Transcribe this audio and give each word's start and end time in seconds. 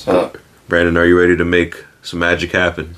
So, 0.00 0.32
Brandon, 0.66 0.96
are 0.96 1.04
you 1.04 1.20
ready 1.20 1.36
to 1.36 1.44
make 1.44 1.84
some 2.00 2.20
magic 2.20 2.52
happen? 2.52 2.96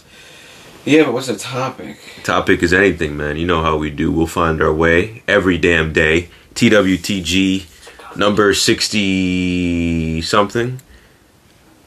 yeah, 0.85 1.03
but 1.03 1.15
what's 1.15 1.27
the 1.27 1.37
topic? 1.37 1.99
Topic 2.23 2.63
is 2.63 2.73
anything, 2.73 3.17
man. 3.17 3.37
You 3.37 3.45
know 3.45 3.61
how 3.61 3.77
we 3.77 3.91
do. 3.91 4.13
We'll 4.13 4.29
find 4.29 4.63
our 4.63 4.73
way 4.73 5.25
every 5.27 5.59
damn 5.59 5.93
day. 5.93 6.29
TWTG 6.55 8.17
number 8.17 8.55
60 8.55 10.23
something. 10.23 10.81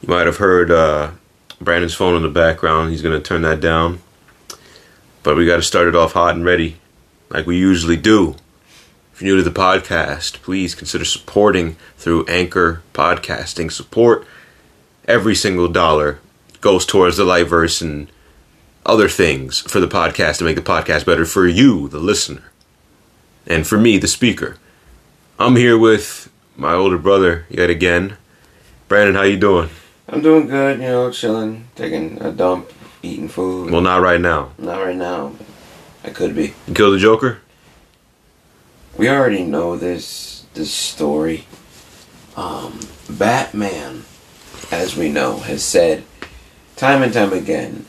You 0.02 0.06
might 0.06 0.26
have 0.26 0.36
heard 0.36 0.70
uh, 0.70 1.12
Brandon's 1.62 1.94
phone 1.94 2.14
in 2.14 2.22
the 2.22 2.28
background. 2.28 2.90
He's 2.90 3.00
going 3.00 3.16
to 3.16 3.26
turn 3.26 3.40
that 3.40 3.62
down. 3.62 4.00
But 5.22 5.38
we 5.38 5.46
got 5.46 5.56
to 5.56 5.62
start 5.62 5.88
it 5.88 5.96
off 5.96 6.12
hot 6.12 6.34
and 6.34 6.44
ready, 6.44 6.76
like 7.30 7.46
we 7.46 7.56
usually 7.56 7.96
do. 7.96 8.36
If 9.14 9.22
you're 9.22 9.34
new 9.34 9.42
to 9.42 9.48
the 9.48 9.58
podcast, 9.58 10.42
please 10.42 10.74
consider 10.74 11.06
supporting 11.06 11.76
through 11.96 12.26
Anchor 12.26 12.82
Podcasting. 12.92 13.72
Support 13.72 14.26
every 15.06 15.34
single 15.34 15.68
dollar 15.68 16.18
goes 16.60 16.84
towards 16.84 17.16
the 17.16 17.24
Lightverse 17.24 17.80
and 17.82 18.08
other 18.84 19.08
things 19.08 19.60
for 19.60 19.80
the 19.80 19.88
podcast 19.88 20.38
to 20.38 20.44
make 20.44 20.56
the 20.56 20.62
podcast 20.62 21.06
better 21.06 21.24
for 21.24 21.46
you, 21.46 21.88
the 21.88 21.98
listener, 21.98 22.44
and 23.46 23.66
for 23.66 23.78
me, 23.78 23.98
the 23.98 24.08
speaker. 24.08 24.56
I'm 25.38 25.56
here 25.56 25.76
with 25.78 26.30
my 26.56 26.72
older 26.72 26.98
brother 26.98 27.46
yet 27.50 27.68
again. 27.70 28.16
Brandon, 28.88 29.16
how 29.16 29.22
you 29.22 29.36
doing? 29.36 29.70
I'm 30.08 30.22
doing 30.22 30.46
good, 30.46 30.78
you 30.78 30.86
know, 30.86 31.10
chilling, 31.10 31.68
taking 31.74 32.22
a 32.22 32.30
dump, 32.30 32.70
eating 33.02 33.28
food. 33.28 33.70
Well, 33.70 33.80
not 33.80 34.00
right 34.00 34.20
now. 34.20 34.52
Not 34.56 34.80
right 34.80 34.96
now. 34.96 35.34
I 36.04 36.10
could 36.10 36.34
be. 36.36 36.54
You 36.68 36.74
killed 36.74 36.94
the 36.94 36.98
Joker? 36.98 37.38
We 38.96 39.08
already 39.08 39.42
know 39.44 39.76
this 39.76 40.46
this 40.54 40.72
story. 40.72 41.44
Um, 42.36 42.80
Batman, 43.10 44.04
as 44.70 44.96
we 44.96 45.10
know, 45.10 45.38
has 45.38 45.62
said 45.62 46.04
time 46.76 47.02
and 47.02 47.12
time 47.12 47.32
again 47.32 47.86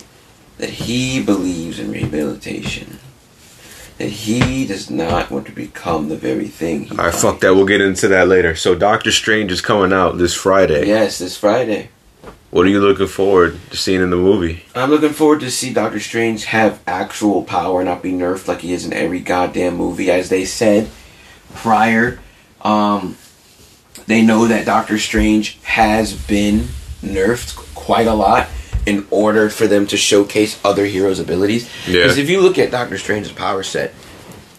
that 0.58 0.70
he 0.70 1.22
believes 1.24 1.80
in 1.80 1.92
rehabilitation. 1.92 3.00
That 3.98 4.10
he 4.10 4.68
does 4.68 4.92
not 4.92 5.32
want 5.32 5.48
to 5.48 5.52
become 5.52 6.10
the 6.10 6.18
very 6.18 6.48
thing. 6.48 6.84
He 6.84 6.92
All 6.92 7.06
right, 7.06 7.14
fuck 7.14 7.40
that. 7.40 7.56
We'll 7.56 7.66
get 7.66 7.82
into 7.82 8.08
that 8.10 8.28
later. 8.28 8.56
So, 8.56 8.76
Doctor 8.76 9.12
Strange 9.12 9.52
is 9.52 9.62
coming 9.62 9.92
out 9.92 10.20
this 10.20 10.36
Friday. 10.36 10.86
Yes, 10.86 11.18
this 11.18 11.36
Friday. 11.36 11.90
What 12.52 12.66
are 12.66 12.70
you 12.70 12.80
looking 12.80 13.08
forward 13.08 13.60
to 13.72 13.78
seeing 13.78 14.02
in 14.02 14.10
the 14.10 14.16
movie? 14.16 14.64
I'm 14.74 14.90
looking 14.90 15.14
forward 15.14 15.42
to 15.42 15.52
see 15.52 15.74
Doctor 15.74 16.00
Strange 16.00 16.46
have 16.46 16.82
actual 16.88 17.44
power, 17.44 17.84
not 17.84 18.02
be 18.02 18.12
nerfed 18.12 18.48
like 18.48 18.62
he 18.62 18.72
is 18.72 18.86
in 18.86 18.94
every 18.94 19.20
goddamn 19.20 19.76
movie, 19.76 20.10
as 20.10 20.30
they 20.30 20.46
said 20.46 20.90
prior. 21.56 22.20
Um, 22.62 23.18
they 24.08 24.22
know 24.22 24.48
that 24.48 24.66
Doctor 24.66 24.98
Strange 24.98 25.60
has 25.64 26.14
been 26.14 26.68
nerfed 27.02 27.56
quite 27.76 28.08
a 28.08 28.14
lot 28.14 28.50
in 28.86 29.06
order 29.12 29.50
for 29.50 29.68
them 29.68 29.86
to 29.88 29.98
showcase 29.98 30.60
other 30.64 30.86
heroes' 30.86 31.20
abilities. 31.20 31.70
Yeah. 31.86 32.04
Because 32.04 32.18
if 32.18 32.30
you 32.30 32.42
look 32.42 32.58
at 32.58 32.72
Doctor 32.72 32.98
Strange's 32.98 33.34
power 33.34 33.62
set, 33.62 33.94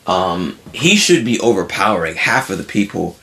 um, 0.07 0.59
he 0.73 0.97
should 0.97 1.25
be 1.25 1.41
overpowering 1.41 2.17
half 2.17 2.51
of 2.51 2.59
the 2.59 2.65
people. 2.65 3.17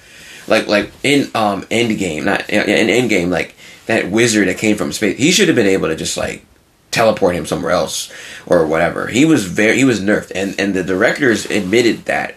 Like 0.48 0.67
like 0.67 0.92
in 1.02 1.32
um 1.34 1.64
Endgame, 1.64 2.23
not 2.23 2.50
in 2.50 2.88
Endgame, 2.88 3.30
like 3.30 3.56
that 3.88 4.12
wizard 4.12 4.48
that 4.48 4.58
came 4.58 4.78
from 4.78 4.92
space. 4.92 5.17
He 5.17 5.32
should 5.32 5.48
have 5.48 5.56
been 5.56 5.66
able 5.67 5.88
to 5.88 5.95
just 5.95 6.17
like 6.17 6.45
teleport 6.92 7.36
him 7.36 7.45
somewhere 7.45 7.72
else 7.72 8.12
or 8.45 8.66
whatever. 8.66 9.08
He 9.08 9.26
was 9.26 9.45
very 9.45 9.78
he 9.78 9.84
was 9.84 10.00
nerfed, 10.00 10.32
and 10.36 10.60
and 10.60 10.73
the 10.73 10.84
directors 10.84 11.45
admitted 11.50 12.06
that 12.06 12.36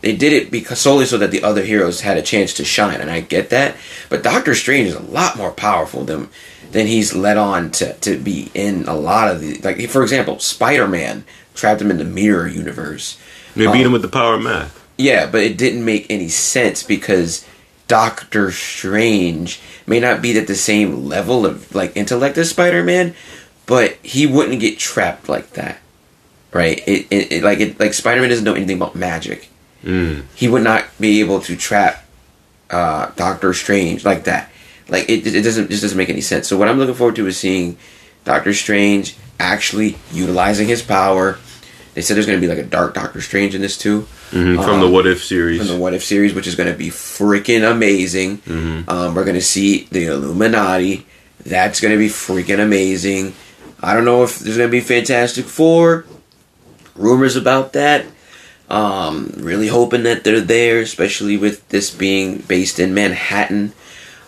they 0.00 0.14
did 0.16 0.32
it 0.32 0.50
because 0.50 0.78
solely 0.80 1.06
so 1.06 1.18
that 1.18 1.30
the 1.30 1.42
other 1.42 1.64
heroes 1.64 2.02
had 2.02 2.16
a 2.16 2.22
chance 2.22 2.54
to 2.54 2.64
shine, 2.64 3.00
and 3.00 3.10
I 3.10 3.20
get 3.20 3.50
that. 3.50 3.76
But 4.08 4.22
Doctor 4.22 4.54
Strange 4.54 4.88
is 4.88 4.94
a 4.94 5.02
lot 5.02 5.36
more 5.36 5.50
powerful 5.50 6.04
than 6.04 6.28
than 6.70 6.86
he's 6.86 7.14
led 7.14 7.36
on 7.36 7.70
to 7.72 7.94
to 7.94 8.18
be 8.18 8.50
in 8.54 8.84
a 8.86 8.94
lot 8.94 9.28
of 9.28 9.40
the 9.40 9.58
like 9.58 9.80
for 9.88 10.02
example, 10.02 10.38
Spider 10.38 10.86
Man 10.86 11.24
trapped 11.54 11.80
him 11.82 11.90
in 11.90 11.98
the 11.98 12.04
mirror 12.04 12.46
universe. 12.46 13.18
They 13.56 13.66
beat 13.66 13.80
Um, 13.80 13.86
him 13.86 13.92
with 13.92 14.02
the 14.02 14.08
power 14.08 14.34
of 14.34 14.42
math. 14.42 14.74
Yeah, 14.96 15.26
but 15.26 15.42
it 15.42 15.56
didn't 15.56 15.84
make 15.84 16.06
any 16.10 16.28
sense 16.28 16.82
because 16.82 17.44
Doctor 17.88 18.50
Strange 18.52 19.60
may 19.86 19.98
not 20.00 20.20
be 20.22 20.36
at 20.38 20.46
the 20.46 20.54
same 20.54 21.06
level 21.06 21.46
of 21.46 21.74
like 21.74 21.96
intellect 21.96 22.36
as 22.38 22.50
Spider 22.50 22.84
Man, 22.84 23.14
but 23.66 23.96
he 24.02 24.26
wouldn't 24.26 24.60
get 24.60 24.78
trapped 24.78 25.28
like 25.28 25.50
that, 25.52 25.78
right? 26.52 26.78
It, 26.86 27.06
it, 27.10 27.32
it 27.32 27.42
like 27.42 27.58
it 27.60 27.80
like 27.80 27.94
Spider 27.94 28.20
Man 28.20 28.30
doesn't 28.30 28.44
know 28.44 28.54
anything 28.54 28.76
about 28.76 28.94
magic. 28.94 29.48
Mm. 29.84 30.24
He 30.34 30.48
would 30.48 30.62
not 30.62 30.84
be 31.00 31.20
able 31.20 31.40
to 31.40 31.56
trap 31.56 32.04
uh, 32.70 33.10
Doctor 33.16 33.54
Strange 33.54 34.04
like 34.04 34.24
that. 34.24 34.50
Like 34.88 35.08
it, 35.08 35.26
it 35.26 35.42
doesn't 35.42 35.70
just 35.70 35.82
doesn't 35.82 35.98
make 35.98 36.08
any 36.10 36.20
sense. 36.20 36.48
So 36.48 36.56
what 36.56 36.68
I'm 36.68 36.78
looking 36.78 36.94
forward 36.94 37.16
to 37.16 37.26
is 37.26 37.36
seeing 37.38 37.76
Doctor 38.24 38.52
Strange 38.54 39.16
actually 39.38 39.96
utilizing 40.12 40.66
his 40.68 40.82
power. 40.82 41.38
They 41.94 42.02
said 42.02 42.16
there's 42.16 42.26
going 42.26 42.40
to 42.40 42.46
be 42.46 42.52
like 42.52 42.64
a 42.64 42.68
Dark 42.68 42.94
Doctor 42.94 43.20
Strange 43.20 43.54
in 43.54 43.60
this 43.60 43.76
too 43.76 44.02
hmm 44.30 44.56
From 44.56 44.80
the 44.80 44.86
Um, 44.86 44.92
What 44.92 45.06
If 45.06 45.24
series. 45.24 45.58
from 45.58 45.68
the 45.68 45.76
What 45.76 45.94
If 45.94 46.04
series, 46.04 46.34
which 46.34 46.46
is 46.46 46.54
going 46.54 46.70
to 46.70 46.78
be 46.78 46.88
freaking 46.88 47.68
amazing. 47.68 48.40
Um, 48.88 49.14
we're 49.14 49.24
going 49.24 49.34
to 49.34 49.42
see 49.42 49.88
the 49.90 50.06
Illuminati. 50.06 51.06
That's 51.44 51.80
going 51.80 51.92
to 51.92 51.98
be 51.98 52.08
freaking 52.08 52.60
amazing. 52.62 53.34
I 53.80 53.94
don't 53.94 54.04
know 54.04 54.22
if 54.24 54.38
there's 54.38 54.56
going 54.56 54.68
to 54.68 54.72
be 54.72 54.80
Fantastic 54.80 55.46
Four. 55.46 56.04
Rumors 56.94 57.36
about 57.36 57.72
that. 57.74 58.04
Um, 58.68 59.32
really 59.36 59.68
hoping 59.68 60.02
that 60.02 60.24
they're 60.24 60.42
there, 60.42 60.80
especially 60.80 61.38
with 61.38 61.66
this 61.70 61.90
being 61.90 62.38
based 62.38 62.78
in 62.78 62.92
Manhattan. 62.92 63.72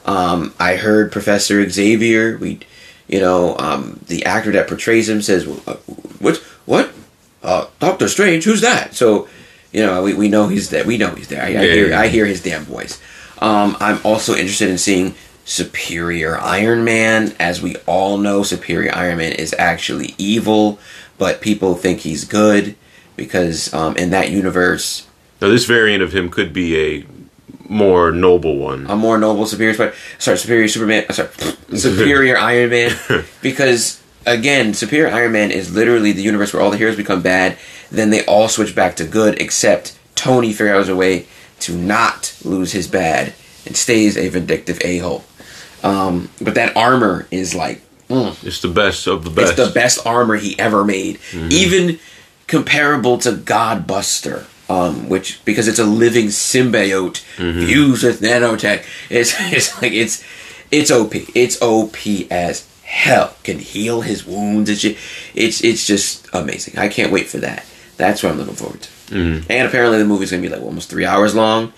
Um, 0.06 0.55
I 0.59 0.77
heard 0.77 1.12
Professor 1.12 1.69
Xavier. 1.69 2.39
We, 2.39 2.61
you 3.06 3.21
know, 3.21 3.56
um, 3.59 4.01
the 4.06 4.25
actor 4.25 4.51
that 4.53 4.67
portrays 4.67 5.11
him 5.11 5.21
says, 5.21 5.47
"Uh, 5.47 5.75
"What? 6.21 6.39
What? 6.65 6.91
Uh, 7.43 7.67
Doctor 7.81 8.09
Strange? 8.09 8.45
Who's 8.45 8.62
that?" 8.62 8.95
So, 8.95 9.28
you 9.73 9.84
know, 9.84 10.03
we, 10.03 10.15
we 10.15 10.28
know 10.28 10.49
he's 10.49 10.71
there. 10.71 10.84
We 10.84 10.97
know 10.97 11.15
he's 11.15 11.28
there. 11.28 11.43
I, 11.43 11.49
I 11.49 11.67
hear. 11.67 11.95
I 11.95 12.09
hear 12.09 12.25
his 12.25 12.43
damn 12.43 12.65
voice. 12.65 12.99
Um, 13.41 13.77
I'm 13.78 14.01
also 14.05 14.33
interested 14.33 14.71
in 14.71 14.78
seeing 14.78 15.15
Superior 15.45 16.39
Iron 16.39 16.83
Man. 16.83 17.34
As 17.39 17.61
we 17.61 17.77
all 17.87 18.17
know, 18.17 18.43
Superior 18.43 18.95
Iron 18.95 19.19
Man 19.19 19.33
is 19.33 19.55
actually 19.59 20.15
evil, 20.17 20.78
but 21.19 21.43
people 21.43 21.75
think 21.75 22.01
he's 22.01 22.25
good 22.25 22.75
because 23.21 23.73
um, 23.75 23.97
in 23.99 24.09
that 24.11 24.31
universe, 24.31 25.07
Now, 25.43 25.49
this 25.49 25.67
variant 25.67 26.03
of 26.03 26.13
him 26.15 26.31
could 26.31 26.53
be 26.55 26.69
a 26.81 27.05
more 27.69 28.11
noble 28.11 28.57
one. 28.57 28.87
a 28.89 28.97
more 28.97 29.19
noble 29.19 29.45
superior 29.47 29.75
Spider, 29.75 29.95
sorry, 30.19 30.39
superior 30.39 30.67
Superman, 30.69 31.05
uh, 31.09 31.13
sorry, 31.13 31.29
superior 31.77 32.37
Iron 32.53 32.71
Man, 32.71 32.93
because 33.43 34.03
again, 34.27 34.73
superior 34.75 35.15
Iron 35.15 35.33
Man 35.33 35.51
is 35.51 35.73
literally 35.75 36.13
the 36.13 36.23
universe 36.23 36.53
where 36.55 36.63
all 36.63 36.71
the 36.71 36.79
heroes 36.79 36.97
become 36.97 37.21
bad, 37.23 37.59
then 37.93 38.09
they 38.11 38.25
all 38.25 38.49
switch 38.49 38.75
back 38.75 38.97
to 38.97 39.05
good, 39.05 39.39
except 39.41 39.97
Tony 40.15 40.53
figures 40.53 40.89
out 40.89 40.93
a 40.93 40.97
way 40.97 41.27
to 41.61 41.77
not 41.77 42.35
lose 42.43 42.73
his 42.73 42.89
bad 42.89 43.35
and 43.67 43.77
stays 43.77 44.17
a 44.17 44.29
vindictive 44.31 44.81
a 44.83 44.99
hole. 44.99 45.25
Um, 45.83 46.31
but 46.41 46.55
that 46.55 46.75
armor 46.77 47.27
is 47.31 47.55
like 47.55 47.81
mm, 48.09 48.35
It's 48.45 48.61
the 48.63 48.69
best 48.69 49.07
of 49.07 49.25
the 49.25 49.31
best. 49.31 49.59
it's 49.59 49.69
the 49.69 49.75
best 49.75 50.05
armor 50.07 50.37
he 50.37 50.59
ever 50.59 50.85
made, 50.85 51.19
even 51.35 51.99
comparable 52.50 53.16
to 53.19 53.33
Godbuster. 53.33 54.47
Um, 54.69 55.09
which 55.09 55.44
because 55.44 55.66
it's 55.66 55.81
a 55.81 55.84
living 55.84 56.27
symbiote 56.27 57.19
fused 57.66 58.05
with 58.05 58.21
nanotech, 58.21 58.84
it's 59.09 59.34
it's 59.41 59.83
like 59.83 59.93
it's 59.93 60.22
it's 60.71 60.93
OP. 60.93 61.12
It's 61.34 61.60
OP 61.60 61.97
as 62.31 62.69
hell. 62.84 63.34
Can 63.43 63.59
heal 63.59 64.03
his 64.03 64.25
wounds 64.25 64.71
and 64.71 64.78
shit. 64.78 64.97
It's 65.34 65.65
it's 65.65 65.84
just 65.87 66.28
amazing. 66.33 66.78
I 66.78 66.87
can't 66.89 67.10
wait 67.10 67.27
for 67.27 67.39
that. 67.39 67.66
That's 67.97 68.22
what 68.22 68.31
I'm 68.31 68.39
looking 68.39 68.55
forward 68.55 68.83
to. 68.83 68.91
And 69.50 69.66
apparently 69.66 69.99
the 69.99 70.05
movie's 70.05 70.31
gonna 70.31 70.43
be 70.43 70.49
like 70.49 70.62
almost 70.62 70.89
three 70.89 71.05
hours 71.05 71.34
long. 71.34 71.72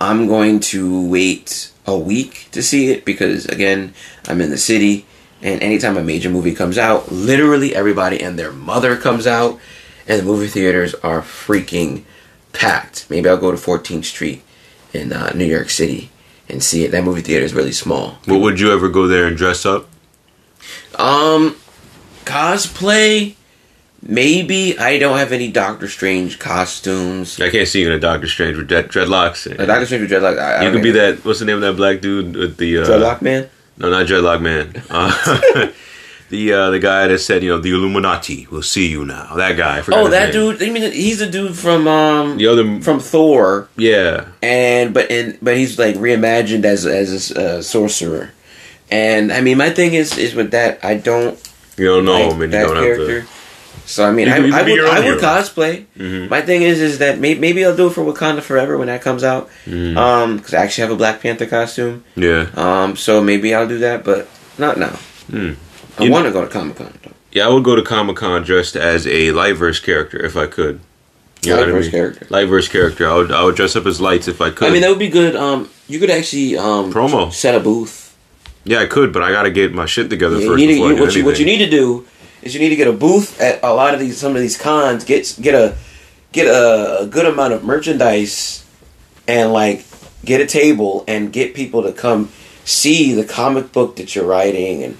I'm 0.00 0.26
going 0.26 0.58
to 0.74 1.06
wait 1.06 1.70
a 1.86 1.96
week 1.96 2.48
to 2.50 2.64
see 2.64 2.90
it 2.90 3.04
because 3.04 3.46
again, 3.46 3.94
I'm 4.26 4.40
in 4.40 4.50
the 4.50 4.58
city 4.58 5.06
and 5.40 5.62
anytime 5.62 5.96
a 5.96 6.02
major 6.02 6.30
movie 6.30 6.54
comes 6.54 6.78
out, 6.78 7.12
literally 7.12 7.76
everybody 7.76 8.20
and 8.20 8.36
their 8.36 8.50
mother 8.52 8.96
comes 8.96 9.24
out 9.26 9.60
and 10.06 10.20
the 10.20 10.24
movie 10.24 10.48
theaters 10.48 10.94
are 10.96 11.20
freaking 11.20 12.04
packed. 12.52 13.06
Maybe 13.10 13.28
I'll 13.28 13.36
go 13.36 13.50
to 13.50 13.56
14th 13.56 14.04
Street 14.04 14.42
in 14.92 15.12
uh, 15.12 15.32
New 15.34 15.44
York 15.46 15.70
City 15.70 16.10
and 16.48 16.62
see 16.62 16.84
it. 16.84 16.90
That 16.90 17.04
movie 17.04 17.22
theater 17.22 17.44
is 17.44 17.54
really 17.54 17.72
small. 17.72 18.18
But 18.26 18.38
would 18.38 18.60
you 18.60 18.72
ever 18.72 18.88
go 18.88 19.06
there 19.06 19.26
and 19.26 19.36
dress 19.36 19.64
up? 19.66 19.88
Um, 20.98 21.56
cosplay, 22.24 23.34
maybe. 24.02 24.78
I 24.78 24.98
don't 24.98 25.18
have 25.18 25.32
any 25.32 25.50
Doctor 25.50 25.88
Strange 25.88 26.38
costumes. 26.38 27.40
I 27.40 27.50
can't 27.50 27.68
see 27.68 27.80
you 27.80 27.88
in 27.88 27.92
a 27.92 27.98
Doctor 27.98 28.28
Strange 28.28 28.56
with 28.56 28.68
dread- 28.68 28.88
dreadlocks. 28.88 29.50
Uh, 29.50 29.66
Doctor 29.66 29.86
Strange 29.86 30.02
with 30.02 30.10
dreadlock. 30.10 30.38
I, 30.38 30.58
you 30.58 30.64
don't 30.64 30.74
could 30.74 30.82
be 30.82 30.90
that. 30.92 31.24
What's 31.24 31.40
the 31.40 31.44
name 31.46 31.56
of 31.56 31.62
that 31.62 31.76
black 31.76 32.00
dude 32.00 32.36
with 32.36 32.56
the 32.56 32.78
uh, 32.78 32.86
dreadlock 32.86 33.22
man. 33.22 33.48
No, 33.76 33.90
not 33.90 34.06
dreadlock 34.06 34.40
man. 34.40 34.82
Uh, 34.88 35.72
the 36.34 36.52
uh, 36.52 36.70
the 36.70 36.78
guy 36.82 37.06
that 37.08 37.18
said, 37.20 37.42
you 37.44 37.50
know, 37.50 37.58
the 37.62 37.70
Illuminati 37.70 38.46
will 38.50 38.62
see 38.74 38.88
you 38.90 39.04
now. 39.06 39.34
That 39.36 39.54
guy. 39.56 39.78
I 39.78 39.82
Oh, 39.92 40.08
that 40.08 40.34
name. 40.34 40.56
dude. 40.58 40.62
I 40.62 40.70
mean, 40.74 40.90
he's 40.92 41.20
a 41.22 41.30
dude 41.30 41.56
from 41.56 41.86
um 41.86 42.36
The 42.38 42.46
other. 42.52 42.64
from 42.82 42.98
Thor, 43.00 43.68
yeah. 43.76 44.26
and 44.42 44.92
but 44.92 45.10
in 45.10 45.38
but 45.40 45.56
he's 45.56 45.78
like 45.78 45.94
reimagined 45.96 46.64
as 46.64 46.84
as 46.86 47.30
a 47.30 47.58
uh, 47.58 47.62
sorcerer. 47.62 48.30
And 48.90 49.32
I 49.32 49.40
mean, 49.40 49.56
my 49.58 49.70
thing 49.70 49.94
is 49.94 50.18
is 50.18 50.34
with 50.34 50.50
that, 50.50 50.78
I 50.84 50.94
don't 50.98 51.38
You 51.76 51.86
don't 51.86 52.04
know 52.04 52.12
like 52.18 52.32
him 52.32 52.42
and 52.42 52.52
you 52.52 52.58
that 52.58 52.66
don't 52.66 52.76
character. 52.82 53.20
have 53.20 53.30
So 53.86 54.00
I 54.08 54.12
mean, 54.12 54.26
You 54.28 54.34
I, 54.34 54.38
you 54.38 54.52
could 54.52 54.54
I 54.54 54.62
would 54.62 54.80
I 54.96 55.00
would 55.10 55.20
cosplay. 55.22 55.74
Mhm. 55.98 56.28
My 56.28 56.40
thing 56.42 56.62
is 56.62 56.80
is 56.80 56.98
that 56.98 57.18
may, 57.18 57.34
maybe 57.34 57.64
I'll 57.64 57.76
do 57.76 57.88
it 57.88 57.94
for 57.96 58.04
Wakanda 58.04 58.40
Forever 58.42 58.76
when 58.78 58.88
that 58.92 59.02
comes 59.02 59.22
out. 59.24 59.48
Mhm. 59.66 59.96
Um, 59.96 60.28
because 60.36 60.54
I 60.54 60.60
actually 60.64 60.82
have 60.86 60.94
a 60.96 61.00
Black 61.04 61.20
Panther 61.22 61.46
costume. 61.46 62.02
Yeah. 62.16 62.46
Um, 62.56 62.96
so 62.96 63.20
maybe 63.22 63.54
I'll 63.54 63.68
do 63.68 63.78
that, 63.88 64.04
but 64.04 64.28
not 64.58 64.78
now. 64.78 64.96
Hmm. 65.30 65.52
I 65.98 66.08
want 66.08 66.26
to 66.26 66.32
go 66.32 66.42
to 66.44 66.48
Comic 66.50 66.76
Con. 66.76 66.92
Yeah, 67.32 67.46
I 67.46 67.48
would 67.48 67.64
go 67.64 67.74
to 67.76 67.82
Comic 67.82 68.16
Con 68.16 68.42
dressed 68.42 68.76
as 68.76 69.06
a 69.06 69.28
Lightverse 69.28 69.82
character 69.82 70.24
if 70.24 70.36
I 70.36 70.46
could. 70.46 70.80
You 71.42 71.50
know 71.50 71.58
what 71.60 71.68
I 71.68 71.72
Lightverse 71.72 71.80
mean? 71.82 71.90
character. 71.90 72.24
Lightverse 72.26 72.70
character. 72.70 73.08
I 73.10 73.14
would 73.16 73.32
I 73.32 73.44
would 73.44 73.54
dress 73.56 73.76
up 73.76 73.86
as 73.86 74.00
lights 74.00 74.28
if 74.28 74.40
I 74.40 74.50
could. 74.50 74.68
I 74.68 74.70
mean, 74.72 74.80
that 74.82 74.90
would 74.90 74.98
be 74.98 75.08
good. 75.10 75.36
Um, 75.36 75.68
you 75.88 75.98
could 76.00 76.10
actually 76.10 76.56
um 76.56 76.92
Promo. 76.92 77.32
set 77.32 77.54
a 77.54 77.60
booth. 77.60 78.16
yeah, 78.64 78.80
I 78.80 78.86
could, 78.86 79.12
but 79.12 79.22
I 79.22 79.30
gotta 79.30 79.50
get 79.50 79.74
my 79.74 79.84
shit 79.86 80.08
together 80.10 80.38
Yeah, 80.38 80.46
first 80.48 80.60
you 80.60 80.66
need 80.68 80.74
to, 80.76 80.80
before 80.80 80.88
I 80.88 80.96
you, 80.96 81.02
what, 81.02 81.14
you, 81.16 81.24
what 81.24 81.38
you 81.38 81.44
need 81.46 81.58
to 81.58 81.70
do 81.70 82.06
is 82.42 82.54
you 82.54 82.60
need 82.60 82.70
to 82.70 82.76
get 82.76 82.88
a 82.88 82.92
booth 82.92 83.40
at 83.40 83.62
a 83.62 83.72
lot 83.74 83.94
of 83.94 84.00
these 84.00 84.16
some 84.18 84.34
of 84.34 84.40
these 84.40 84.56
cons. 84.56 85.04
Get 85.04 85.36
get 85.40 85.54
a 85.54 85.76
get 86.32 86.46
a, 86.46 87.00
a 87.02 87.06
good 87.06 87.26
amount 87.26 87.52
of 87.52 87.62
merchandise 87.62 88.64
and 89.28 89.52
like 89.52 89.84
get 90.24 90.40
a 90.40 90.46
table 90.46 91.04
and 91.06 91.30
get 91.32 91.54
people 91.54 91.82
to 91.82 91.92
come 91.92 92.30
see 92.64 93.12
the 93.12 93.24
comic 93.24 93.70
book 93.72 93.96
that 93.96 94.14
you're 94.14 94.24
writing 94.24 94.82
and 94.82 94.96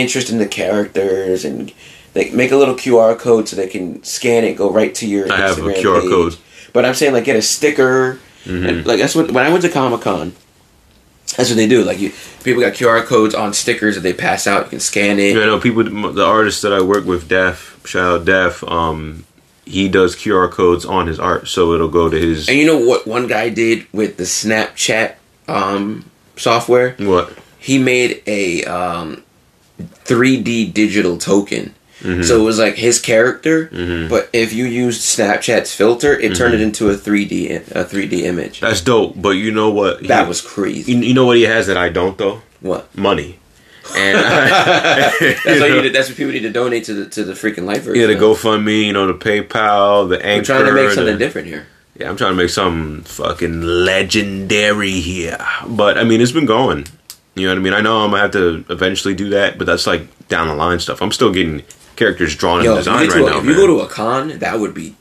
interest 0.00 0.30
in 0.30 0.38
the 0.38 0.46
characters 0.46 1.44
and 1.44 1.72
like 2.14 2.32
make 2.32 2.50
a 2.52 2.56
little 2.56 2.74
QR 2.74 3.18
code 3.18 3.48
so 3.48 3.56
they 3.56 3.66
can 3.68 4.02
scan 4.04 4.44
it, 4.44 4.54
go 4.56 4.70
right 4.70 4.94
to 4.96 5.06
your 5.06 5.30
I 5.32 5.36
have 5.36 5.58
a 5.58 5.62
Instagram 5.62 5.82
QR 5.82 6.00
page. 6.00 6.10
code. 6.10 6.36
But 6.72 6.84
I'm 6.84 6.94
saying 6.94 7.12
like 7.12 7.24
get 7.24 7.36
a 7.36 7.42
sticker. 7.42 8.18
Mhm. 8.44 8.68
And, 8.68 8.86
like 8.86 8.98
that's 8.98 9.14
what 9.14 9.30
when 9.32 9.44
I 9.44 9.50
went 9.50 9.62
to 9.62 9.68
Comic 9.68 10.02
Con. 10.02 10.32
That's 11.36 11.50
what 11.50 11.56
they 11.56 11.66
do. 11.66 11.82
Like 11.82 11.98
you, 11.98 12.12
people 12.44 12.62
got 12.62 12.74
QR 12.74 13.04
codes 13.04 13.34
on 13.34 13.52
stickers 13.52 13.96
that 13.96 14.02
they 14.02 14.12
pass 14.12 14.46
out. 14.46 14.64
You 14.64 14.70
can 14.70 14.80
scan 14.80 15.18
it. 15.18 15.34
Yeah, 15.36 15.42
I 15.42 15.46
know 15.46 15.58
people. 15.58 15.82
The 16.12 16.24
artist 16.24 16.62
that 16.62 16.72
I 16.72 16.80
work 16.80 17.04
with, 17.04 17.28
Def, 17.28 17.80
shout 17.84 18.20
out 18.20 18.24
Def. 18.24 18.62
Um, 18.64 19.24
he 19.64 19.88
does 19.88 20.14
QR 20.14 20.48
codes 20.50 20.86
on 20.86 21.08
his 21.08 21.18
art, 21.18 21.48
so 21.48 21.72
it'll 21.72 21.88
go 21.88 22.08
to 22.08 22.16
his 22.16 22.48
And 22.48 22.56
you 22.56 22.64
know 22.64 22.78
what 22.78 23.06
one 23.06 23.26
guy 23.26 23.48
did 23.48 23.86
with 23.92 24.16
the 24.16 24.22
Snapchat 24.22 25.14
um, 25.48 26.08
software? 26.36 26.94
what? 26.98 27.36
He 27.58 27.78
made 27.78 28.22
a 28.28 28.62
um, 28.64 29.24
3D 29.80 30.72
digital 30.72 31.18
token. 31.18 31.74
Mm-hmm. 32.00 32.22
So 32.22 32.38
it 32.40 32.44
was 32.44 32.58
like 32.58 32.74
his 32.74 33.00
character, 33.00 33.68
Mhm. 33.72 34.08
but 34.10 34.28
if 34.32 34.52
you 34.52 34.66
used 34.66 35.00
Snapchat's 35.00 35.74
filter, 35.74 36.12
it 36.18 36.36
turned 36.36 36.52
Mm-hmm. 36.54 36.62
it 36.62 36.66
into 36.66 36.90
a 36.90 36.94
3D 36.94 37.50
i- 37.50 37.80
a 37.80 37.84
3D 37.84 38.24
image. 38.24 38.60
That's 38.60 38.82
dope. 38.82 39.14
But 39.16 39.30
you 39.30 39.50
know 39.50 39.70
what? 39.70 40.02
He- 40.02 40.08
That 40.08 40.28
was 40.28 40.40
crazy. 40.42 40.92
You, 40.92 40.98
you 41.00 41.14
know 41.14 41.24
what 41.24 41.38
he 41.38 41.44
has 41.44 41.66
that 41.68 41.76
I 41.78 41.88
don't 41.88 42.18
though? 42.18 42.42
What? 42.60 42.94
Money. 42.96 43.38
And 43.96 44.18
That's 44.18 45.20
you 45.20 45.34
what 45.60 45.84
know, 45.84 45.88
That's 45.88 46.08
what 46.08 46.16
people 46.18 46.32
need 46.32 46.40
to 46.42 46.50
donate 46.50 46.84
to 46.84 46.94
the 46.94 47.06
to 47.10 47.24
the 47.24 47.32
freaking 47.32 47.64
life 47.64 47.82
version. 47.84 48.00
yeah, 48.00 48.06
the 48.08 48.20
GoFundMe, 48.20 48.84
you 48.84 48.92
know, 48.92 49.06
the 49.06 49.14
PayPal, 49.14 50.08
the 50.08 50.24
Anchor. 50.24 50.52
We're 50.52 50.58
trying 50.60 50.66
to 50.66 50.72
make 50.82 50.90
something 50.92 51.14
the- 51.14 51.18
different 51.18 51.48
here. 51.48 51.66
Yeah, 51.98 52.10
I'm 52.10 52.16
trying 52.18 52.32
to 52.32 52.36
make 52.36 52.50
something 52.50 53.02
fucking 53.04 53.62
legendary 53.62 55.00
here. 55.00 55.38
But 55.66 55.96
I 55.96 56.04
mean, 56.04 56.20
it's 56.20 56.32
been 56.32 56.44
going. 56.46 56.86
You 57.36 57.42
know 57.46 57.52
what 57.52 57.58
I 57.58 57.62
mean? 57.62 57.72
I 57.74 57.80
know 57.82 57.98
I'm 58.00 58.10
gonna 58.10 58.22
have 58.22 58.30
to 58.32 58.64
eventually 58.70 59.14
do 59.14 59.28
that, 59.30 59.58
but 59.58 59.66
that's 59.66 59.86
like 59.86 60.28
down 60.28 60.48
the 60.48 60.54
line 60.54 60.80
stuff. 60.80 61.00
I'm 61.02 61.12
still 61.12 61.30
getting 61.30 61.62
characters 61.94 62.34
drawn 62.34 62.64
Yo, 62.64 62.70
and 62.72 62.78
designed 62.78 63.12
right 63.12 63.22
a- 63.22 63.26
now. 63.26 63.38
if 63.38 63.44
you 63.44 63.54
go 63.54 63.66
to 63.66 63.80
a 63.80 63.86
con, 63.86 64.38
that 64.38 64.58
would 64.58 64.74
be. 64.74 64.96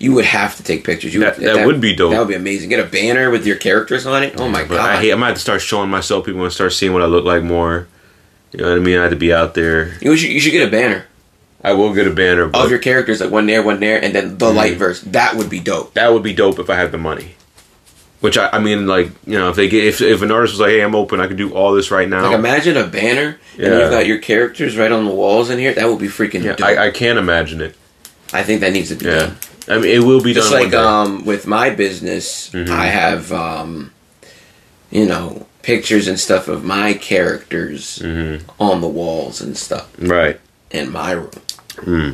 You 0.00 0.12
would 0.12 0.26
have 0.26 0.56
to 0.56 0.62
take 0.62 0.84
pictures. 0.84 1.12
You 1.14 1.20
That- 1.20 1.38
that 1.38 1.66
would 1.66 1.80
be 1.80 1.94
dope. 1.94 2.12
That 2.12 2.18
would 2.20 2.28
be 2.28 2.34
amazing. 2.34 2.68
Get 2.68 2.78
a 2.78 2.84
banner 2.84 3.30
with 3.30 3.44
your 3.46 3.56
characters 3.56 4.06
on 4.06 4.22
it. 4.22 4.34
Oh 4.38 4.48
my 4.48 4.62
But 4.64 4.76
god! 4.76 4.90
I 4.90 5.00
hate. 5.00 5.12
I 5.12 5.16
might 5.16 5.28
have 5.28 5.36
to 5.36 5.40
start 5.40 5.60
showing 5.62 5.88
myself. 5.90 6.26
People 6.26 6.40
want 6.40 6.50
to 6.52 6.54
start 6.54 6.72
seeing 6.72 6.92
what 6.92 7.02
I 7.02 7.06
look 7.06 7.24
like 7.24 7.42
more. 7.42 7.88
You 8.52 8.60
know 8.62 8.70
what 8.70 8.78
I 8.78 8.80
mean? 8.80 8.98
I 8.98 9.02
had 9.02 9.10
to 9.10 9.16
be 9.16 9.32
out 9.32 9.54
there. 9.54 9.94
you 10.00 10.16
should 10.16 10.30
you 10.30 10.40
should 10.40 10.52
get 10.52 10.66
a 10.66 10.70
banner 10.70 11.04
I 11.62 11.72
will 11.72 11.92
get 11.92 12.06
a 12.06 12.10
banner, 12.10 12.46
but 12.46 12.64
of 12.64 12.70
your 12.70 12.78
characters, 12.78 13.20
like 13.20 13.30
one 13.32 13.46
there, 13.46 13.62
one 13.64 13.80
there, 13.80 14.02
and 14.02 14.14
then 14.14 14.38
the 14.38 14.46
Mm-hmm. 14.46 14.56
light 14.56 14.76
verse. 14.76 15.00
That 15.00 15.34
would 15.34 15.50
be 15.50 15.58
dope. 15.58 15.94
that 15.94 16.12
would 16.12 16.22
be 16.22 16.32
dope 16.32 16.58
if 16.60 16.70
I 16.70 16.76
had 16.76 16.92
the 16.92 16.98
money. 16.98 17.34
Which 18.20 18.36
I, 18.36 18.48
I 18.52 18.58
mean, 18.58 18.86
like 18.88 19.10
you 19.26 19.38
know, 19.38 19.48
if 19.50 19.56
they 19.56 19.68
get 19.68 19.84
if 19.84 20.00
if 20.00 20.22
an 20.22 20.32
artist 20.32 20.54
was 20.54 20.60
like, 20.60 20.70
"Hey, 20.70 20.80
I'm 20.82 20.94
open. 20.96 21.20
I 21.20 21.28
can 21.28 21.36
do 21.36 21.52
all 21.54 21.72
this 21.72 21.90
right 21.92 22.08
now." 22.08 22.22
Like 22.24 22.34
imagine 22.38 22.76
a 22.76 22.86
banner 22.86 23.38
and 23.56 23.60
Yeah. 23.66 23.78
you've 23.80 23.90
got 23.92 24.06
your 24.06 24.18
characters 24.18 24.76
right 24.76 24.90
on 24.90 25.04
the 25.04 25.12
walls 25.12 25.50
in 25.50 25.58
here. 25.58 25.72
That 25.72 25.88
would 25.88 26.00
be 26.00 26.08
freaking 26.08 26.42
yeah, 26.42 26.54
dope. 26.54 26.66
I, 26.66 26.88
I 26.88 26.90
can't 26.90 27.18
imagine 27.18 27.60
it. 27.60 27.76
I 28.32 28.42
think 28.42 28.60
that 28.62 28.72
needs 28.72 28.88
to 28.88 28.96
be 28.96 29.06
Yeah, 29.06 29.18
done. 29.18 29.36
I 29.68 29.78
mean, 29.78 29.90
it 29.94 30.00
will 30.04 30.20
be 30.20 30.34
Just 30.34 30.50
done. 30.50 30.62
like 30.64 30.72
one 30.72 30.82
day. 30.82 31.18
um 31.20 31.24
with 31.24 31.46
my 31.46 31.70
business, 31.70 32.50
Mhm. 32.50 32.68
I 32.70 32.86
have 32.86 33.30
um 33.32 33.92
you 34.90 35.06
know 35.06 35.46
pictures 35.62 36.08
and 36.08 36.18
stuff 36.18 36.48
of 36.48 36.64
my 36.64 36.94
characters 36.94 38.00
Mhm. 38.02 38.40
on 38.58 38.80
the 38.80 38.88
walls 38.88 39.40
and 39.40 39.56
stuff 39.56 39.86
right. 40.00 40.40
in 40.72 40.90
my 40.90 41.12
room. 41.12 41.30
Hmm. 41.84 42.10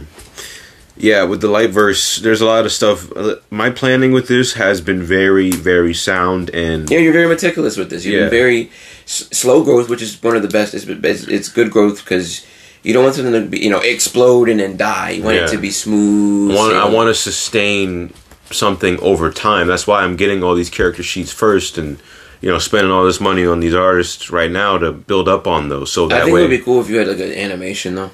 Yeah, 0.96 1.24
with 1.24 1.40
the 1.40 1.48
light 1.48 1.70
verse, 1.70 2.18
there's 2.18 2.40
a 2.40 2.46
lot 2.46 2.64
of 2.64 2.72
stuff. 2.72 3.10
Uh, 3.16 3.36
My 3.50 3.70
planning 3.70 4.12
with 4.12 4.28
this 4.28 4.52
has 4.54 4.80
been 4.80 5.02
very, 5.02 5.50
very 5.50 5.92
sound 5.94 6.50
and 6.54 6.88
Yeah, 6.88 6.98
you're 6.98 7.12
very 7.12 7.26
meticulous 7.26 7.76
with 7.76 7.90
this. 7.90 8.04
You've 8.04 8.14
Yeah. 8.14 8.20
been 8.22 8.30
very 8.30 8.70
s- 9.04 9.28
slow 9.32 9.64
growth, 9.64 9.88
which 9.88 10.02
is 10.02 10.22
one 10.22 10.36
of 10.36 10.42
the 10.42 10.48
best. 10.48 10.72
It's, 10.72 10.86
it's, 10.86 11.24
it's 11.26 11.48
good 11.48 11.70
growth 11.72 12.04
because 12.04 12.46
you 12.84 12.92
don't 12.92 13.02
want 13.02 13.16
something 13.16 13.32
to 13.32 13.40
be, 13.40 13.58
you 13.58 13.70
know 13.70 13.80
explode 13.80 14.48
and 14.48 14.60
then 14.60 14.76
die. 14.76 15.10
You 15.10 15.22
want 15.24 15.36
Yeah. 15.36 15.44
it 15.46 15.50
to 15.50 15.58
be 15.58 15.70
smooth. 15.70 16.52
I 16.52 16.54
want, 16.54 16.74
I 16.76 16.88
want 16.88 17.08
to 17.08 17.14
sustain 17.14 18.12
something 18.52 19.00
over 19.00 19.30
time. 19.32 19.66
That's 19.66 19.86
why 19.88 20.02
I'm 20.04 20.14
getting 20.16 20.44
all 20.44 20.54
these 20.54 20.70
character 20.70 21.02
sheets 21.02 21.32
first, 21.32 21.76
and 21.76 21.98
you 22.40 22.50
know, 22.50 22.58
spending 22.58 22.92
all 22.92 23.04
this 23.04 23.20
money 23.20 23.44
on 23.46 23.60
these 23.60 23.74
artists 23.74 24.30
right 24.30 24.50
now 24.50 24.76
to 24.78 24.92
build 24.92 25.28
up 25.28 25.46
on 25.46 25.70
those. 25.70 25.90
So 25.90 26.04
I 26.04 26.08
that 26.10 26.24
think 26.26 26.36
it 26.38 26.40
would 26.42 26.50
be 26.50 26.58
cool 26.58 26.80
if 26.82 26.88
you 26.90 26.98
had 26.98 27.08
like 27.08 27.18
an 27.20 27.32
animation 27.32 27.94
though. 27.96 28.10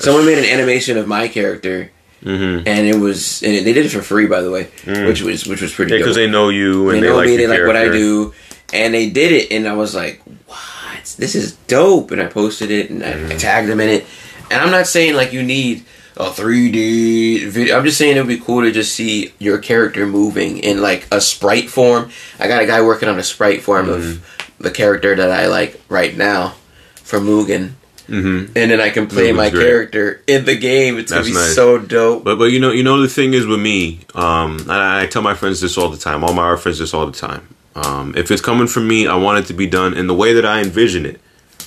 Someone 0.00 0.26
made 0.26 0.38
an 0.38 0.44
animation 0.44 0.96
of 0.98 1.06
my 1.06 1.28
character, 1.28 1.90
hmm 2.22 2.60
and 2.66 2.86
it 2.88 2.98
was 2.98 3.42
and 3.42 3.54
they 3.66 3.72
did 3.72 3.84
it 3.86 3.90
for 3.90 4.02
free, 4.02 4.26
by 4.26 4.40
the 4.40 4.50
way, 4.50 4.68
Mm. 4.86 5.06
which 5.06 5.22
was 5.22 5.46
which 5.46 5.60
was 5.62 5.72
pretty 5.72 5.92
Yeah, 5.92 5.98
because 5.98 6.16
they 6.16 6.26
know 6.28 6.48
you 6.48 6.88
and 6.90 6.96
they 6.98 7.00
they, 7.02 7.06
know 7.08 7.16
like 7.16 7.26
me, 7.26 7.36
they 7.36 7.46
like 7.46 7.66
what 7.66 7.76
I 7.76 7.88
do, 7.88 8.32
and 8.72 8.92
they 8.94 9.10
did 9.10 9.32
it, 9.32 9.52
and 9.52 9.68
I 9.68 9.74
was 9.74 9.94
like, 9.94 10.20
"What? 10.46 11.14
This 11.18 11.34
is 11.34 11.52
dope!" 11.68 12.10
And 12.12 12.20
I 12.22 12.26
posted 12.26 12.70
it, 12.70 12.90
and 12.90 13.04
I, 13.04 13.12
Mm-hmm. 13.12 13.32
I 13.32 13.36
tagged 13.36 13.68
them 13.68 13.80
in 13.80 13.88
it. 13.90 14.06
And 14.50 14.60
I'm 14.62 14.70
not 14.70 14.86
saying 14.86 15.14
like 15.14 15.32
you 15.32 15.42
need 15.42 15.84
a 16.16 16.30
3D 16.30 17.46
video. 17.48 17.76
I'm 17.76 17.84
just 17.84 17.98
saying 17.98 18.16
it 18.16 18.20
would 18.20 18.28
be 18.28 18.38
cool 18.38 18.62
to 18.62 18.70
just 18.70 18.94
see 18.94 19.32
your 19.38 19.58
character 19.58 20.06
moving 20.06 20.58
in 20.58 20.80
like 20.80 21.06
a 21.10 21.20
sprite 21.20 21.68
form. 21.68 22.10
I 22.38 22.46
got 22.48 22.62
a 22.62 22.66
guy 22.66 22.80
working 22.82 23.08
on 23.08 23.18
a 23.18 23.22
sprite 23.22 23.62
form 23.62 23.86
Mm-hmm. 23.86 23.92
of 24.10 24.40
the 24.58 24.70
character 24.70 25.14
that 25.16 25.30
I 25.30 25.46
like 25.48 25.80
right 25.88 26.16
now 26.16 26.54
for 27.02 27.18
Mugen. 27.20 27.72
Hmm 28.06 28.46
And 28.54 28.70
then 28.70 28.80
I 28.80 28.90
can 28.90 29.06
play 29.06 29.32
my 29.32 29.50
great. 29.50 29.62
character 29.62 30.22
in 30.26 30.44
the 30.44 30.56
game. 30.56 30.98
It's 30.98 31.10
That's 31.10 31.26
gonna 31.28 31.34
be 31.40 31.40
nice. 31.46 31.54
so 31.54 31.78
dope. 31.78 32.24
But 32.24 32.36
but 32.38 32.50
you 32.52 32.60
know 32.60 32.70
you 32.70 32.82
know 32.82 33.00
the 33.00 33.08
thing 33.08 33.34
is 33.34 33.46
with 33.46 33.60
me, 33.60 34.00
um, 34.14 34.58
and 34.60 34.72
I, 34.72 35.02
I 35.02 35.06
tell 35.06 35.22
my 35.22 35.34
friends 35.34 35.60
this 35.60 35.78
all 35.78 35.88
the 35.88 35.96
time. 35.96 36.22
All 36.24 36.34
my 36.34 36.42
art 36.42 36.60
friends 36.60 36.78
this 36.78 36.92
all 36.94 37.06
the 37.06 37.12
time. 37.18 37.48
Um, 37.74 38.14
if 38.16 38.30
it's 38.30 38.42
coming 38.42 38.66
from 38.68 38.86
me, 38.86 39.06
I 39.08 39.16
want 39.16 39.38
it 39.38 39.46
to 39.48 39.52
be 39.54 39.66
done 39.66 39.94
in 39.94 40.06
the 40.06 40.14
way 40.14 40.32
that 40.34 40.44
I 40.46 40.60
envision 40.60 41.06
it. 41.06 41.20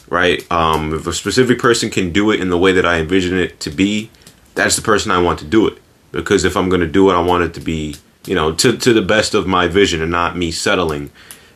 Right? 0.09 0.45
Um, 0.51 0.93
if 0.93 1.05
a 1.07 1.11
specific 1.13 1.59
person 1.59 1.89
can 1.89 2.13
do 2.13 2.31
it 2.31 2.39
in 2.39 2.49
the 2.49 2.57
way 2.57 2.71
that 2.71 2.85
I 2.85 2.99
envision 2.99 3.37
it 3.37 3.59
to 3.61 3.69
be, 3.69 4.09
that's 4.55 4.75
the 4.77 4.81
person 4.81 5.11
I 5.11 5.21
want 5.21 5.39
to 5.39 5.45
do 5.45 5.67
it. 5.67 5.79
Because 6.13 6.45
if 6.45 6.55
I'm 6.55 6.69
going 6.69 6.79
to 6.81 6.87
do 6.87 7.09
it, 7.11 7.13
I 7.13 7.19
want 7.21 7.43
it 7.43 7.53
to 7.55 7.59
be 7.59 7.95
you 8.25 8.35
know 8.35 8.53
to 8.53 8.77
to 8.77 8.93
the 8.93 9.01
best 9.01 9.33
of 9.33 9.47
my 9.47 9.67
vision 9.67 10.01
and 10.01 10.11
not 10.11 10.37
me 10.37 10.51
settling 10.51 11.09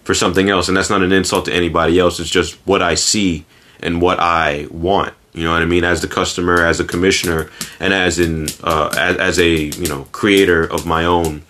for 0.03 0.13
something 0.13 0.49
else. 0.49 0.67
And 0.67 0.75
that's 0.75 0.89
not 0.89 1.01
an 1.03 1.11
insult 1.11 1.45
to 1.45 1.53
anybody 1.53 1.97
else. 1.99 2.19
It's 2.19 2.29
just 2.29 2.55
what 2.65 2.81
I 2.81 2.95
see 2.95 3.45
and 3.81 4.01
what 4.01 4.19
I 4.19 4.67
want. 4.71 5.13
You 5.33 5.45
know 5.45 5.53
what 5.53 5.61
I 5.61 5.65
mean? 5.65 5.83
As 5.83 6.01
the 6.01 6.07
customer, 6.07 6.65
as 6.65 6.79
a 6.79 6.83
commissioner, 6.83 7.49
and 7.79 7.93
as 7.93 8.19
in 8.19 8.47
uh, 8.63 8.93
as, 8.97 9.17
as 9.17 9.39
a 9.39 9.49
you 9.49 9.87
know 9.87 10.07
creator 10.11 10.63
of 10.63 10.85
my 10.85 11.05
own 11.05 11.43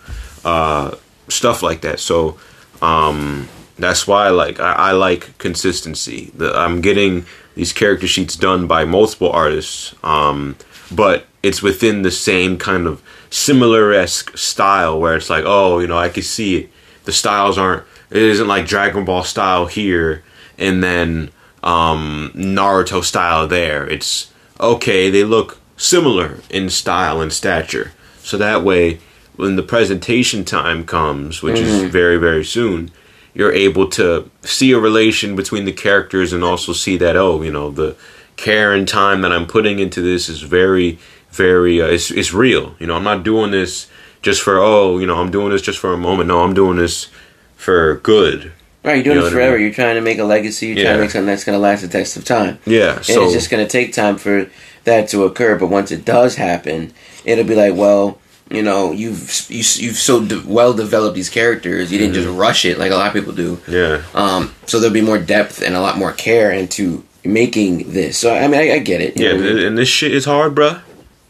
uh, 0.44 0.94
stuff 1.28 1.62
like 1.62 1.80
that. 1.80 1.98
So 1.98 2.38
um, 2.80 3.48
that's 3.78 4.06
why 4.06 4.28
like 4.28 4.60
I, 4.60 4.72
I 4.72 4.92
like 4.92 5.36
consistency. 5.38 6.30
The, 6.36 6.56
I'm 6.56 6.80
getting 6.80 7.26
these 7.54 7.72
character 7.72 8.06
sheets 8.06 8.36
done 8.36 8.66
by 8.66 8.84
multiple 8.84 9.30
artists, 9.30 9.94
um, 10.04 10.56
but 10.90 11.26
it's 11.42 11.62
within 11.62 12.02
the 12.02 12.10
same 12.10 12.58
kind 12.58 12.86
of 12.86 13.02
similar 13.30 13.92
esque 13.92 14.36
style 14.36 15.00
where 15.00 15.16
it's 15.16 15.30
like, 15.30 15.44
oh, 15.46 15.80
you 15.80 15.86
know, 15.86 15.98
I 15.98 16.08
can 16.08 16.22
see 16.22 16.56
it. 16.56 16.70
The 17.04 17.12
styles 17.12 17.58
aren't. 17.58 17.84
It 18.10 18.22
isn't 18.22 18.46
like 18.46 18.66
Dragon 18.66 19.04
Ball 19.04 19.24
style 19.24 19.66
here, 19.66 20.22
and 20.58 20.84
then 20.84 21.30
um, 21.62 22.32
Naruto 22.34 23.02
style 23.04 23.46
there. 23.46 23.88
It's 23.88 24.32
okay. 24.60 25.10
They 25.10 25.24
look 25.24 25.60
similar 25.76 26.38
in 26.50 26.70
style 26.70 27.20
and 27.20 27.32
stature, 27.32 27.92
so 28.22 28.36
that 28.38 28.62
way 28.62 29.00
when 29.36 29.56
the 29.56 29.62
presentation 29.62 30.44
time 30.44 30.84
comes, 30.84 31.42
which 31.42 31.58
is 31.58 31.90
very 31.90 32.16
very 32.16 32.44
soon, 32.44 32.90
you're 33.34 33.52
able 33.52 33.88
to 33.88 34.30
see 34.42 34.72
a 34.72 34.78
relation 34.78 35.34
between 35.34 35.64
the 35.64 35.72
characters 35.72 36.32
and 36.32 36.44
also 36.44 36.72
see 36.72 36.96
that 36.98 37.16
oh, 37.16 37.42
you 37.42 37.50
know, 37.50 37.70
the 37.70 37.96
care 38.36 38.72
and 38.72 38.86
time 38.86 39.20
that 39.22 39.32
I'm 39.32 39.46
putting 39.46 39.78
into 39.78 40.02
this 40.02 40.28
is 40.28 40.42
very 40.42 40.98
very 41.30 41.80
uh, 41.80 41.86
it's 41.86 42.10
it's 42.10 42.32
real. 42.32 42.74
You 42.78 42.86
know, 42.86 42.96
I'm 42.96 43.04
not 43.04 43.24
doing 43.24 43.50
this 43.50 43.88
just 44.20 44.42
for 44.42 44.58
oh, 44.58 44.98
you 44.98 45.06
know, 45.06 45.20
I'm 45.20 45.30
doing 45.30 45.50
this 45.50 45.62
just 45.62 45.78
for 45.78 45.92
a 45.92 45.98
moment. 45.98 46.28
No, 46.28 46.42
I'm 46.42 46.54
doing 46.54 46.76
this 46.76 47.08
for 47.56 47.96
good. 47.96 48.52
Right, 48.84 48.96
you're 48.96 49.04
doing 49.04 49.16
You 49.16 49.20
know 49.20 49.20
it 49.20 49.22
what 49.24 49.32
I 49.32 49.34
forever. 49.36 49.52
mean? 49.56 49.62
You're 49.66 49.74
trying 49.74 49.94
to 49.94 50.00
make 50.00 50.18
a 50.18 50.24
legacy. 50.24 50.66
You're 50.68 50.84
trying 50.84 50.96
to 50.96 51.00
make 51.02 51.10
something 51.10 51.26
that's 51.26 51.44
going 51.44 51.56
to 51.56 51.60
last 51.62 51.82
the 51.82 51.88
test 51.88 52.16
of 52.16 52.24
time. 52.24 52.58
Yeah. 52.66 52.92
And 52.96 52.98
it's 53.00 53.32
just 53.32 53.48
going 53.50 53.64
to 53.64 53.70
take 53.70 53.92
time 53.92 54.16
for 54.16 54.50
that 54.84 55.08
to 55.10 55.24
occur. 55.24 55.56
But 55.58 55.68
once 55.68 55.92
it 55.92 56.04
does 56.04 56.34
happen, 56.34 56.92
it'll 57.24 57.44
be 57.44 57.54
like, 57.54 57.74
well, 57.76 58.18
you 58.50 58.60
know, 58.60 58.90
you've 58.90 59.46
you, 59.48 59.58
you've 59.58 59.96
so 59.96 60.24
de- 60.24 60.42
well 60.46 60.72
developed 60.74 61.14
these 61.14 61.30
characters. 61.30 61.92
You 61.92 61.98
didn't 61.98 62.14
Mm-hmm. 62.16 62.24
just 62.24 62.36
rush 62.38 62.64
it 62.64 62.76
like 62.78 62.90
a 62.90 62.96
lot 62.96 63.06
of 63.06 63.12
people 63.12 63.32
do. 63.32 63.60
yeah. 63.68 64.02
Um, 64.14 64.52
so 64.66 64.80
there'll 64.80 64.92
be 64.92 65.00
more 65.00 65.18
depth 65.18 65.62
and 65.62 65.74
a 65.76 65.80
lot 65.80 65.96
more 65.96 66.12
care 66.12 66.50
into 66.50 67.04
making 67.24 67.92
this. 67.92 68.18
So 68.18 68.34
I 68.34 68.48
mean, 68.48 68.60
I, 68.60 68.72
I 68.74 68.78
get 68.80 69.00
it. 69.00 69.16
you 69.16 69.26
Yeah, 69.26 69.36
mean? 69.36 69.58
and 69.58 69.78
this 69.78 69.88
shit 69.88 70.12
is 70.12 70.24
hard, 70.24 70.54
bruh. 70.56 70.82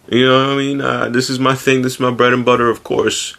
You 0.09 0.27
know 0.27 0.47
what 0.49 0.55
I 0.55 0.57
mean? 0.57 0.81
Uh, 0.81 1.09
this 1.11 1.29
is 1.31 1.39
my 1.39 1.55
thing. 1.55 1.83
This 1.83 1.95
is 1.95 2.01
my 2.01 2.11
bread 2.11 2.33
and 2.33 2.45
butter, 2.45 2.69
of 2.71 2.83
course. 2.83 3.37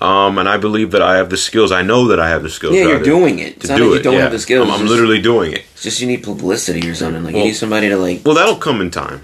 Um, 0.00 0.38
and 0.38 0.48
I 0.48 0.56
believe 0.58 0.90
that 0.90 1.02
I 1.02 1.16
have 1.16 1.30
the 1.30 1.36
skills. 1.36 1.72
I 1.72 1.82
know 1.82 2.08
that 2.08 2.20
I 2.20 2.28
have 2.28 2.42
the 2.42 2.50
skills. 2.50 2.74
yeah, 2.74 2.82
you're 2.82 3.02
doing 3.02 3.38
it. 3.38 3.56
It's 3.56 3.66
to 3.66 3.72
not 3.72 3.78
do 3.78 3.84
like 3.84 3.94
it. 3.94 3.96
you 3.98 4.02
don't 4.02 4.14
yeah. 4.14 4.20
have 4.22 4.32
the 4.32 4.38
skills. 4.38 4.68
I'm, 4.68 4.74
I'm 4.74 4.80
just- 4.80 4.90
literally 4.90 5.20
doing 5.22 5.52
it. 5.52 5.64
It's 5.72 5.82
just 5.82 6.00
you 6.00 6.06
need 6.06 6.22
publicity 6.22 6.88
or 6.88 6.94
something. 6.94 7.22
Like 7.24 7.34
Well- 7.34 7.42
you 7.44 7.48
need 7.50 7.56
somebody 7.56 7.88
to 7.88 7.96
like. 7.96 8.22
Well, 8.24 8.34
that'll 8.34 8.56
come 8.56 8.80
in 8.80 8.90
time. 8.90 9.22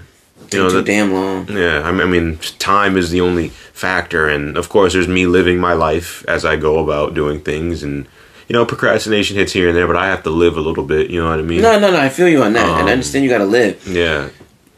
You 0.51 0.59
know, 0.59 0.69
too 0.69 0.75
that, 0.77 0.85
damn 0.85 1.11
long. 1.11 1.47
yeah. 1.49 1.81
I 1.83 1.91
mean, 1.91 2.01
I 2.01 2.05
mean, 2.05 2.37
time 2.59 2.95
is 2.95 3.09
the 3.09 3.21
only 3.21 3.49
factor, 3.49 4.29
and 4.29 4.55
of 4.55 4.69
course, 4.69 4.93
there's 4.93 5.07
me 5.07 5.25
living 5.25 5.57
my 5.59 5.73
life 5.73 6.23
as 6.27 6.45
I 6.45 6.57
go 6.57 6.77
about 6.77 7.15
doing 7.15 7.39
things, 7.41 7.81
and 7.81 8.05
you 8.47 8.53
know, 8.53 8.63
procrastination 8.65 9.35
hits 9.35 9.51
here 9.53 9.69
and 9.69 9.75
there, 9.77 9.87
but 9.87 9.95
I 9.95 10.07
have 10.07 10.21
to 10.23 10.29
live 10.29 10.55
a 10.57 10.61
little 10.61 10.83
bit. 10.83 11.09
You 11.09 11.21
know 11.23 11.29
what 11.29 11.39
I 11.39 11.43
mean? 11.43 11.61
No, 11.61 11.79
no, 11.79 11.89
no. 11.91 11.99
I 11.99 12.09
feel 12.09 12.27
you 12.29 12.43
on 12.43 12.53
that, 12.53 12.67
and 12.67 12.81
Um, 12.81 12.87
I 12.87 12.91
understand 12.91 13.23
you 13.25 13.31
got 13.31 13.39
to 13.39 13.45
live. 13.45 13.87
Yeah, 13.87 14.29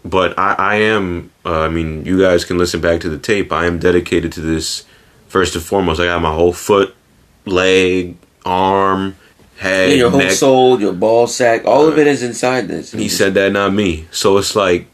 but 0.06 0.38
I, 0.40 0.56
I 0.58 0.75
am. 0.75 1.32
Uh, 1.44 1.62
I 1.62 1.70
mean, 1.70 2.06
you 2.06 2.22
guys 2.22 2.46
can 2.46 2.58
listen 2.58 2.80
back 2.80 3.02
to 3.02 3.10
the 3.10 3.18
tape. 3.18 3.52
I 3.52 3.66
am 3.66 3.78
dedicated 3.80 4.32
to 4.34 4.42
this. 4.42 4.86
First 5.36 5.54
and 5.54 5.65
foremost, 5.65 6.00
I 6.00 6.06
got 6.06 6.22
my 6.22 6.34
whole 6.34 6.54
foot, 6.54 6.96
leg, 7.44 8.15
arm, 8.46 9.18
head, 9.58 9.89
Yeah, 9.89 9.96
your 9.96 10.10
whole 10.10 10.22
neck. 10.22 10.32
soul, 10.32 10.80
your 10.80 10.94
ball 10.94 11.27
sack, 11.27 11.65
all 11.65 11.89
of 11.89 11.98
it 11.98 12.08
is 12.08 12.24
inside 12.24 12.70
this. 12.70 12.94
He 12.94 13.10
said 13.10 13.34
that, 13.34 13.51
not 13.51 13.74
me. 13.74 14.08
So 14.12 14.38
it's 14.38 14.56
like 14.56 14.88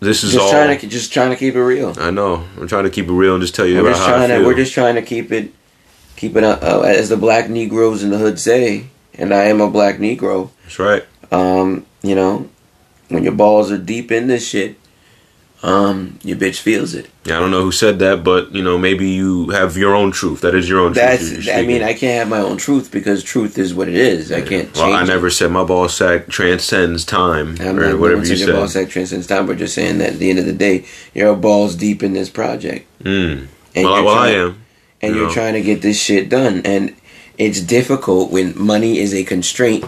this 0.00 0.22
is 0.22 0.34
just 0.34 0.44
all. 0.44 0.50
trying 0.50 0.78
to 0.78 0.86
just 0.86 1.14
trying 1.14 1.30
to 1.30 1.36
keep 1.36 1.54
it 1.54 1.62
real. 1.62 1.94
I 1.98 2.10
know. 2.10 2.44
I'm 2.58 2.68
trying 2.68 2.84
to 2.84 2.90
keep 2.90 3.06
it 3.06 3.12
real 3.12 3.36
and 3.36 3.40
just 3.40 3.54
tell 3.54 3.64
you 3.64 3.76
We're 3.76 3.88
about 3.88 3.92
just 3.92 4.06
how 4.06 4.14
I 4.16 4.26
trying 4.26 4.38
to 4.38 4.46
we're 4.46 4.54
just 4.54 4.74
trying 4.74 4.96
to 4.96 5.02
keep 5.02 5.32
it 5.32 5.54
keep 6.16 6.36
it 6.36 6.44
uh, 6.44 6.58
uh, 6.60 6.80
as 6.82 7.08
the 7.08 7.16
black 7.16 7.48
Negroes 7.48 8.02
in 8.02 8.10
the 8.10 8.18
hood 8.18 8.38
say, 8.38 8.88
and 9.14 9.32
I 9.32 9.44
am 9.44 9.62
a 9.62 9.70
black 9.70 9.96
Negro. 9.96 10.50
That's 10.64 10.78
right. 10.78 11.06
Um, 11.32 11.86
you 12.02 12.14
know, 12.14 12.50
when 13.08 13.22
your 13.24 13.32
balls 13.32 13.72
are 13.72 13.78
deep 13.78 14.12
in 14.12 14.26
this 14.26 14.46
shit, 14.46 14.76
um, 15.62 16.18
your 16.22 16.36
bitch 16.36 16.60
feels 16.60 16.94
it. 16.94 17.10
Yeah, 17.24 17.36
I 17.36 17.40
don't 17.40 17.50
know 17.50 17.62
who 17.62 17.72
said 17.72 17.98
that, 17.98 18.22
but 18.22 18.52
you 18.54 18.62
know, 18.62 18.78
maybe 18.78 19.10
you 19.10 19.50
have 19.50 19.76
your 19.76 19.94
own 19.94 20.12
truth. 20.12 20.40
That 20.42 20.54
is 20.54 20.68
your 20.68 20.80
own 20.80 20.92
That's 20.92 21.28
truth. 21.30 21.48
I 21.52 21.62
mean. 21.62 21.82
I 21.82 21.94
can't 21.94 22.18
have 22.18 22.28
my 22.28 22.38
own 22.38 22.56
truth 22.58 22.90
because 22.92 23.22
truth 23.24 23.58
is 23.58 23.74
what 23.74 23.88
it 23.88 23.96
is. 23.96 24.30
I 24.30 24.42
can't. 24.42 24.72
Well, 24.74 24.92
I 24.92 25.02
it. 25.02 25.06
never 25.06 25.30
said 25.30 25.50
my 25.50 25.64
ball 25.64 25.88
sack 25.88 26.28
transcends 26.28 27.04
time 27.04 27.56
I'm 27.60 27.78
or 27.78 27.90
not 27.90 27.98
whatever 27.98 28.20
you 28.22 28.26
to 28.28 28.36
your 28.36 28.46
said. 28.46 28.54
ball 28.54 28.68
sack 28.68 28.88
transcends 28.88 29.26
time. 29.26 29.46
We're 29.48 29.56
just 29.56 29.74
saying 29.74 29.98
that 29.98 30.12
at 30.14 30.18
the 30.18 30.30
end 30.30 30.38
of 30.38 30.46
the 30.46 30.52
day, 30.52 30.84
you're 31.12 31.34
balls 31.34 31.74
deep 31.74 32.02
in 32.02 32.12
this 32.12 32.30
project. 32.30 32.86
Mm. 33.02 33.48
And 33.74 33.84
Well, 33.84 34.08
I- 34.08 34.30
you're 34.30 34.46
I 34.46 34.46
am. 34.48 34.62
and 35.02 35.14
you 35.14 35.20
you're 35.20 35.28
know. 35.28 35.34
trying 35.34 35.54
to 35.54 35.60
get 35.62 35.82
this 35.82 36.00
shit 36.00 36.28
done 36.28 36.62
and 36.64 36.94
it's 37.36 37.60
difficult 37.60 38.30
when 38.32 38.52
money 38.60 38.98
is 38.98 39.14
a 39.14 39.22
constraint 39.24 39.84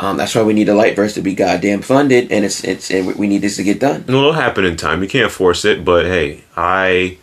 um, 0.00 0.16
that's 0.16 0.34
why 0.34 0.42
we 0.42 0.54
need 0.54 0.68
a 0.68 0.72
lightverse 0.72 1.14
to 1.14 1.22
be 1.22 1.34
goddamn 1.34 1.82
funded 1.82 2.32
and 2.32 2.44
it's 2.44 2.64
it's 2.64 2.90
and 2.90 3.14
we 3.16 3.26
need 3.28 3.42
this 3.42 3.56
to 3.56 3.62
get 3.62 3.78
done 3.78 4.04
No, 4.08 4.18
it'll 4.20 4.32
happen 4.32 4.64
in 4.64 4.76
time. 4.76 5.02
You 5.02 5.08
can't 5.08 5.30
force 5.30 5.64
it, 5.64 5.84
but 5.84 6.06
hey, 6.06 6.42
I, 6.56 7.18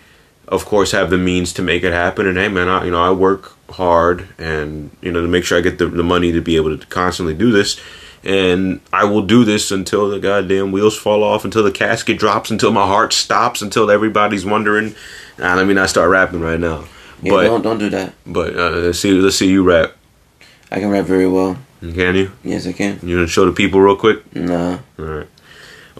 of 0.48 0.63
course, 0.65 0.91
have 0.91 1.10
the 1.10 1.17
means 1.17 1.51
to 1.53 1.62
make 1.62 1.84
it 1.84 1.91
happen. 1.91 2.27
And 2.27 2.38
hey, 2.38 2.48
man, 2.50 2.69
I, 2.69 2.86
you 2.86 2.91
know, 2.91 3.01
I 3.01 3.12
work 3.12 3.53
hard 3.72 4.29
and 4.38 4.91
you 5.01 5.12
know 5.12 5.22
to 5.22 5.27
make 5.27 5.43
sure 5.43 5.57
I 5.57 5.62
get 5.62 5.77
the, 5.77 5.88
the 5.88 6.03
money 6.03 6.31
to 6.31 6.39
be 6.41 6.55
able 6.55 6.77
to 6.77 6.86
constantly 6.88 7.34
do 7.34 7.51
this. 7.51 7.79
And 8.24 8.81
I 8.91 9.05
will 9.05 9.22
do 9.25 9.43
this 9.46 9.72
until 9.72 10.10
the 10.10 10.19
goddamn 10.19 10.72
wheels 10.72 10.98
fall 10.98 11.24
off, 11.24 11.46
until 11.46 11.63
the 11.63 11.72
casket 11.72 12.17
drops, 12.19 12.51
until 12.51 12.72
my 12.72 12.86
heart 12.86 13.13
stops, 13.13 13.62
until 13.62 13.89
everybody's 13.89 14.46
wondering. 14.46 14.96
Nah, 15.38 15.55
let 15.55 15.65
me 15.67 15.74
not 15.74 15.89
start 15.89 16.10
rapping 16.10 16.41
right 16.41 16.60
now. 16.60 16.86
yeah, 17.22 17.31
but 17.31 17.43
don't 17.43 17.62
don't 17.63 17.77
do 17.79 17.89
that 17.89 18.13
but 18.25 18.55
uh, 18.55 18.69
let's 18.69 19.00
see 19.00 19.12
let's 19.12 19.36
see 19.38 19.50
you 19.50 19.63
rap. 19.63 19.93
i 20.72 20.79
can 20.79 20.89
rap 20.89 21.05
very 21.05 21.27
well 21.27 21.57
Can 21.81 22.15
you? 22.15 22.31
yes 22.43 22.65
i 22.67 22.72
can 22.74 23.00
You 23.03 23.17
gonna 23.17 23.27
show 23.27 23.46
the 23.46 23.51
people 23.51 23.79
real 23.81 23.96
quick? 23.96 24.36
nah 24.36 24.79
All 25.00 25.05
right. 25.05 25.27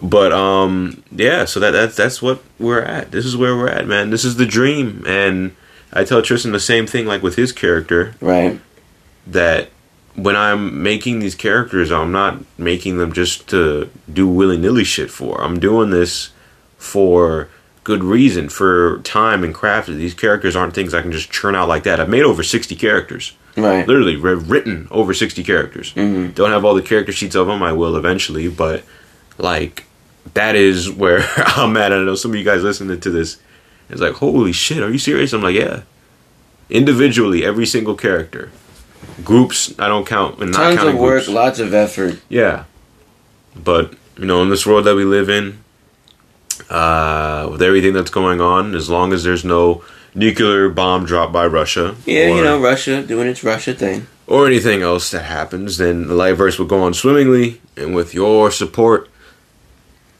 But 0.02 0.32
um 0.32 1.02
yeah, 1.10 1.44
so 1.44 1.58
that 1.60 1.72
that's 1.72 1.96
that's 1.96 2.22
what 2.22 2.42
we're 2.58 2.82
at. 2.82 3.10
This 3.10 3.24
is 3.24 3.36
where 3.36 3.56
we're 3.56 3.68
at, 3.68 3.86
man. 3.86 4.10
This 4.10 4.24
is 4.24 4.36
the 4.36 4.46
dream. 4.46 5.04
And 5.06 5.54
I 5.92 6.04
tell 6.04 6.22
Tristan 6.22 6.52
the 6.52 6.60
same 6.60 6.86
thing 6.86 7.06
like 7.06 7.22
with 7.22 7.36
his 7.36 7.52
character 7.52 8.14
right 8.20 8.60
that 9.26 9.70
when 10.14 10.34
I'm 10.36 10.82
making 10.82 11.18
these 11.20 11.34
characters, 11.34 11.92
I'm 11.92 12.10
not 12.12 12.38
making 12.58 12.98
them 12.98 13.12
just 13.12 13.48
to 13.50 13.88
do 14.12 14.26
willy-nilly 14.26 14.82
shit 14.84 15.10
for. 15.12 15.40
I'm 15.40 15.60
doing 15.60 15.90
this 15.90 16.30
for 16.76 17.48
good 17.84 18.02
reason, 18.02 18.48
for 18.48 18.98
time 19.04 19.44
and 19.44 19.54
craft. 19.54 19.88
These 19.88 20.14
characters 20.14 20.56
aren't 20.56 20.74
things 20.74 20.92
I 20.92 21.02
can 21.02 21.12
just 21.12 21.30
churn 21.30 21.54
out 21.54 21.68
like 21.68 21.84
that. 21.84 22.00
I've 22.00 22.08
made 22.08 22.22
over 22.24 22.42
60 22.42 22.74
characters 22.74 23.32
right. 23.58 23.86
Literally 23.86 24.16
written 24.16 24.88
over 24.90 25.12
60 25.14 25.42
characters. 25.44 25.92
Mhm. 25.94 26.34
don't 26.34 26.50
have 26.50 26.64
all 26.64 26.74
the 26.74 26.82
character 26.82 27.12
sheets 27.12 27.34
of 27.34 27.46
them 27.46 27.62
i 27.62 27.72
will 27.72 27.96
eventually 27.96 28.48
but 28.48 28.82
like 29.38 29.84
that 30.34 30.54
is 30.56 30.90
where 30.90 31.20
i'm 31.36 31.76
at. 31.76 31.92
I 31.92 32.02
know 32.02 32.14
some 32.14 32.32
of 32.32 32.36
you 32.36 32.44
guys 32.44 32.62
listening 32.62 32.98
to 33.00 33.10
this 33.10 33.38
it's 33.90 34.00
like 34.00 34.14
holy 34.14 34.52
shit 34.52 34.82
are 34.82 34.90
you 34.90 34.98
serious? 34.98 35.32
I'm 35.32 35.42
like 35.42 35.54
yeah. 35.56 35.82
Individually 36.70 37.44
every 37.44 37.64
single 37.66 37.94
character. 37.94 38.50
Groups 39.24 39.74
i 39.78 39.88
don't 39.88 40.06
count 40.06 40.40
and 40.40 40.52
not 40.52 40.58
tons 40.58 40.76
counting 40.78 40.94
of 40.96 41.00
work 41.00 41.24
groups. 41.24 41.28
lots 41.28 41.58
of 41.58 41.72
effort. 41.74 42.20
Yeah. 42.28 42.64
But 43.56 43.94
you 44.18 44.26
know 44.26 44.42
in 44.42 44.50
this 44.50 44.66
world 44.66 44.84
that 44.86 44.94
we 44.96 45.04
live 45.04 45.28
in 45.30 45.58
uh 46.70 47.48
with 47.50 47.62
everything 47.62 47.92
that's 47.92 48.10
going 48.10 48.40
on 48.40 48.74
as 48.74 48.88
long 48.90 49.12
as 49.12 49.22
there's 49.24 49.44
no 49.44 49.82
nuclear 50.14 50.68
bomb 50.68 51.04
dropped 51.04 51.32
by 51.32 51.46
russia 51.46 51.94
yeah 52.06 52.28
or- 52.30 52.36
you 52.36 52.42
know 52.44 52.60
russia 52.60 53.02
doing 53.02 53.28
its 53.28 53.42
russia 53.44 53.72
thing 53.74 54.06
or 54.26 54.46
anything 54.46 54.82
else 54.82 55.10
that 55.10 55.22
happens, 55.24 55.78
then 55.78 56.06
the 56.06 56.12
Lightverse 56.12 56.58
will 56.58 56.66
go 56.66 56.82
on 56.82 56.92
swimmingly, 56.92 57.62
and 57.78 57.94
with 57.94 58.12
your 58.12 58.50
support, 58.50 59.08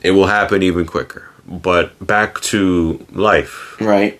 it 0.02 0.12
will 0.12 0.28
happen 0.28 0.62
even 0.62 0.86
quicker. 0.86 1.28
But 1.46 2.06
back 2.06 2.40
to 2.52 3.04
life 3.12 3.76
right 3.80 4.18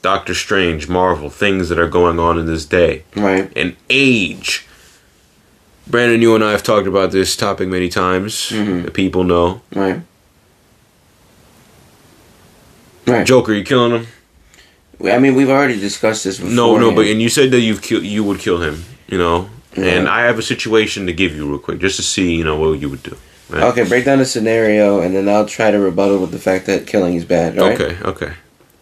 Doctor 0.00 0.32
Strange, 0.32 0.88
Marvel, 0.88 1.28
things 1.28 1.68
that 1.68 1.78
are 1.78 1.88
going 1.88 2.18
on 2.18 2.38
in 2.38 2.46
this 2.46 2.64
day, 2.64 3.04
right 3.16 3.52
and 3.54 3.76
age. 3.90 4.66
Brandon, 5.86 6.22
you 6.22 6.34
and 6.34 6.42
I 6.42 6.52
have 6.52 6.62
talked 6.62 6.86
about 6.86 7.10
this 7.12 7.36
topic 7.36 7.68
many 7.68 7.90
times. 7.90 8.50
Mhm. 8.50 8.84
The 8.86 8.90
people 8.90 9.24
know. 9.24 9.60
right 9.74 10.00
right 13.10 13.26
Joker, 13.26 13.52
you 13.52 13.64
killing 13.64 13.92
him? 13.92 14.06
i 15.04 15.18
mean 15.18 15.34
we've 15.36 15.50
already 15.50 15.78
discussed 15.78 16.24
this 16.24 16.38
before 16.38 16.52
No, 16.52 16.76
no, 16.76 16.92
but 16.94 17.06
and 17.06 17.22
you 17.22 17.28
said 17.28 17.50
that 17.52 17.60
you've 17.60 17.84
you 17.90 18.24
would 18.24 18.40
kill 18.40 18.60
him. 18.60 18.84
You 19.08 19.16
know, 19.18 19.48
and 19.76 20.08
I 20.08 20.22
have 20.24 20.38
a 20.38 20.42
situation 20.42 21.06
to 21.06 21.12
give 21.12 21.34
you 21.34 21.48
real 21.48 21.58
quick, 21.58 21.78
just 21.78 21.96
to 21.96 22.02
see, 22.02 22.34
you 22.34 22.44
know, 22.44 22.58
what 22.58 22.78
you 22.80 22.90
would 22.90 23.02
do. 23.02 23.16
right? 23.48 23.62
okay 23.64 23.84
break 23.88 24.04
down 24.04 24.18
the 24.18 24.26
scenario 24.26 25.00
and 25.00 25.14
then 25.14 25.26
i'll 25.28 25.46
try 25.46 25.70
to 25.70 25.78
rebuttal 25.78 26.18
with 26.18 26.30
the 26.32 26.38
fact 26.38 26.66
that 26.66 26.86
killing 26.86 27.14
is 27.14 27.24
bad 27.24 27.56
right? 27.56 27.80
Okay, 27.80 27.96
okay. 28.04 28.32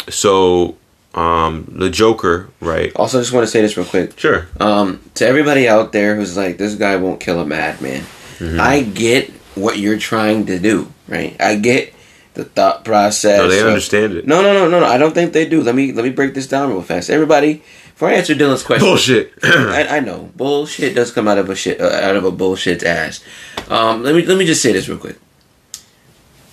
So, 0.08 0.76
um, 1.14 1.66
the 1.70 1.90
Joker, 1.90 2.48
right? 2.60 2.92
Also, 2.96 3.18
just 3.20 3.32
want 3.32 3.44
to 3.44 3.50
say 3.50 3.60
this 3.60 3.76
real 3.76 3.86
quick. 3.86 4.18
Sure. 4.18 4.46
Um, 4.60 5.00
to 5.14 5.26
everybody 5.26 5.68
out 5.68 5.92
there 5.92 6.14
who's 6.16 6.36
like, 6.36 6.58
this 6.58 6.74
guy 6.74 6.96
won't 6.96 7.20
kill 7.20 7.40
a 7.40 7.46
madman. 7.46 8.02
Mm-hmm. 8.38 8.60
I 8.60 8.82
get 8.82 9.30
what 9.54 9.78
you're 9.78 9.98
trying 9.98 10.46
to 10.46 10.58
do, 10.58 10.92
right? 11.08 11.34
I 11.40 11.56
get 11.56 11.92
the 12.36 12.44
thought 12.44 12.84
process. 12.84 13.38
No, 13.38 13.48
they 13.48 13.60
of- 13.60 13.66
understand 13.66 14.12
it. 14.12 14.26
No, 14.26 14.42
no, 14.42 14.52
no, 14.52 14.68
no, 14.68 14.80
no. 14.80 14.86
I 14.86 14.98
don't 14.98 15.14
think 15.14 15.32
they 15.32 15.48
do. 15.48 15.62
Let 15.62 15.74
me 15.74 15.92
let 15.92 16.04
me 16.04 16.10
break 16.10 16.34
this 16.34 16.46
down 16.46 16.68
real 16.68 16.82
fast. 16.82 17.08
Everybody, 17.10 17.62
before 17.86 18.10
I 18.10 18.12
answer 18.14 18.34
Dylan's 18.34 18.62
question, 18.62 18.86
Bullshit. 18.86 19.32
I, 19.42 19.96
I 19.96 20.00
know 20.00 20.30
bullshit 20.36 20.94
does 20.94 21.10
come 21.10 21.26
out 21.26 21.38
of 21.38 21.48
a 21.48 21.56
shit 21.56 21.80
uh, 21.80 21.86
out 21.86 22.14
of 22.14 22.24
a 22.24 22.30
bullshit's 22.30 22.84
ass. 22.84 23.24
Um, 23.68 24.02
let 24.02 24.14
me 24.14 24.22
let 24.22 24.36
me 24.38 24.44
just 24.44 24.62
say 24.62 24.72
this 24.72 24.88
real 24.88 24.98
quick. 24.98 25.18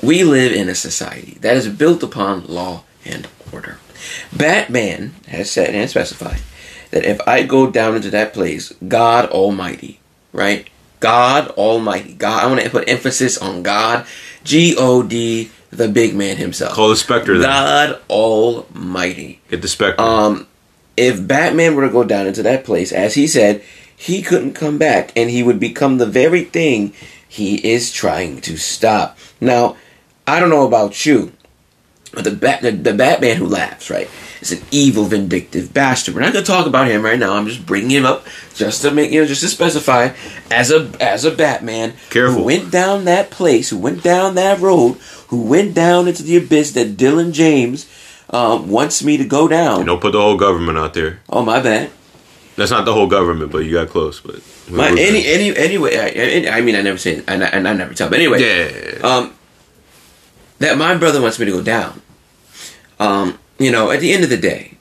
We 0.02 0.24
live 0.24 0.54
in 0.54 0.70
a 0.70 0.76
society 0.76 1.38
that 1.42 1.56
is 1.56 1.68
built 1.68 2.02
upon 2.02 2.48
law 2.48 2.84
and 3.06 3.28
order. 3.52 3.78
Batman 4.36 5.14
has 5.28 5.52
said 5.52 5.76
and 5.76 5.90
specified 5.90 6.42
that 6.92 7.06
if 7.06 7.20
I 7.28 7.44
go 7.44 7.70
down 7.70 7.96
into 7.96 8.10
that 8.12 8.34
place, 8.34 8.74
God 8.88 9.30
Almighty, 9.30 10.00
right? 10.32 10.68
God 11.00 11.50
Almighty, 11.52 12.14
God. 12.14 12.44
I 12.44 12.48
want 12.48 12.62
to 12.62 12.70
put 12.70 12.88
emphasis 12.88 13.38
on 13.38 13.64
God, 13.64 14.06
G 14.46 14.76
O 14.78 15.04
D, 15.04 15.52
the 15.78 15.88
big 15.88 16.16
man 16.16 16.38
himself. 16.38 16.74
Call 16.74 16.90
the 16.90 16.96
Spectre 16.96 17.38
then. 17.38 17.48
God 17.48 18.02
Almighty. 18.10 19.42
Get 19.50 19.62
the 19.62 19.68
Spectre. 19.68 20.02
Um, 20.02 20.48
if 20.96 21.26
Batman 21.26 21.76
were 21.76 21.88
to 21.88 21.92
go 21.92 22.04
down 22.04 22.28
into 22.28 22.44
that 22.44 22.66
place, 22.66 22.92
as 22.92 23.16
he 23.16 23.28
said, 23.28 23.64
he 23.96 24.22
couldn't 24.22 24.54
come 24.54 24.78
back, 24.78 25.12
and 25.16 25.30
he 25.30 25.44
would 25.44 25.60
become 25.60 25.98
the 25.98 26.06
very 26.06 26.44
thing 26.44 26.94
he 27.28 27.56
is 27.68 27.92
trying 27.92 28.42
to 28.42 28.58
stop. 28.58 29.18
Now, 29.40 29.78
I 30.28 30.40
don't 30.40 30.50
know 30.50 30.68
about 30.68 31.06
you, 31.06 31.32
but 32.14 32.24
the 32.24 32.32
bat, 32.32 32.62
the, 32.62 32.72
the 32.72 32.94
Batman 32.94 33.38
who 33.38 33.48
laughs, 33.48 33.90
right? 33.90 34.10
Is 34.52 34.60
an 34.60 34.66
evil, 34.72 35.06
vindictive 35.06 35.74
bastard. 35.74 36.16
We're 36.16 36.22
not 36.22 36.34
going 36.34 36.46
to 36.46 36.52
talk 36.52 36.68
about 36.68 36.88
him 36.88 37.02
right 37.04 37.20
now. 37.20 37.34
I'm 37.34 37.48
just 37.48 37.66
bringing 37.66 37.90
him 37.92 38.06
up 38.06 38.26
just 38.54 38.82
to 38.82 38.92
make 38.92 39.12
you 39.12 39.22
know, 39.22 39.28
just 39.28 39.42
to 39.42 39.48
specify 39.48 40.14
as 40.52 40.72
a 40.72 40.92
as 41.00 41.26
a 41.26 41.32
Batman 41.32 41.94
Careful. 42.10 42.40
who 42.40 42.44
went 42.44 42.72
down 42.72 43.06
that 43.06 43.32
place, 43.32 43.70
who 43.70 43.78
went 43.78 44.04
down 44.04 44.36
that 44.36 44.60
road, 44.60 44.94
who 45.28 45.44
went 45.44 45.74
down 45.74 46.08
into 46.08 46.24
the 46.24 46.38
abyss 46.38 46.72
that 46.74 46.98
Dylan 46.98 47.32
James 47.34 47.90
um, 48.30 48.70
wants 48.70 49.04
me 49.04 49.18
to 49.18 49.26
go 49.26 49.48
down. 49.48 49.80
You 49.80 49.86
Don't 49.86 50.02
put 50.02 50.12
the 50.12 50.22
whole 50.22 50.38
government 50.38 50.78
out 50.78 50.94
there. 50.94 51.20
Oh 51.30 51.44
my 51.44 51.62
bad. 51.62 51.90
That's 52.56 52.72
not 52.72 52.86
the 52.86 52.94
whole 52.94 53.08
government, 53.08 53.52
but 53.52 53.60
you 53.60 53.74
got 53.74 53.90
close. 53.90 54.20
But 54.20 54.42
My, 54.70 54.90
any 54.90 55.26
any 55.26 55.56
anyway. 55.56 55.98
I, 55.98 56.58
I 56.58 56.62
mean, 56.62 56.76
I 56.76 56.82
never 56.82 57.00
say, 57.00 57.16
it, 57.16 57.26
and 57.28 57.44
I, 57.44 57.48
and 57.48 57.68
I 57.68 57.74
never 57.74 57.94
tell. 57.96 58.10
But 58.10 58.20
anyway, 58.20 58.42
yeah, 58.42 59.00
um, 59.02 59.34
that 60.60 60.78
my 60.78 60.96
brother 60.96 61.20
wants 61.20 61.40
me 61.40 61.46
to 61.46 61.52
go 61.52 61.64
down. 61.64 62.02
Um, 63.00 63.40
you 63.60 63.72
know, 63.72 63.92
at 63.92 64.00
the 64.00 64.12
end 64.12 64.24
of 64.24 64.30
the 64.30 64.38
day, 64.38 64.78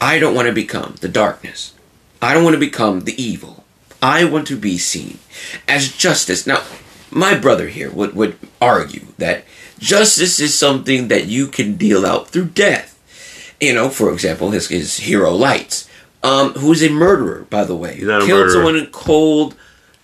I 0.00 0.18
don't 0.18 0.34
want 0.34 0.48
to 0.48 0.54
become 0.54 0.96
the 1.00 1.08
darkness. 1.08 1.74
I 2.20 2.34
don't 2.34 2.44
want 2.44 2.54
to 2.54 2.60
become 2.60 3.00
the 3.00 3.20
evil. 3.22 3.64
I 4.02 4.24
want 4.24 4.46
to 4.48 4.56
be 4.56 4.76
seen 4.78 5.18
as 5.66 5.92
justice. 5.96 6.46
Now, 6.46 6.62
my 7.10 7.34
brother 7.38 7.68
here 7.68 7.90
would, 7.90 8.14
would 8.14 8.36
argue 8.60 9.06
that 9.18 9.44
justice 9.78 10.40
is 10.40 10.56
something 10.58 11.08
that 11.08 11.26
you 11.26 11.46
can 11.46 11.76
deal 11.76 12.04
out 12.04 12.28
through 12.28 12.46
death. 12.46 12.90
You 13.60 13.72
know, 13.74 13.88
for 13.88 14.12
example, 14.12 14.50
his, 14.50 14.68
his 14.68 14.98
hero 14.98 15.30
Lights, 15.32 15.88
um, 16.22 16.52
who's 16.52 16.82
a 16.82 16.90
murderer, 16.90 17.46
by 17.50 17.64
the 17.64 17.76
way, 17.76 17.94
He's 17.96 18.04
not 18.04 18.22
a 18.22 18.26
killed 18.26 18.50
someone 18.50 18.76
in 18.76 18.86
cold, 18.86 19.54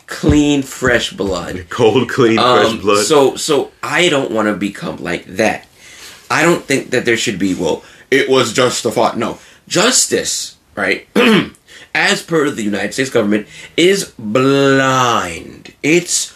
clean, 0.06 0.62
fresh 0.62 1.12
blood. 1.12 1.66
cold, 1.68 2.08
clean, 2.08 2.38
Um, 2.38 2.60
fresh 2.60 2.80
blood. 2.80 3.04
So, 3.06 3.37
so 3.37 3.72
I 3.82 4.08
don't 4.08 4.30
want 4.30 4.49
to 4.49 4.54
become 4.54 4.96
like 4.99 5.25
that. 5.26 5.66
I 6.30 6.42
don't 6.42 6.64
think 6.64 6.90
that 6.90 7.04
there 7.04 7.16
should 7.16 7.38
be. 7.38 7.54
Well, 7.54 7.82
it 8.10 8.28
was 8.28 8.52
just 8.52 8.84
a 8.84 8.88
justified. 8.88 9.18
No, 9.18 9.38
justice, 9.66 10.56
right? 10.76 11.08
As 11.94 12.22
per 12.22 12.50
the 12.50 12.62
United 12.62 12.94
States 12.94 13.10
government, 13.10 13.49
is 13.76 14.14
blind. 14.16 15.75
It's 15.82 16.32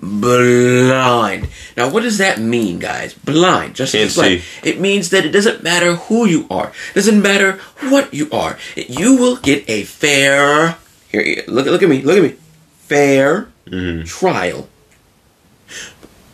blind. 0.00 1.48
Now, 1.76 1.90
what 1.90 2.02
does 2.02 2.18
that 2.18 2.38
mean, 2.40 2.78
guys? 2.78 3.12
Blind. 3.12 3.74
Justice 3.74 4.00
Can't 4.00 4.08
is 4.08 4.14
blind. 4.14 4.40
see. 4.40 4.68
It 4.70 4.80
means 4.80 5.10
that 5.10 5.26
it 5.26 5.30
doesn't 5.30 5.62
matter 5.62 5.94
who 5.94 6.26
you 6.26 6.46
are. 6.50 6.68
It 6.68 6.94
doesn't 6.94 7.20
matter 7.20 7.60
what 7.80 8.14
you 8.14 8.30
are. 8.30 8.58
You 8.76 9.16
will 9.16 9.36
get 9.36 9.68
a 9.68 9.84
fair. 9.84 10.76
Here, 11.10 11.44
look, 11.46 11.66
look 11.66 11.82
at 11.82 11.88
me. 11.88 12.00
Look 12.02 12.16
at 12.16 12.22
me. 12.22 12.36
Fair 12.78 13.48
mm-hmm. 13.66 14.04
trial. 14.04 14.68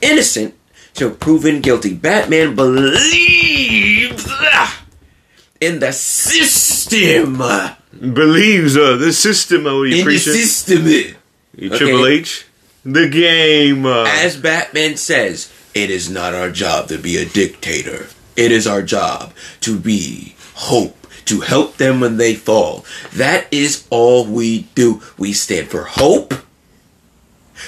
Innocent 0.00 0.54
till 0.94 1.10
proven 1.10 1.60
guilty. 1.60 1.94
Batman 1.94 2.54
believes 2.54 4.26
ah, 4.28 4.84
in 5.60 5.80
the 5.80 5.92
system. 5.92 7.38
Believes 7.92 8.76
uh, 8.76 8.96
the 8.96 9.12
system. 9.12 9.66
Oh, 9.66 9.82
you 9.82 10.00
In 10.00 10.06
the 10.06 10.18
system. 10.18 10.86
You 11.56 11.70
Triple 11.70 12.06
H. 12.06 12.46
The 12.84 13.08
game. 13.08 13.84
Uh, 13.84 14.04
As 14.06 14.36
Batman 14.36 14.96
says, 14.96 15.52
it 15.74 15.90
is 15.90 16.08
not 16.08 16.34
our 16.34 16.50
job 16.50 16.88
to 16.88 16.98
be 16.98 17.16
a 17.16 17.26
dictator. 17.26 18.06
It 18.36 18.52
is 18.52 18.66
our 18.66 18.82
job 18.82 19.34
to 19.60 19.78
be 19.78 20.34
hope, 20.54 21.06
to 21.26 21.40
help 21.40 21.76
them 21.76 22.00
when 22.00 22.16
they 22.16 22.34
fall. 22.34 22.84
That 23.14 23.46
is 23.52 23.86
all 23.90 24.24
we 24.24 24.62
do. 24.74 25.02
We 25.18 25.32
stand 25.32 25.68
for 25.68 25.84
hope. 25.84 26.32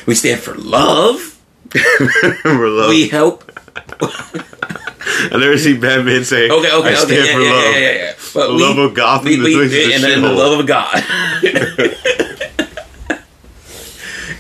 We 0.07 0.15
stand 0.15 0.41
for 0.41 0.55
love. 0.55 1.32
love. 2.45 2.91
We 2.91 3.09
help 3.09 3.51
I 4.01 5.37
never 5.39 5.57
see 5.59 5.77
Batman 5.77 6.25
say, 6.25 6.51
Okay, 6.51 6.71
okay, 6.71 6.71
I 6.71 6.79
okay, 6.79 6.95
stand 6.97 7.11
yeah, 7.27 7.33
for 7.35 7.41
yeah, 7.41 7.51
love. 7.53 7.65
yeah, 7.65 7.79
yeah, 7.79 7.93
yeah. 7.93 8.13
But 8.35 8.47
The 8.49 8.55
we- 8.55 8.63
love 8.63 8.79
of 8.79 8.95
Gotham, 8.95 9.29
we- 9.29 9.37
the 9.37 9.43
we- 9.45 9.55
place 9.55 9.95
and, 9.95 10.05
and 10.13 10.25
the 10.25 10.33
love 10.33 10.61
of 10.61 10.67
God. 10.67 10.95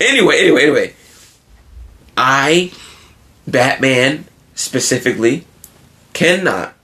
anyway, 0.00 0.38
anyway, 0.40 0.62
anyway, 0.62 0.94
I, 2.16 2.72
Batman 3.46 4.26
specifically, 4.54 5.44
cannot 6.12 6.74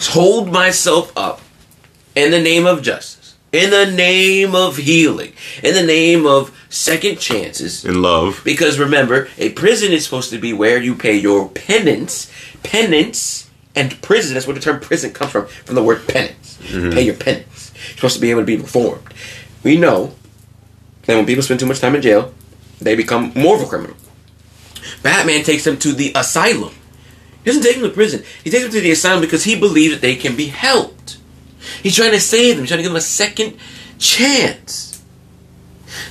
hold 0.00 0.52
myself 0.52 1.12
up 1.16 1.40
in 2.14 2.30
the 2.30 2.40
name 2.40 2.66
of 2.66 2.82
justice, 2.82 3.23
in 3.54 3.70
the 3.70 3.86
name 3.90 4.54
of 4.54 4.76
healing, 4.76 5.32
in 5.62 5.74
the 5.74 5.82
name 5.86 6.26
of 6.26 6.50
second 6.68 7.18
chances, 7.20 7.84
In 7.84 8.02
love. 8.02 8.42
because 8.44 8.78
remember, 8.78 9.28
a 9.38 9.50
prison 9.52 9.92
is 9.92 10.04
supposed 10.04 10.30
to 10.30 10.38
be 10.38 10.52
where 10.52 10.82
you 10.82 10.94
pay 10.96 11.14
your 11.16 11.48
penance. 11.48 12.30
Penance 12.64 13.48
and 13.76 14.00
prison, 14.02 14.34
that's 14.34 14.46
where 14.46 14.54
the 14.54 14.60
term 14.60 14.80
prison 14.80 15.12
comes 15.12 15.30
from, 15.30 15.46
from 15.46 15.74
the 15.76 15.82
word 15.82 16.06
penance. 16.08 16.58
Mm-hmm. 16.62 16.90
Pay 16.92 17.02
your 17.02 17.14
penance. 17.14 17.72
You're 17.74 17.96
supposed 17.96 18.14
to 18.16 18.20
be 18.20 18.30
able 18.30 18.40
to 18.40 18.46
be 18.46 18.56
reformed. 18.56 19.02
We 19.62 19.76
know 19.76 20.14
that 21.02 21.14
when 21.16 21.26
people 21.26 21.42
spend 21.42 21.60
too 21.60 21.66
much 21.66 21.80
time 21.80 21.94
in 21.94 22.02
jail, 22.02 22.32
they 22.80 22.96
become 22.96 23.32
more 23.36 23.56
of 23.56 23.62
a 23.62 23.66
criminal. 23.66 23.96
Batman 25.02 25.44
takes 25.44 25.64
them 25.64 25.78
to 25.78 25.92
the 25.92 26.12
asylum. 26.14 26.74
He 27.44 27.50
doesn't 27.50 27.62
take 27.62 27.76
them 27.76 27.88
to 27.88 27.94
prison. 27.94 28.22
He 28.42 28.50
takes 28.50 28.64
them 28.64 28.72
to 28.72 28.80
the 28.80 28.90
asylum 28.90 29.20
because 29.20 29.44
he 29.44 29.58
believes 29.58 29.94
that 29.94 30.00
they 30.00 30.16
can 30.16 30.34
be 30.34 30.46
helped. 30.46 31.18
He's 31.84 31.94
trying 31.94 32.10
to 32.12 32.20
save 32.20 32.56
them. 32.56 32.64
He's 32.64 32.70
trying 32.70 32.78
to 32.78 32.82
give 32.82 32.90
them 32.90 32.96
a 32.96 33.00
second 33.00 33.56
chance. 33.98 35.02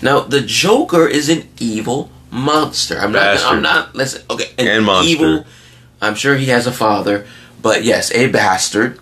Now, 0.02 0.22
the 0.22 0.40
Joker 0.42 1.08
is 1.08 1.28
an 1.30 1.50
evil 1.60 2.10
monster. 2.32 2.98
I'm 3.00 3.12
not. 3.12 3.40
I'm 3.44 3.62
not. 3.62 3.96
Listen. 3.96 4.22
Okay. 4.30 4.46
An 4.58 4.68
And 4.68 4.86
monster. 4.86 5.10
evil. 5.12 5.46
I'm 6.02 6.16
sure 6.16 6.36
he 6.36 6.46
has 6.48 6.68
a 6.68 6.72
father, 6.72 7.26
but 7.62 7.84
yes, 7.84 8.12
a 8.14 8.28
bastard, 8.28 9.00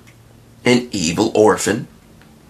an 0.66 0.88
evil 0.92 1.32
orphan, 1.36 1.88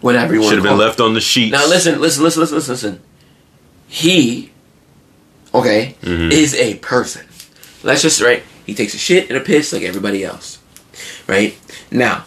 whatever 0.01 0.33
you 0.33 0.41
want 0.41 0.49
Should 0.51 0.57
have 0.59 0.63
been 0.65 0.73
it. 0.73 0.85
left 0.85 0.99
on 0.99 1.13
the 1.13 1.21
sheets. 1.21 1.51
Now 1.53 1.67
listen, 1.67 1.99
listen, 2.01 2.23
listen, 2.23 2.41
listen, 2.41 2.55
listen, 2.57 2.71
listen. 2.73 3.01
He, 3.87 4.51
okay, 5.53 5.95
Mm-hmm. 6.01 6.31
is 6.31 6.53
a 6.55 6.75
person. 6.75 7.25
Let's 7.83 8.01
just 8.01 8.21
right. 8.21 8.43
He 8.65 8.75
takes 8.75 8.93
a 8.93 8.97
shit 8.97 9.29
and 9.29 9.37
a 9.37 9.41
piss 9.41 9.73
like 9.73 9.83
everybody 9.83 10.23
else, 10.23 10.59
right? 11.27 11.57
Now, 11.89 12.25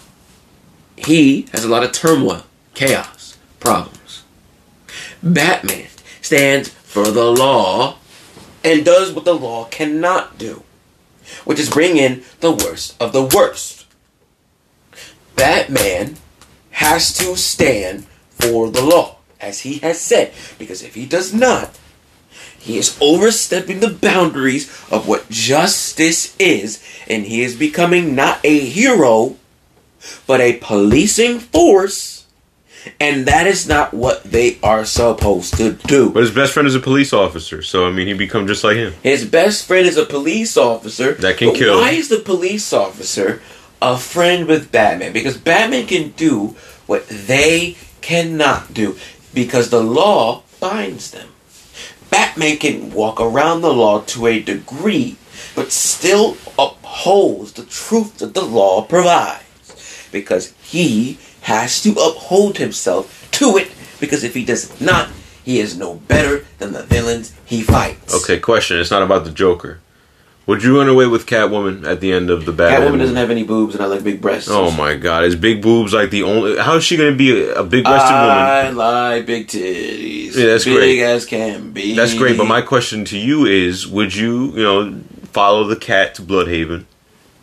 he 1.05 1.47
has 1.53 1.65
a 1.65 1.69
lot 1.69 1.83
of 1.83 1.93
turmoil, 1.93 2.45
chaos, 2.75 3.37
problems. 3.61 4.25
Batman 5.23 5.89
stands 6.21 6.69
for 6.69 7.11
the 7.11 7.31
law 7.31 7.97
and 8.63 8.85
does 8.85 9.13
what 9.13 9.25
the 9.25 9.35
law 9.35 9.65
cannot 9.67 10.39
do, 10.39 10.63
which 11.45 11.59
is 11.59 11.71
bring 11.71 11.97
in 11.97 12.23
the 12.41 12.53
worst 12.53 13.01
of 13.01 13.13
the 13.13 13.25
worst. 13.25 13.87
Batman 15.37 16.17
has 16.71 17.13
to 17.19 17.37
stand 17.37 18.07
for 18.31 18.71
the 18.71 18.83
law, 18.83 19.17
as 19.41 19.61
he 19.61 19.79
has 19.79 20.01
said, 20.01 20.33
because 20.59 20.83
if 20.83 20.95
he 20.95 21.07
does 21.07 21.33
not, 21.35 21.79
he 22.59 22.79
is 22.79 22.97
overstepping 23.01 23.81
the 23.81 23.91
boundaries 23.91 24.69
of 24.91 25.07
what 25.07 25.29
justice 25.29 26.35
is, 26.39 26.83
and 27.09 27.27
he 27.27 27.43
is 27.43 27.55
becoming 27.55 28.15
not 28.15 28.41
a 28.43 28.59
hero, 28.59 29.37
but 30.27 30.41
a 30.41 30.57
policing 30.59 31.41
force, 31.41 32.27
and 33.01 33.27
that 33.27 33.47
is 33.47 33.67
not 33.67 33.95
what 33.95 34.25
they 34.25 34.59
are 34.63 34.85
supposed 34.85 35.57
to 35.57 35.73
do. 35.73 36.11
But 36.11 36.23
his 36.23 36.33
best 36.33 36.53
friend 36.53 36.67
is 36.67 36.75
a 36.75 36.81
police 36.81 37.13
officer, 37.13 37.63
so 37.63 37.87
I 37.87 37.91
mean, 37.91 38.07
he 38.07 38.15
become 38.15 38.47
just 38.47 38.65
like 38.65 38.77
him. 38.77 38.95
His 39.03 39.25
best 39.25 39.67
friend 39.67 39.87
is 39.87 39.97
a 39.97 40.05
police 40.05 40.57
officer. 40.57 41.15
That 41.15 41.39
can 41.39 41.55
kill. 41.55 41.79
Why 41.79 41.91
is 41.91 42.09
the 42.09 42.19
police 42.19 42.73
officer 42.73 43.41
a 43.81 43.97
friend 43.99 44.47
with 44.47 44.71
Batman? 44.71 45.13
Because 45.13 45.37
Batman 45.37 45.87
can 45.87 46.11
do 46.11 46.57
what 46.87 47.09
they 47.09 47.77
cannot 48.01 48.75
do. 48.75 48.97
Because 49.33 49.71
the 49.71 49.83
law 49.83 50.43
binds 50.61 51.11
them. 51.11 51.29
Batman 52.11 52.59
can 52.59 52.93
walk 52.93 53.21
around 53.21 53.63
the 53.63 53.73
law 53.73 54.01
to 54.03 54.27
a 54.27 54.41
degree, 54.41 55.17
but 55.57 55.73
still 55.73 56.37
upholds 56.59 57.53
the 57.53 57.65
truth 57.65 58.19
that 58.19 58.35
the 58.35 58.45
law 58.45 58.83
provides. 58.83 59.44
Because 60.15 60.55
he 60.63 61.19
has 61.43 61.83
to 61.83 61.91
uphold 61.93 62.57
himself 62.59 63.29
to 63.33 63.57
it. 63.59 63.71
Because 64.01 64.23
if 64.25 64.33
he 64.35 64.45
does 64.45 64.81
not, 64.81 65.09
he 65.45 65.59
is 65.59 65.77
no 65.77 65.97
better 65.97 66.47
than 66.59 66.73
the 66.73 66.85
villains 66.85 67.35
he 67.45 67.63
fights. 67.63 68.15
Okay, 68.23 68.39
question. 68.39 68.79
It's 68.79 68.91
not 68.93 69.03
about 69.03 69.25
the 69.25 69.31
Joker. 69.33 69.81
Would 70.47 70.63
you 70.63 70.79
run 70.79 70.89
away 70.91 71.07
with 71.07 71.25
Catwoman 71.27 71.87
at 71.87 72.01
the 72.01 72.13
end 72.13 72.29
of 72.31 72.45
the 72.45 72.53
Batman? 72.53 72.81
Catwoman 72.81 72.91
movie? 72.93 72.99
doesn't 72.99 73.17
have 73.17 73.31
any 73.31 73.45
boobs, 73.45 73.75
and 73.75 73.83
I 73.83 73.87
like 73.87 74.05
big 74.05 74.21
breasts. 74.21 74.51
Oh 74.51 74.71
my 74.71 74.95
God! 74.95 75.25
Is 75.25 75.35
big 75.37 75.63
boobs 75.63 75.95
like 75.95 76.11
the 76.11 76.23
only? 76.23 76.59
How 76.59 76.77
is 76.77 76.85
she 76.85 76.99
gonna 76.99 77.17
be 77.17 77.31
a, 77.33 77.55
a 77.61 77.65
big-breasted 77.65 78.13
woman? 78.13 78.29
I 78.29 78.69
like 78.71 79.25
big 79.27 79.47
titties. 79.49 80.37
Yeah, 80.37 80.47
that's 80.49 80.65
big 80.67 80.77
great. 80.77 81.01
as 81.03 81.25
can 81.25 81.73
be. 81.73 81.97
That's 81.97 82.15
great, 82.15 82.37
but 82.37 82.47
my 82.47 82.61
question 82.61 83.07
to 83.07 83.19
you 83.19 83.47
is: 83.47 83.87
Would 83.89 84.15
you, 84.15 84.53
you 84.53 84.63
know, 84.63 85.01
follow 85.33 85.65
the 85.65 85.77
cat 85.77 86.15
to 86.17 86.23
Blüdhaven, 86.23 86.85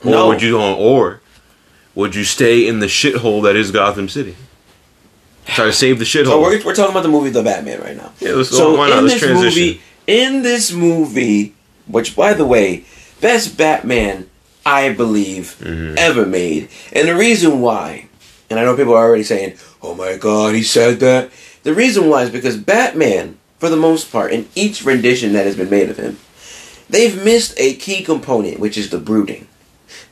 or 0.05 0.11
No. 0.11 0.27
would 0.27 0.43
you, 0.43 0.61
or 0.61 1.21
would 1.95 2.15
you 2.15 2.23
stay 2.23 2.67
in 2.67 2.79
the 2.79 2.85
shithole 2.87 3.43
that 3.43 3.55
is 3.55 3.71
Gotham 3.71 4.07
City? 4.09 4.35
Try 5.45 5.65
to 5.65 5.73
save 5.73 5.99
the 5.99 6.05
shithole. 6.05 6.25
so 6.25 6.41
we're, 6.41 6.63
we're 6.63 6.75
talking 6.75 6.91
about 6.91 7.03
the 7.03 7.09
movie 7.09 7.29
The 7.29 7.43
Batman 7.43 7.81
right 7.81 7.97
now. 7.97 8.11
Yeah, 8.19 8.31
let's- 8.33 8.49
so 8.49 8.81
in 8.83 9.05
this 9.05 9.19
transition. 9.19 9.43
movie, 9.43 9.81
in 10.07 10.41
this 10.43 10.71
movie, 10.71 11.55
which 11.87 12.15
by 12.15 12.33
the 12.33 12.45
way, 12.45 12.85
best 13.19 13.57
Batman 13.57 14.29
I 14.65 14.93
believe, 14.93 15.55
Mm-hmm. 15.59 15.95
ever 15.97 16.25
made. 16.25 16.69
And 16.93 17.07
the 17.07 17.15
reason 17.15 17.61
why, 17.61 18.07
and 18.49 18.59
I 18.59 18.63
know 18.63 18.77
people 18.77 18.93
are 18.93 19.03
already 19.03 19.23
saying, 19.23 19.57
oh 19.81 19.95
my 19.95 20.15
god, 20.17 20.53
he 20.53 20.61
said 20.63 20.99
that. 20.99 21.31
The 21.63 21.73
reason 21.73 22.07
why 22.09 22.23
is 22.23 22.29
because 22.29 22.57
Batman, 22.57 23.37
for 23.57 23.69
the 23.69 23.75
most 23.75 24.11
part, 24.11 24.31
in 24.31 24.47
each 24.55 24.83
rendition 24.85 25.33
that 25.33 25.45
has 25.47 25.55
been 25.55 25.69
made 25.69 25.89
of 25.89 25.97
him, 25.97 26.17
they've 26.89 27.23
missed 27.23 27.53
a 27.57 27.73
key 27.75 28.03
component, 28.03 28.59
which 28.59 28.77
is 28.77 28.89
the 28.91 28.97
brooding, 28.99 29.47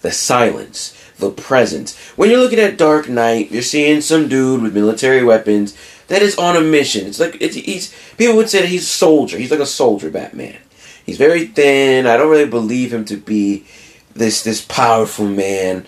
the 0.02 0.12
silence, 0.12 0.96
the 1.20 1.32
presence. 1.32 1.98
When 2.16 2.30
you're 2.30 2.40
looking 2.40 2.60
at 2.60 2.78
Dark 2.78 3.08
Knight, 3.08 3.52
you're 3.52 3.62
seeing 3.62 4.02
some 4.02 4.28
dude 4.28 4.62
with 4.62 4.74
military 4.74 5.24
weapons 5.24 5.78
that 6.08 6.22
is 6.22 6.38
on 6.38 6.56
a 6.56 6.62
mission. 6.62 7.08
It's 7.08 7.20
like 7.20 7.38
it's, 7.40 7.56
he's 7.56 7.94
people 8.18 8.36
would 8.36 8.50
say 8.50 8.62
that 8.62 8.70
he's 8.70 8.84
a 8.84 8.86
soldier. 8.86 9.38
He's 9.38 9.52
like 9.52 9.60
a 9.60 9.66
soldier 9.66 10.10
Batman. 10.10 10.58
He's 11.06 11.18
very 11.18 11.46
thin. 11.46 12.08
I 12.08 12.18
don't 12.18 12.30
really 12.30 12.50
believe 12.50 12.94
him 12.94 13.06
to 13.06 13.18
be 13.18 13.66
this 14.14 14.44
this 14.44 14.64
powerful 14.66 15.28
man. 15.28 15.86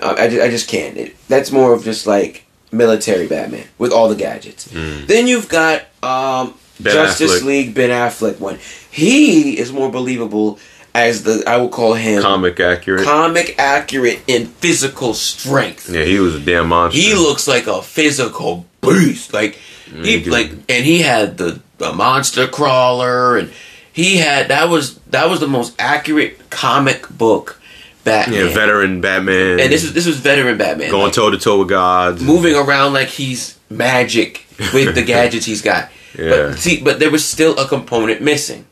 Uh, 0.00 0.14
I, 0.18 0.24
I 0.24 0.50
just 0.50 0.68
can't. 0.68 0.96
It, 0.96 1.16
that's 1.28 1.50
more 1.50 1.72
of 1.72 1.84
just 1.84 2.06
like 2.06 2.44
military 2.72 3.26
Batman 3.26 3.66
with 3.78 3.92
all 3.92 4.08
the 4.08 4.16
gadgets. 4.16 4.64
Then 4.64 5.26
you've 5.26 5.48
got 5.48 5.82
um, 6.02 6.54
Justice 6.82 7.42
Affleck. 7.42 7.44
League 7.44 7.74
Ben 7.74 7.90
Affleck 7.90 8.40
one. 8.40 8.58
He 8.90 9.58
is 9.58 9.72
more 9.72 9.90
believable 9.90 10.58
as 10.94 11.24
the 11.24 11.42
I 11.46 11.56
would 11.56 11.70
call 11.72 11.94
him 11.94 12.22
Comic 12.22 12.60
accurate. 12.60 13.04
comic 13.04 13.54
accurate 13.58 14.20
in 14.26 14.46
physical 14.46 15.14
strength. 15.14 15.90
yeah, 15.90 16.04
he 16.04 16.18
was 16.20 16.34
a 16.36 16.40
damn 16.40 16.68
monster. 16.68 17.00
He 17.00 17.14
looks 17.14 17.48
like 17.48 17.66
a 17.66 17.82
physical 17.82 18.66
beast. 18.80 19.32
Like 19.32 19.54
he 19.92 20.20
Mhm. 20.22 20.26
like 20.30 20.50
and 20.68 20.84
he 20.84 21.02
had 21.02 21.36
the, 21.38 21.60
the 21.78 21.92
monster 21.92 22.46
crawler 22.46 23.36
and 23.36 23.50
he 23.92 24.16
had 24.18 24.48
that 24.48 24.68
was 24.68 24.94
that 25.10 25.28
was 25.28 25.40
the 25.40 25.48
most 25.48 25.74
accurate 25.78 26.50
comic 26.50 27.08
book 27.10 27.60
Batman. 28.04 28.46
yeah, 28.48 28.52
veteran 28.54 29.00
Batman. 29.00 29.60
And 29.60 29.72
this 29.72 29.82
was 29.82 29.92
this 29.94 30.06
was 30.06 30.18
veteran 30.18 30.58
Batman. 30.58 30.90
going 30.90 31.10
toe 31.12 31.30
to 31.30 31.38
toe 31.38 31.58
with 31.60 31.68
gods. 31.68 32.22
moving 32.22 32.54
around 32.54 32.92
like 32.92 33.08
he's 33.08 33.56
magic 33.70 34.46
with 34.72 34.94
the 34.94 35.02
gadgets 35.14 35.46
he's 35.46 35.62
got. 35.62 35.90
Yeah. 36.18 36.30
But 36.30 36.58
see, 36.58 36.80
but 36.80 36.98
there 37.00 37.10
was 37.10 37.24
still 37.24 37.58
a 37.58 37.66
component 37.66 38.20
missing, 38.20 38.66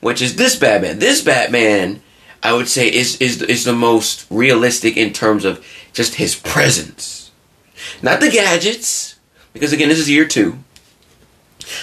which 0.00 0.22
is 0.22 0.36
this 0.36 0.56
Batman. 0.56 0.98
This 0.98 1.22
Batman, 1.22 2.02
I 2.42 2.52
would 2.52 2.68
say, 2.68 2.88
is 2.88 3.16
is 3.20 3.42
is 3.42 3.64
the 3.64 3.72
most 3.72 4.26
realistic 4.30 4.96
in 4.96 5.12
terms 5.12 5.44
of 5.44 5.64
just 5.92 6.14
his 6.16 6.36
presence, 6.36 7.30
not 8.02 8.20
the 8.20 8.30
gadgets, 8.30 9.16
because 9.52 9.72
again, 9.72 9.88
this 9.88 9.98
is 9.98 10.10
year 10.10 10.26
two. 10.26 10.58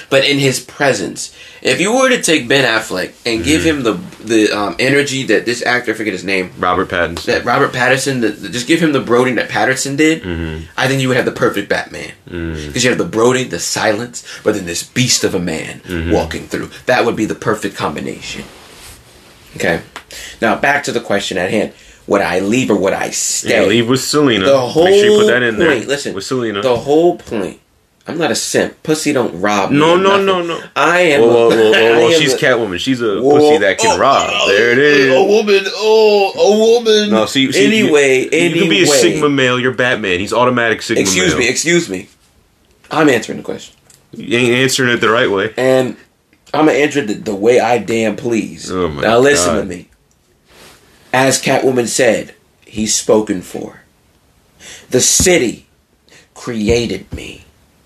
But 0.10 0.26
in 0.26 0.40
his 0.40 0.60
presence, 0.60 1.34
if 1.62 1.82
you 1.82 1.94
were 1.96 2.10
to 2.10 2.22
take 2.22 2.48
Ben 2.48 2.64
Affleck 2.66 3.14
and 3.26 3.44
give 3.44 3.62
Mm-hmm. 3.62 3.78
him 3.80 3.84
the 3.84 3.94
the 4.24 4.52
um, 4.52 4.76
energy 4.80 5.24
that 5.28 5.46
this 5.46 5.64
actor, 5.66 5.92
I 5.92 5.96
forget 5.96 6.14
his 6.14 6.24
name, 6.24 6.52
Robert 6.60 6.90
Pattinson. 6.90 7.26
that 7.26 7.46
Robert 7.46 7.72
Pattinson, 7.72 8.22
the, 8.22 8.30
the- 8.30 8.50
just 8.50 8.68
give 8.68 8.82
him 8.82 8.92
the 8.92 9.00
brooding 9.02 9.36
that 9.36 9.50
Pattinson 9.50 9.96
did, 9.98 10.22
Mm-hmm. 10.24 10.66
I 10.78 10.88
think 10.88 11.02
you 11.02 11.08
would 11.08 11.18
have 11.18 11.26
the 11.26 11.32
perfect 11.32 11.70
Batman. 11.70 12.12
Because 12.26 12.84
you 12.84 12.90
have 12.90 12.98
the 13.00 13.06
brooding, 13.06 13.50
the 13.50 13.60
silence, 13.60 14.26
but 14.44 14.56
then 14.56 14.66
this 14.66 14.84
beast 14.84 15.24
of 15.24 15.34
a 15.36 15.40
man 15.40 15.80
Mm-hmm. 15.82 16.12
walking 16.12 16.48
through. 16.48 16.70
That 16.86 17.06
would 17.06 17.16
be 17.16 17.26
the 17.26 17.36
perfect 17.36 17.76
combination. 17.76 18.44
Okay. 19.56 19.82
Now 20.42 20.56
back 20.60 20.84
to 20.84 20.92
the 20.92 21.00
question 21.02 21.38
at 21.38 21.50
hand: 21.50 21.74
Would 22.06 22.22
I 22.22 22.40
leave 22.40 22.70
or 22.70 22.78
would 22.78 22.94
I 22.94 23.10
stay? 23.12 23.62
yeah, 23.62 23.68
leave 23.68 23.90
with 23.90 24.02
Selina. 24.02 24.46
the 24.46 24.60
whole 24.60 24.86
Make 24.86 24.96
sure 25.04 25.12
you 25.12 25.20
put 25.20 25.28
that 25.28 25.42
in 25.44 25.58
there. 25.58 25.76
point. 25.76 25.88
Listen, 25.88 26.14
with 26.14 26.26
Selina. 26.26 26.62
the 26.62 26.76
whole 26.76 27.18
point. 27.18 27.60
I'm 28.10 28.18
not 28.18 28.32
a 28.32 28.36
simp. 28.36 28.82
Pussy 28.84 29.12
don't 29.12 29.42
rob. 29.42 29.70
me 29.72 29.80
No, 29.80 29.96
of 29.96 30.02
no, 30.02 30.24
no, 30.24 30.42
no. 30.42 30.64
I 30.78 31.00
am. 31.02 31.22
Whoa, 31.22 31.28
whoa, 31.28 31.50
whoa, 31.50 31.72
whoa, 31.72 32.00
whoa. 32.04 32.12
She's 32.12 32.34
a- 32.34 32.38
Catwoman. 32.38 32.80
She's 32.80 33.02
a 33.02 33.22
Whoa. 33.22 33.38
pussy 33.38 33.58
that 33.58 33.78
can 33.80 33.98
Oh, 33.98 34.00
rob. 34.00 34.30
oh, 34.34 34.48
there 34.50 34.72
it 34.72 34.78
is. 34.78 35.14
A 35.14 35.24
woman. 35.24 35.64
Oh, 35.76 36.32
a 36.38 36.74
woman. 36.80 37.10
No, 37.10 37.26
see, 37.26 37.52
see 37.52 37.66
anyway, 37.66 38.22
you, 38.24 38.30
anyway. 38.32 38.48
you 38.56 38.62
can 38.62 38.70
be 38.70 38.84
a 38.84 38.88
Sigma 38.88 39.30
male. 39.30 39.60
You're 39.60 39.74
Batman. 39.74 40.20
He's 40.22 40.32
automatic 40.32 40.82
Sigma 40.84 41.02
Excuse 41.02 41.32
male. 41.34 41.40
me. 41.40 41.50
Excuse 41.50 41.90
me. 41.90 42.08
I'm 42.90 43.10
answering 43.10 43.40
the 43.40 43.44
question, 43.44 43.76
You 44.14 44.38
ain't 44.38 44.54
answering 44.54 44.92
it 44.94 45.02
the 45.02 45.10
right 45.10 45.30
way. 45.30 45.54
and 45.58 45.98
I'm 46.54 46.68
gonna 46.68 46.78
answer 46.78 47.00
it 47.02 47.08
the, 47.08 47.14
the 47.16 47.36
way 47.36 47.60
I 47.60 47.78
damn 47.80 48.16
please. 48.16 48.72
Oh 48.72 48.88
my 48.88 49.02
now 49.02 49.20
listen 49.20 49.54
God. 49.56 49.60
to 49.64 49.66
me. 49.66 49.90
As 51.12 51.42
Catwoman 51.42 51.88
said, 51.88 52.34
he's 52.66 52.96
spoken 52.96 53.42
for. 53.42 53.82
The 54.92 55.02
city 55.02 55.68
created 56.34 57.12
me. 57.14 57.44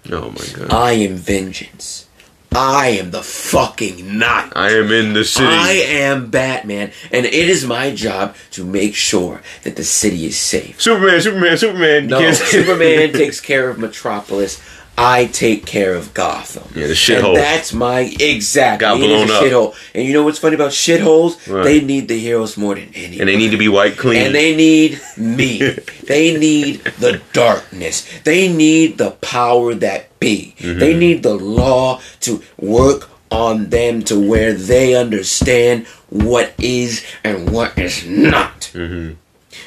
Oh 0.10 0.32
my 0.32 0.46
god. 0.54 0.72
I 0.72 0.94
am 0.94 1.16
vengeance. 1.16 2.08
I 2.54 2.88
am 2.90 3.12
the 3.12 3.24
fucking 3.24 4.18
night. 4.18 4.52
I 4.58 4.72
am 4.72 4.92
in 4.92 5.14
the 5.14 5.24
city. 5.24 5.48
I 5.48 5.72
am 5.72 6.30
Batman, 6.30 6.92
and 7.10 7.26
it 7.26 7.34
is 7.34 7.66
my 7.66 7.96
job 7.96 8.36
to 8.52 8.66
make 8.66 8.94
sure 8.94 9.42
that 9.64 9.78
the 9.78 9.86
city 9.86 10.26
is 10.26 10.38
safe. 10.38 10.82
Superman, 10.82 11.22
Superman, 11.22 11.58
Superman. 11.58 12.08
No, 12.08 12.32
Superman 12.34 13.14
takes 13.14 13.40
care 13.40 13.70
of 13.70 13.80
Metropolis. 13.80 14.62
I 15.02 15.26
take 15.26 15.66
care 15.66 15.96
of 15.96 16.14
Gotham. 16.14 16.64
Yeah, 16.76 16.84
the 16.86 16.90
And 16.90 16.96
shithole. 16.96 17.36
that's 17.36 17.74
my 17.74 18.02
exact. 18.20 18.82
Got 18.82 18.98
blown 19.00 19.32
up. 19.32 19.44
shithole. 19.44 19.76
And 19.96 20.06
you 20.06 20.14
know 20.14 20.24
what's 20.24 20.38
funny 20.38 20.56
about 20.56 20.72
shitholes? 20.72 21.52
What? 21.52 21.64
They 21.64 21.82
need 21.82 22.08
the 22.08 22.20
heroes 22.20 22.56
more 22.56 22.76
than 22.76 22.92
anyone. 22.94 23.22
And 23.22 23.28
they 23.30 23.36
need 23.38 23.50
to 23.52 23.58
be 23.58 23.68
white 23.68 23.98
clean. 23.98 24.22
And 24.28 24.36
they 24.36 24.56
need 24.56 25.02
me. 25.18 25.58
they 26.08 26.38
need 26.38 26.84
the 27.00 27.20
darkness. 27.34 28.08
They 28.24 28.52
need 28.54 29.00
the 29.00 29.12
power 29.12 29.74
that 29.74 30.20
be. 30.20 30.54
Mm-hmm. 30.60 30.80
They 30.80 30.96
need 30.96 31.24
the 31.24 31.34
law 31.36 32.00
to 32.22 32.44
work 32.58 33.10
on 33.32 33.70
them 33.70 34.04
to 34.04 34.20
where 34.20 34.54
they 34.54 34.94
understand 34.94 35.88
what 36.10 36.54
is 36.60 37.04
and 37.24 37.50
what 37.52 37.78
is 37.78 38.06
not. 38.06 38.70
Mm-hmm. 38.74 39.14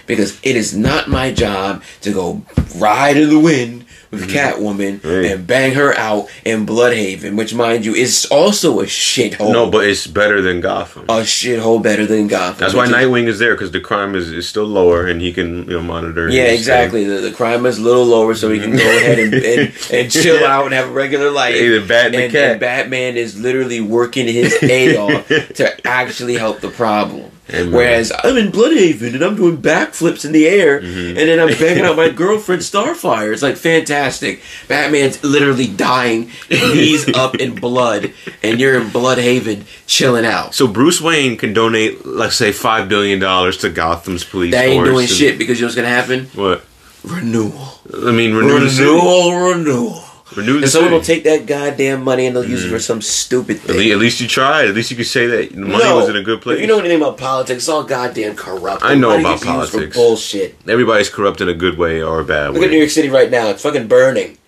Because 0.07 0.39
it 0.43 0.55
is 0.55 0.77
not 0.77 1.09
my 1.09 1.33
job 1.33 1.83
to 2.03 2.13
go 2.13 2.45
ride 2.77 3.17
in 3.17 3.31
the 3.31 3.39
wind 3.39 3.84
with 4.15 4.31
Catwoman 4.31 4.75
Mm-hmm. 5.01 5.09
Right. 5.09 5.25
and 5.33 5.47
bang 5.47 5.75
her 5.75 5.97
out 5.99 6.29
in 6.45 6.67
Blüdhaven, 6.67 7.37
which, 7.37 7.55
mind 7.55 7.85
you, 7.85 7.95
is 7.95 8.27
also 8.31 8.81
a 8.81 8.85
shithole. 8.85 9.53
no, 9.53 9.71
but 9.71 9.87
it's 9.87 10.07
better 10.07 10.41
than 10.41 10.61
Gotham. 10.61 11.05
a 11.05 11.23
shithole 11.23 11.83
better 11.83 12.07
than 12.07 12.29
Gotham. 12.29 12.59
That's 12.61 12.75
why 12.75 12.83
which 12.87 12.91
is- 12.91 12.97
Nightwing 12.97 13.27
is 13.29 13.39
there 13.39 13.55
because 13.55 13.71
the 13.73 13.81
crime 13.81 14.15
is, 14.15 14.31
is 14.33 14.49
still 14.49 14.65
lower 14.67 15.07
and 15.07 15.21
he 15.21 15.33
can 15.33 15.65
you 15.65 15.75
know 15.75 15.83
monitor. 15.83 16.29
Yeah, 16.29 16.45
exactly. 16.45 17.05
The, 17.05 17.21
the 17.21 17.33
crime 17.33 17.67
is 17.67 17.79
a 17.79 17.83
little 17.83 18.05
lower, 18.05 18.35
so 18.35 18.51
he 18.51 18.61
can 18.61 18.73
go 18.73 18.79
ahead 18.97 19.19
and, 19.19 19.35
and, 19.35 19.73
and 19.93 20.11
chill 20.11 20.45
out 20.45 20.65
and 20.67 20.75
have 20.75 20.89
a 20.89 20.93
regular 20.93 21.31
life. 21.31 21.55
Hey, 21.55 21.69
the 21.69 21.87
bat 21.87 22.07
and 22.07 22.15
the 22.15 22.23
and, 22.25 22.33
cat. 22.33 22.51
and 22.53 22.61
Batman 22.61 23.17
is 23.17 23.39
literally 23.41 23.81
working 23.81 24.27
his 24.27 24.57
A 24.63 24.97
off 24.97 25.27
to 25.29 25.87
actually 25.87 26.35
help 26.35 26.61
the 26.61 26.71
problem. 26.71 27.31
Amen. 27.51 27.73
Whereas 27.73 28.11
I'm 28.25 28.39
in 28.39 28.51
Blüdhaven 28.51 29.13
and 29.15 29.23
I'm 29.23 29.37
doing 29.37 29.59
backflips 29.59 30.25
in 30.25 30.33
the 30.33 30.47
air, 30.47 30.81
Mm-hmm. 30.81 31.09
and 31.09 31.17
then 31.19 31.39
I'm 31.41 31.49
banging 31.59 31.85
out 31.85 31.95
my 31.97 32.09
girlfriend 32.09 32.63
Starfire. 32.63 33.33
It's 33.35 33.43
like 33.43 33.57
fantastic. 33.57 34.41
Batman's 34.67 35.23
literally 35.23 35.67
dying, 35.67 36.31
He's 36.49 37.07
up 37.15 37.35
in 37.35 37.55
blood, 37.55 38.13
and 38.43 38.59
you're 38.59 38.81
in 38.81 38.87
Blüdhaven 38.89 39.65
chilling 39.87 40.25
out. 40.25 40.55
So 40.55 40.67
Bruce 40.67 41.03
Wayne 41.03 41.37
can 41.37 41.53
donate, 41.53 42.07
let's 42.07 42.37
say, 42.37 42.51
five 42.51 42.89
billion 42.89 43.19
dollars 43.19 43.59
to 43.59 43.69
Gotham's 43.71 44.25
police 44.25 44.53
That 44.53 44.65
ain't 44.65 44.77
force. 44.79 44.89
doing 44.89 45.01
and- 45.05 45.11
shit 45.11 45.39
because 45.39 45.59
you 45.59 45.65
know 45.65 45.67
what's 45.67 45.77
gonna 45.77 45.89
happen? 45.89 46.27
What? 46.35 46.65
Renewal. 47.05 47.69
I 47.93 48.11
mean, 48.13 48.33
renewal. 48.35 48.61
renewal, 48.61 49.35
renewal. 49.37 50.04
Renew 50.37 50.55
the 50.55 50.63
And 50.63 50.69
someone 50.71 50.89
city. 50.91 50.95
will 50.97 51.05
take 51.05 51.25
that 51.25 51.47
goddamn 51.47 52.03
money 52.03 52.27
and 52.27 52.35
they'll 52.37 52.45
use 52.49 52.65
it 52.65 52.69
for 52.69 52.75
mm-hmm. 52.77 52.81
some 52.83 53.03
stupid 53.03 53.57
At 53.57 53.63
thing. 53.63 53.77
least, 53.79 53.93
at 53.93 53.99
least 53.99 54.21
you 54.21 54.29
tried. 54.29 54.69
At 54.69 54.75
least 54.75 54.91
you 54.91 54.97
could 54.97 55.07
say 55.07 55.27
that 55.27 55.51
the 55.53 55.61
money 55.61 55.85
No, 55.85 55.97
was 55.97 56.09
in 56.09 56.17
a 56.17 56.23
good 56.23 56.41
place. 56.43 56.57
If 56.57 56.61
you 56.63 56.67
know 56.67 56.79
anything 56.79 57.01
about 57.01 57.19
politics, 57.19 57.59
it's 57.59 57.69
all 57.69 57.85
goddamn 57.85 58.37
corrupt. 58.37 58.83
I 58.85 58.95
know 58.95 59.19
about 59.19 59.41
politics. 59.43 59.97
Bullshit. 59.97 60.57
Everybody's 60.69 61.09
corrupt 61.09 61.41
in 61.41 61.49
a 61.49 61.55
good 61.55 61.79
way 61.79 62.03
or 62.03 62.21
a 62.21 62.25
bad 62.25 62.51
way. 62.51 62.55
Look 62.57 62.65
at 62.67 62.71
New. 62.71 62.79
York 62.79 62.91
City 62.91 63.09
right 63.09 63.31
now. 63.31 63.49
It's 63.49 63.63
fucking 63.63 63.89
burning. 63.89 64.39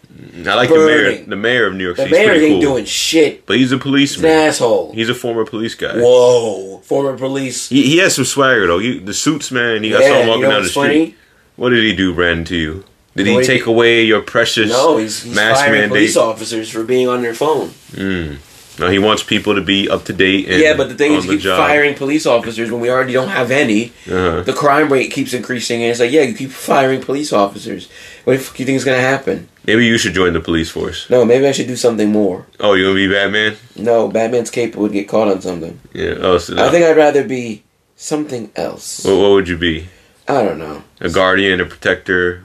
I 0.47 0.55
like 0.55 0.69
the 0.71 0.77
mayor. 0.77 1.25
The 1.25 1.37
mayor 1.37 1.67
of 1.67 1.75
New 1.75 1.85
York 1.85 1.97
The 1.99 2.09
mayor 2.09 2.33
ain't 2.33 2.55
cool. 2.55 2.61
doing 2.61 2.85
shit. 2.87 3.45
But 3.47 3.57
he's 3.57 3.65
a 3.65 3.65
He's 3.67 3.73
an 3.73 3.79
policeman. 3.81 4.31
asshole. 4.31 4.93
He's 4.93 5.09
a 5.11 5.15
former 5.15 5.45
police 5.45 5.75
guy. 5.75 5.95
Whoa. 5.97 6.79
Former 6.79 7.19
police. 7.19 7.69
He, 7.69 7.83
he 7.83 7.99
has 7.99 8.15
some 8.15 8.25
swagger 8.25 8.67
though. 8.67 8.79
He, 8.79 8.99
the 8.99 9.13
suits, 9.15 9.51
man. 9.51 9.83
He 9.83 9.91
got 9.91 10.01
yeah, 10.03 10.09
someone 10.09 10.29
walking 10.29 10.41
you 10.43 10.47
know 10.49 10.53
down 10.53 10.61
the 10.63 10.65
what's 10.65 10.71
street. 10.73 10.83
funny? 11.11 11.15
What 11.57 11.71
did 11.71 11.85
he 11.85 11.95
do, 11.95 12.15
Brandon, 12.15 12.45
to 12.47 12.57
you? 12.57 12.85
Did 13.17 13.27
he 13.27 13.43
take 13.45 13.67
away 13.67 14.05
your 14.05 14.21
precious 14.21 14.71
No, 14.71 14.99
he's, 14.99 15.23
he's 15.23 15.35
mask 15.35 15.61
firing 15.65 15.81
mandate? 15.81 15.91
police 15.91 16.17
officers 16.17 16.71
for 16.71 16.85
being 16.85 17.09
on 17.09 17.23
their 17.23 17.35
phone. 17.35 17.71
Mm. 17.93 18.39
No, 18.79 18.91
he 18.91 18.99
wants 18.99 19.23
people 19.23 19.55
to 19.55 19.63
be 19.63 19.89
up 19.89 20.05
to 20.05 20.13
date. 20.13 20.49
And 20.49 20.61
yeah, 20.61 20.77
but 20.77 20.91
the 20.91 20.95
thing 20.95 21.15
is, 21.15 21.25
the 21.27 21.33
keep 21.33 21.41
job. 21.41 21.57
firing 21.57 21.95
police 21.95 22.27
officers 22.27 22.71
when 22.71 22.81
we 22.83 22.91
already 22.91 23.15
don't 23.15 23.29
have 23.29 23.51
any. 23.51 23.87
Uh-huh. 24.07 24.43
The 24.43 24.53
crime 24.53 24.93
rate 24.93 25.11
keeps 25.11 25.33
increasing, 25.33 25.81
and 25.83 25.91
it's 25.91 26.01
like, 26.01 26.13
yeah, 26.13 26.23
you 26.23 26.35
keep 26.35 26.51
firing 26.51 27.01
police 27.01 27.33
officers. 27.33 27.89
What 28.25 28.35
do 28.35 28.39
you 28.39 28.67
think 28.67 28.77
is 28.77 28.85
going 28.85 28.99
to 28.99 29.03
happen? 29.07 29.49
Maybe 29.65 29.87
you 29.87 29.97
should 29.97 30.13
join 30.13 30.35
the 30.35 30.41
police 30.41 30.71
force. 30.71 31.09
No, 31.09 31.25
maybe 31.25 31.47
I 31.47 31.53
should 31.53 31.69
do 31.69 31.77
something 31.77 32.13
more. 32.13 32.47
Oh, 32.61 32.75
you 32.75 32.85
gonna 32.85 32.95
be 32.95 33.09
Batman? 33.09 33.57
No, 33.77 34.09
Batman's 34.09 34.51
cape 34.51 34.77
would 34.77 34.93
get 34.93 35.09
caught 35.09 35.29
on 35.29 35.41
something. 35.41 35.81
Yeah. 35.93 36.15
Oh, 36.21 36.39
so 36.39 36.55
I 36.63 36.71
think 36.71 36.85
I'd 36.85 36.97
rather 36.97 37.27
be 37.27 37.65
something 37.97 38.53
else. 38.55 39.05
What, 39.05 39.17
what 39.17 39.31
would 39.31 39.49
you 39.49 39.57
be? 39.57 39.89
I 40.29 40.43
don't 40.43 40.59
know. 40.59 40.85
A 41.01 41.09
guardian, 41.09 41.61
a 41.61 41.65
protector? 41.65 42.45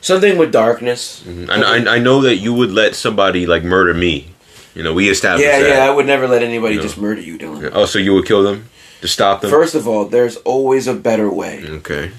Something 0.00 0.38
with 0.38 0.52
darkness. 0.52 1.22
Mm-hmm. 1.26 1.50
I, 1.50 1.90
I, 1.92 1.96
I 1.96 1.98
know 1.98 2.20
that 2.22 2.36
you 2.36 2.54
would 2.54 2.70
let 2.70 2.94
somebody 2.94 3.46
like 3.46 3.64
murder 3.64 3.92
me. 3.94 4.28
You 4.74 4.82
know, 4.84 4.92
we 4.94 5.08
established 5.10 5.44
Yeah, 5.46 5.58
that. 5.60 5.68
yeah, 5.68 5.86
I 5.86 5.90
would 5.90 6.06
never 6.06 6.28
let 6.28 6.42
anybody 6.42 6.76
No. 6.76 6.82
just 6.82 6.98
murder 6.98 7.20
you, 7.20 7.36
Dylan. 7.38 7.70
Oh, 7.72 7.84
so 7.86 7.98
you 7.98 8.14
would 8.14 8.26
kill 8.26 8.42
them? 8.42 8.68
to 9.00 9.06
stop 9.06 9.42
them. 9.42 9.50
First 9.50 9.76
of 9.76 9.86
all, 9.86 10.06
there's 10.06 10.36
always 10.38 10.88
a 10.88 10.94
better 10.94 11.30
way. 11.30 11.62
okay. 11.68 12.10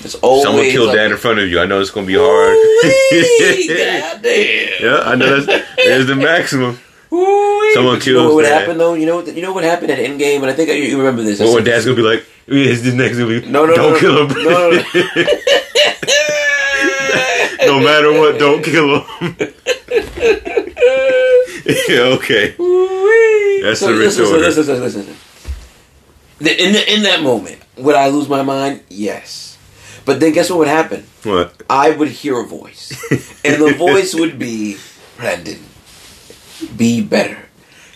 There's 0.00 0.16
always 0.16 0.42
Someone 0.42 0.64
killed 0.64 0.90
a- 0.90 0.96
dad 0.96 1.12
in 1.12 1.16
front 1.18 1.38
of 1.38 1.48
you. 1.48 1.60
I 1.60 1.66
know 1.66 1.80
it's 1.80 1.90
gonna 1.90 2.06
be 2.06 2.16
hard. 2.18 2.56
Yeah, 4.80 5.00
I 5.04 5.14
know 5.14 5.40
that's 5.40 5.76
there's 5.76 6.06
the 6.06 6.16
maximum. 6.16 6.78
Ooh-wee. 7.12 7.74
Someone 7.74 7.96
But 7.98 8.06
you 8.06 8.14
know 8.14 8.34
what 8.34 8.42
dad. 8.42 8.60
happened 8.62 8.80
though? 8.80 8.94
You 8.94 9.06
know 9.06 9.16
what? 9.16 9.34
You 9.34 9.42
know 9.42 9.52
what 9.52 9.64
happened 9.64 9.90
at 9.92 9.98
Endgame, 9.98 10.36
and 10.42 10.46
I 10.46 10.52
think 10.52 10.68
you 10.68 10.74
you 10.76 10.98
remember 10.98 11.22
this. 11.22 11.40
Well, 11.40 11.62
dad's 11.62 11.84
gonna 11.84 11.96
be 11.96 12.02
like, 12.02 12.24
yeah, 12.46 12.64
his 12.64 12.82
next 12.94 13.18
gonna 13.18 13.40
No, 13.46 13.64
no, 13.66 13.74
don't 13.74 13.92
no, 13.94 13.98
kill 14.00 14.14
no, 14.14 14.26
him. 14.26 14.44
no, 14.44 14.70
no, 14.70 14.82
no. 17.60 17.78
no 17.78 17.84
matter 17.84 18.12
what, 18.12 18.38
don't 18.38 18.62
kill 18.64 19.00
him. 19.00 19.36
yeah, 21.88 22.14
okay. 22.16 22.54
Ooh-wee. 22.58 23.62
That's 23.62 23.80
so 23.80 23.88
the 23.92 23.98
listen, 23.98 24.24
retorter. 24.24 24.42
listen, 24.44 24.66
listen, 24.66 24.80
listen, 24.82 25.06
listen. 25.06 25.16
The- 26.38 26.64
In 26.64 26.72
the, 26.72 26.94
in 26.94 27.02
that 27.02 27.22
moment, 27.22 27.58
would 27.76 27.94
I 27.94 28.08
lose 28.08 28.28
my 28.28 28.42
mind? 28.42 28.82
Yes. 28.88 29.58
But 30.04 30.20
then 30.20 30.32
guess 30.32 30.50
what 30.50 30.60
would 30.60 30.68
happen? 30.68 31.04
What? 31.24 31.62
I 31.68 31.90
would 31.90 32.08
hear 32.08 32.38
a 32.40 32.44
voice, 32.46 32.92
and 33.44 33.60
the 33.60 33.74
voice 33.78 34.14
would 34.14 34.38
be, 34.38 34.76
Brandon, 35.16 35.58
be 36.76 37.02
better 37.02 37.38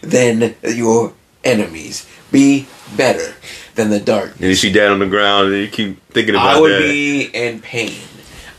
than 0.01 0.57
your 0.65 1.13
enemies. 1.45 2.07
Be 2.33 2.67
better 2.97 3.35
than 3.77 3.91
the 3.91 4.01
dark. 4.01 4.33
And 4.37 4.41
you 4.49 4.55
see 4.57 4.73
dad 4.73 4.91
on 4.91 4.99
the 4.99 5.07
ground, 5.07 5.53
and 5.53 5.57
you 5.63 5.69
keep 5.69 6.01
thinking 6.13 6.35
about 6.35 6.47
that. 6.47 6.57
I 6.57 6.61
would 6.61 6.73
that. 6.73 6.81
be 6.81 7.23
in 7.33 7.61
pain. 7.61 7.95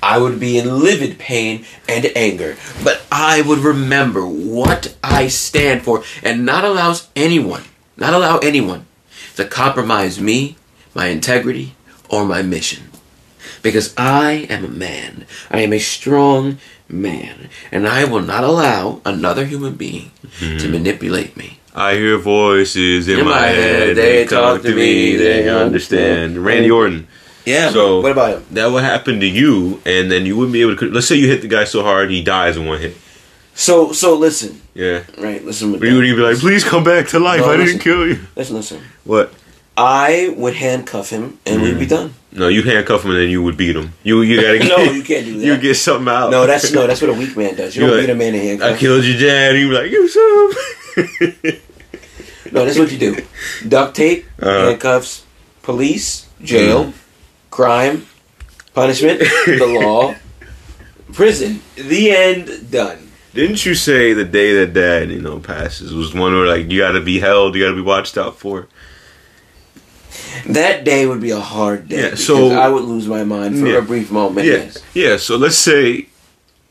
I 0.01 0.17
would 0.17 0.39
be 0.39 0.57
in 0.57 0.79
livid 0.79 1.19
pain 1.19 1.65
and 1.87 2.11
anger. 2.15 2.57
But 2.83 3.01
I 3.11 3.41
would 3.41 3.59
remember 3.59 4.25
what 4.25 4.95
I 5.03 5.27
stand 5.27 5.83
for 5.83 6.03
and 6.23 6.45
not 6.45 6.65
allow 6.65 6.95
anyone, 7.15 7.63
not 7.97 8.13
allow 8.13 8.37
anyone 8.39 8.85
to 9.35 9.45
compromise 9.45 10.19
me, 10.19 10.57
my 10.93 11.07
integrity, 11.07 11.75
or 12.09 12.25
my 12.25 12.41
mission. 12.41 12.89
Because 13.61 13.93
I 13.95 14.47
am 14.49 14.65
a 14.65 14.69
man. 14.69 15.25
I 15.51 15.59
am 15.59 15.73
a 15.73 15.79
strong 15.79 16.57
man. 16.89 17.49
And 17.71 17.87
I 17.87 18.05
will 18.05 18.21
not 18.21 18.43
allow 18.43 19.01
another 19.05 19.45
human 19.45 19.75
being 19.75 20.11
to 20.39 20.65
hmm. 20.65 20.71
manipulate 20.71 21.37
me. 21.37 21.59
I 21.73 21.95
hear 21.95 22.17
voices 22.17 23.07
in, 23.07 23.19
In 23.19 23.25
my, 23.25 23.31
my 23.31 23.47
head. 23.47 23.87
head, 23.89 23.97
They 23.97 24.25
talk 24.25 24.61
to 24.63 24.75
me. 24.75 25.15
They 25.15 25.47
understand. 25.49 26.43
Randy 26.43 26.69
Orton. 26.69 27.07
Yeah. 27.45 27.69
So- 27.71 28.01
what 28.01 28.11
about 28.11 28.37
him? 28.37 28.45
That 28.51 28.71
would 28.71 28.83
happen 28.83 29.19
to 29.19 29.25
you, 29.27 29.81
and 29.85 30.11
then 30.11 30.25
you 30.25 30.35
wouldn't 30.37 30.53
be 30.53 30.61
able 30.61 30.75
to. 30.77 30.89
Let's 30.91 31.07
say 31.07 31.15
you 31.15 31.27
hit 31.27 31.41
the 31.41 31.47
guy 31.47 31.63
so 31.65 31.81
hard 31.83 32.09
he 32.11 32.23
dies 32.23 32.57
in 32.57 32.65
one 32.65 32.79
hit. 32.79 32.95
So 33.53 33.91
so 33.91 34.15
listen. 34.15 34.61
Yeah. 34.73 35.03
Right, 35.17 35.43
listen 35.43 35.71
with 35.73 35.83
Or 35.83 35.85
you 35.87 35.95
would 35.97 36.03
be 36.03 36.13
like, 36.15 36.37
please 36.37 36.63
come 36.63 36.83
back 36.83 37.07
to 37.09 37.19
life. 37.19 37.41
No, 37.41 37.51
I 37.51 37.57
didn't 37.57 37.79
kill 37.79 38.07
you. 38.07 38.19
Listen, 38.35 38.55
listen. 38.55 38.81
What? 39.03 39.33
I 39.77 40.33
would 40.37 40.53
handcuff 40.55 41.09
him 41.09 41.39
and 41.45 41.61
we'd 41.61 41.79
be 41.79 41.85
done. 41.85 42.13
No, 42.31 42.47
you 42.47 42.61
handcuff 42.61 43.03
him 43.03 43.11
and 43.11 43.19
then 43.19 43.29
you 43.29 43.41
would 43.43 43.57
beat 43.57 43.75
him. 43.75 43.93
You 44.03 44.21
you 44.21 44.39
gotta 44.41 44.59
get, 44.65 44.67
No, 44.69 44.83
you 44.83 45.03
can't 45.03 45.25
do 45.25 45.37
that. 45.39 45.45
You 45.45 45.57
get 45.57 45.75
something 45.75 46.07
out. 46.13 46.29
No, 46.31 46.45
that's 46.47 46.71
no, 46.71 46.87
that's 46.87 47.01
what 47.01 47.09
a 47.09 47.13
weak 47.13 47.35
man 47.35 47.55
does. 47.55 47.75
You 47.75 47.81
You're 47.83 47.89
don't 47.91 47.97
like, 47.99 48.07
beat 48.07 48.13
a 48.13 48.15
man 48.15 48.35
in 48.35 48.41
handcuffs. 48.41 48.73
I 48.75 48.77
killed 48.79 49.03
your 49.05 49.19
dad. 49.19 49.55
You 49.57 49.69
be 49.69 49.75
like, 49.75 49.91
you 49.91 50.07
son. 50.07 51.61
No, 52.53 52.65
that's 52.65 52.77
what 52.79 52.91
you 52.91 52.97
do. 52.97 53.17
Duct 53.67 53.95
tape, 53.95 54.25
Uh-huh. 54.41 54.67
handcuffs, 54.67 55.25
police, 55.63 56.27
jail, 56.43 56.93
crime, 57.51 58.07
punishment, 58.73 59.19
the 59.19 59.79
law, 59.83 60.15
prison. 61.13 61.61
The 61.75 62.11
end. 62.11 62.71
Done. 62.71 63.09
Didn't 63.33 63.65
you 63.65 63.75
say 63.75 64.11
the 64.13 64.25
day 64.25 64.53
that 64.55 64.73
dad, 64.73 65.09
you 65.11 65.21
know, 65.21 65.39
passes 65.39 65.93
was 65.93 66.13
one 66.13 66.33
where 66.33 66.47
like 66.47 66.69
you 66.71 66.79
gotta 66.79 66.99
be 67.01 67.19
held, 67.19 67.55
you 67.55 67.63
gotta 67.63 67.75
be 67.75 67.81
watched 67.81 68.17
out 68.17 68.37
for? 68.37 68.67
That 70.47 70.83
day 70.83 71.05
would 71.05 71.21
be 71.21 71.31
a 71.31 71.39
hard 71.39 71.87
day. 71.87 72.09
Yeah, 72.09 72.15
so- 72.15 72.51
I 72.51 72.67
would 72.67 72.83
lose 72.83 73.07
my 73.07 73.23
mind 73.23 73.59
for 73.59 73.67
Yeah. 73.67 73.77
a 73.77 73.81
brief 73.81 74.11
moment. 74.11 74.47
Yeah, 74.47 74.53
Yes. 74.55 74.77
yeah. 74.93 75.17
So 75.17 75.37
let's 75.37 75.57
say 75.57 76.07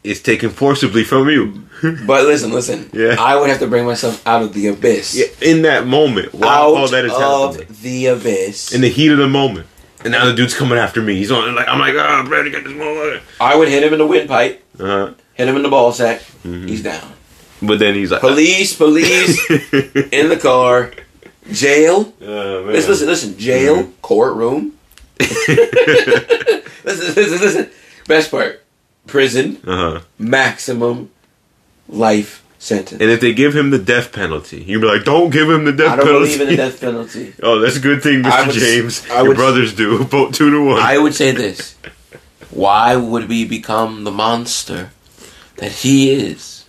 it's 0.05 0.21
taken 0.21 0.51
forcibly 0.51 1.05
from 1.05 1.29
you. 1.31 1.65
But 2.07 2.25
listen, 2.27 2.53
listen. 2.53 2.91
Yeah. 2.93 3.17
I 3.19 3.37
would 3.37 3.49
have 3.49 3.61
to 3.61 3.67
bring 3.67 3.87
myself 3.87 4.21
out 4.27 4.43
of 4.43 4.53
the 4.53 4.67
abyss. 4.67 5.15
Yeah, 5.17 5.27
in 5.41 5.63
that 5.63 5.87
moment, 5.87 6.35
while 6.35 6.51
out 6.51 6.75
all 6.77 6.89
that 6.89 7.07
is 7.07 7.13
of 7.13 7.57
happening, 7.57 7.77
the 7.81 8.07
abyss. 8.07 8.73
in 8.75 8.83
the 8.83 8.89
heat 8.89 9.11
of 9.11 9.17
the 9.19 9.29
moment, 9.29 9.67
and 10.05 10.13
now 10.13 10.25
the 10.27 10.33
dude's 10.35 10.55
coming 10.55 10.79
after 10.79 11.01
me. 11.03 11.17
He's 11.17 11.31
on 11.31 11.55
like 11.55 11.69
I'm 11.69 11.79
like, 11.79 11.95
ah, 11.97 12.23
oh, 12.25 12.29
Brady 12.29 12.51
got 12.51 12.65
this 12.65 12.73
motherfucker. 12.73 13.21
I 13.41 13.57
would 13.57 13.69
hit 13.69 13.83
him 13.83 13.93
in 13.93 13.99
the 13.99 14.07
windpipe, 14.07 14.63
Uh-huh. 14.79 15.13
hit 15.35 15.49
him 15.49 15.57
in 15.57 15.63
the 15.63 15.69
ball 15.69 15.93
sack. 15.93 16.21
Mm-hmm. 16.45 16.67
He's 16.69 16.83
down. 16.83 17.13
But 17.63 17.79
then 17.79 17.95
he's 17.95 18.11
like, 18.11 18.21
Police, 18.23 18.75
police, 18.75 19.51
in 19.51 20.29
the 20.31 20.39
car, 20.41 20.93
jail. 21.53 22.13
Man. 22.21 22.67
Listen, 22.69 22.91
listen, 22.91 23.07
listen. 23.09 23.39
Jail, 23.39 23.77
Mm-hmm. 23.83 23.91
courtroom. 24.01 24.73
listen, 25.21 27.15
listen, 27.15 27.41
listen. 27.41 27.71
Best 28.07 28.31
part: 28.31 28.63
prison, 29.07 29.59
Uh-huh. 29.67 30.01
maximum 30.19 31.11
life 31.89 32.40
sentence. 32.61 33.01
And 33.03 33.11
if 33.11 33.21
they 33.21 33.33
give 33.35 33.57
him 33.57 33.71
the 33.71 33.79
death 33.79 34.13
penalty, 34.13 34.63
you'd 34.63 34.81
be 34.81 34.87
like, 34.87 35.03
don't 35.05 35.31
give 35.31 35.51
him 35.51 35.65
the 35.65 35.73
death 35.73 35.99
penalty." 35.99 36.03
I 36.03 36.13
don't 36.13 36.15
penalty. 36.15 36.39
believe 36.39 36.41
in 36.43 36.49
the 36.49 36.57
death 36.57 36.81
penalty. 36.81 37.33
oh, 37.43 37.59
that's 37.59 37.77
a 37.77 37.81
good 37.81 38.03
thing, 38.03 38.23
Mr. 38.23 38.53
James. 38.53 39.05
I 39.11 39.17
Your 39.19 39.29
would- 39.29 39.37
brothers 39.37 39.75
do. 39.75 39.99
Vote 40.05 40.33
two 40.35 40.51
to 40.53 40.65
one. 40.65 40.79
I 40.81 40.99
would 40.99 41.15
say 41.15 41.33
this: 41.33 41.75
Why 42.51 42.95
would 42.97 43.29
we 43.29 43.45
become 43.45 44.05
the 44.05 44.13
monster 44.13 44.91
that 45.57 45.73
he 45.73 46.13
is? 46.13 46.67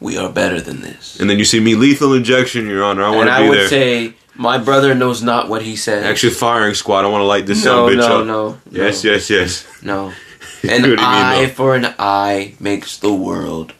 We 0.00 0.18
are 0.18 0.30
better 0.30 0.60
than 0.60 0.82
this. 0.82 1.18
and 1.18 1.30
then 1.30 1.38
you 1.38 1.46
see 1.46 1.60
me 1.60 1.74
lethal 1.76 2.12
injection, 2.12 2.66
Your 2.66 2.84
Honor. 2.84 3.04
I 3.04 3.10
want 3.10 3.20
to 3.20 3.24
be 3.24 3.30
there. 3.30 3.36
And 3.38 3.44
I 3.46 3.48
would 3.48 3.58
there. 3.58 3.68
say, 3.68 4.14
my 4.34 4.58
brother 4.58 4.94
knows 4.94 5.22
not 5.22 5.48
what 5.48 5.62
he 5.62 5.76
says. 5.76 6.04
Actually, 6.04 6.34
firing 6.34 6.74
squad. 6.74 7.04
I 7.06 7.08
want 7.08 7.22
to 7.22 7.26
light 7.26 7.46
this 7.46 7.64
no, 7.64 7.70
son 7.70 7.78
of 7.78 7.86
a 7.86 7.90
bitch 7.92 8.08
no, 8.08 8.20
up. 8.20 8.26
no, 8.26 8.60
Yes, 8.70 9.02
no, 9.04 9.12
yes, 9.12 9.30
yes. 9.30 9.66
no. 9.82 10.06
What 10.08 10.72
An 10.72 10.82
mean, 10.82 10.96
eye 10.98 11.42
no? 11.44 11.48
for 11.48 11.74
an 11.74 11.94
eye 11.98 12.54
makes 12.60 12.98
the 12.98 13.14
world 13.14 13.72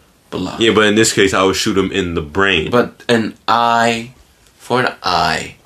Yeah, 0.59 0.73
but 0.75 0.85
in 0.87 0.95
this 0.95 1.13
case, 1.13 1.33
I 1.35 1.43
would 1.43 1.57
shoot 1.57 1.77
him 1.79 1.91
in 1.93 2.15
the 2.15 2.23
brain. 2.23 2.71
But 2.71 3.03
an 3.09 3.35
eye 3.49 4.15
for 4.59 4.81
an 4.81 4.95
eye 5.03 5.57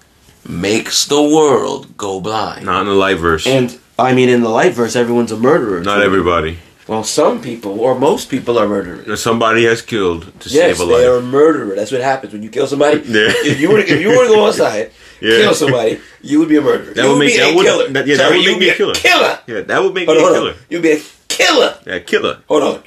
makes 0.49 1.05
the 1.07 1.21
world 1.23 1.97
go 1.97 2.21
blind. 2.21 2.65
not 2.65 2.83
in 2.83 2.87
the 2.89 2.95
light 2.95 3.19
verse. 3.19 3.47
And 3.47 3.79
I 3.99 4.15
mean, 4.15 4.29
in 4.29 4.43
the 4.43 4.49
light 4.49 4.73
verse, 4.75 4.97
everyone's 4.97 5.33
a 5.33 5.37
murderer. 5.37 5.81
not 5.81 6.01
everybody. 6.03 6.59
Well, 6.87 7.05
some 7.05 7.43
people, 7.43 7.81
or 7.81 7.99
most 7.99 8.31
people, 8.31 8.59
are 8.59 8.67
murderers. 8.67 9.21
Somebody 9.21 9.65
has 9.67 9.83
killed 9.83 10.23
to 10.41 10.49
Yes, 10.49 10.79
save 10.79 10.81
a 10.81 10.85
life. 10.85 10.91
Yes, 10.93 11.01
they 11.01 11.07
are 11.07 11.19
a 11.19 11.23
murderer. 11.23 11.75
That's 11.77 11.93
what 11.93 12.01
happens 12.01 12.33
when 12.33 12.43
you 12.43 12.49
kill 12.49 12.67
somebody. 12.67 13.01
Yeah. 13.05 13.29
If 13.45 13.61
you 13.61 13.71
were 13.71 13.83
to, 13.83 13.87
if 13.93 14.01
you 14.01 14.09
were 14.09 14.25
to 14.27 14.29
go 14.33 14.47
outside, 14.49 14.91
Yeah. 15.21 15.37
kill 15.37 15.55
somebody, 15.55 16.01
you 16.23 16.39
would 16.39 16.49
be 16.49 16.57
a 16.57 16.63
murderer. 16.63 16.95
That 16.95 17.05
you 17.05 17.11
would 17.11 17.19
make- 17.19 17.33
be 17.35 17.39
that 17.41 17.53
a 17.53 17.57
would- 17.57 17.67
killer. 17.67 17.89
that- 17.89 18.07
yeah, 18.07 18.17
that 18.17 18.23
Sorry, 18.29 18.39
would 18.39 18.47
make 18.47 18.59
me 18.61 18.69
a 18.71 18.75
killer. 18.75 18.95
Killer. 18.95 19.39
Yeah, 19.47 19.61
that 19.61 19.83
would 19.83 19.93
make 19.93 20.07
Hold 20.09 20.17
me 20.19 20.25
on, 20.25 20.31
a 20.31 20.35
killer. 20.35 20.55
You'd 20.71 20.83
be 20.83 20.93
a 20.93 21.01
killer. 21.29 21.79
Yeah, 21.87 21.99
killer. 21.99 22.39
Hold 22.49 22.63
on. 22.63 22.83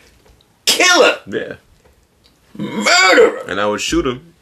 Killer. 0.66 1.20
Yeah. 1.28 1.54
Murderer. 2.58 3.44
And 3.48 3.60
I 3.60 3.66
would 3.68 3.82
shoot 3.82 4.06
him 4.06 4.34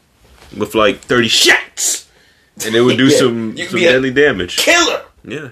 with 0.56 0.74
like 0.74 1.00
30 1.00 1.28
shots. 1.28 2.08
And 2.64 2.74
it 2.74 2.80
would 2.82 2.98
do 2.98 3.06
Yeah, 3.08 3.18
some, 3.18 3.56
you'd 3.56 3.70
some 3.70 3.80
deadly 3.80 4.10
damage. 4.10 4.56
Killer. 4.58 5.02
Yeah. 5.24 5.50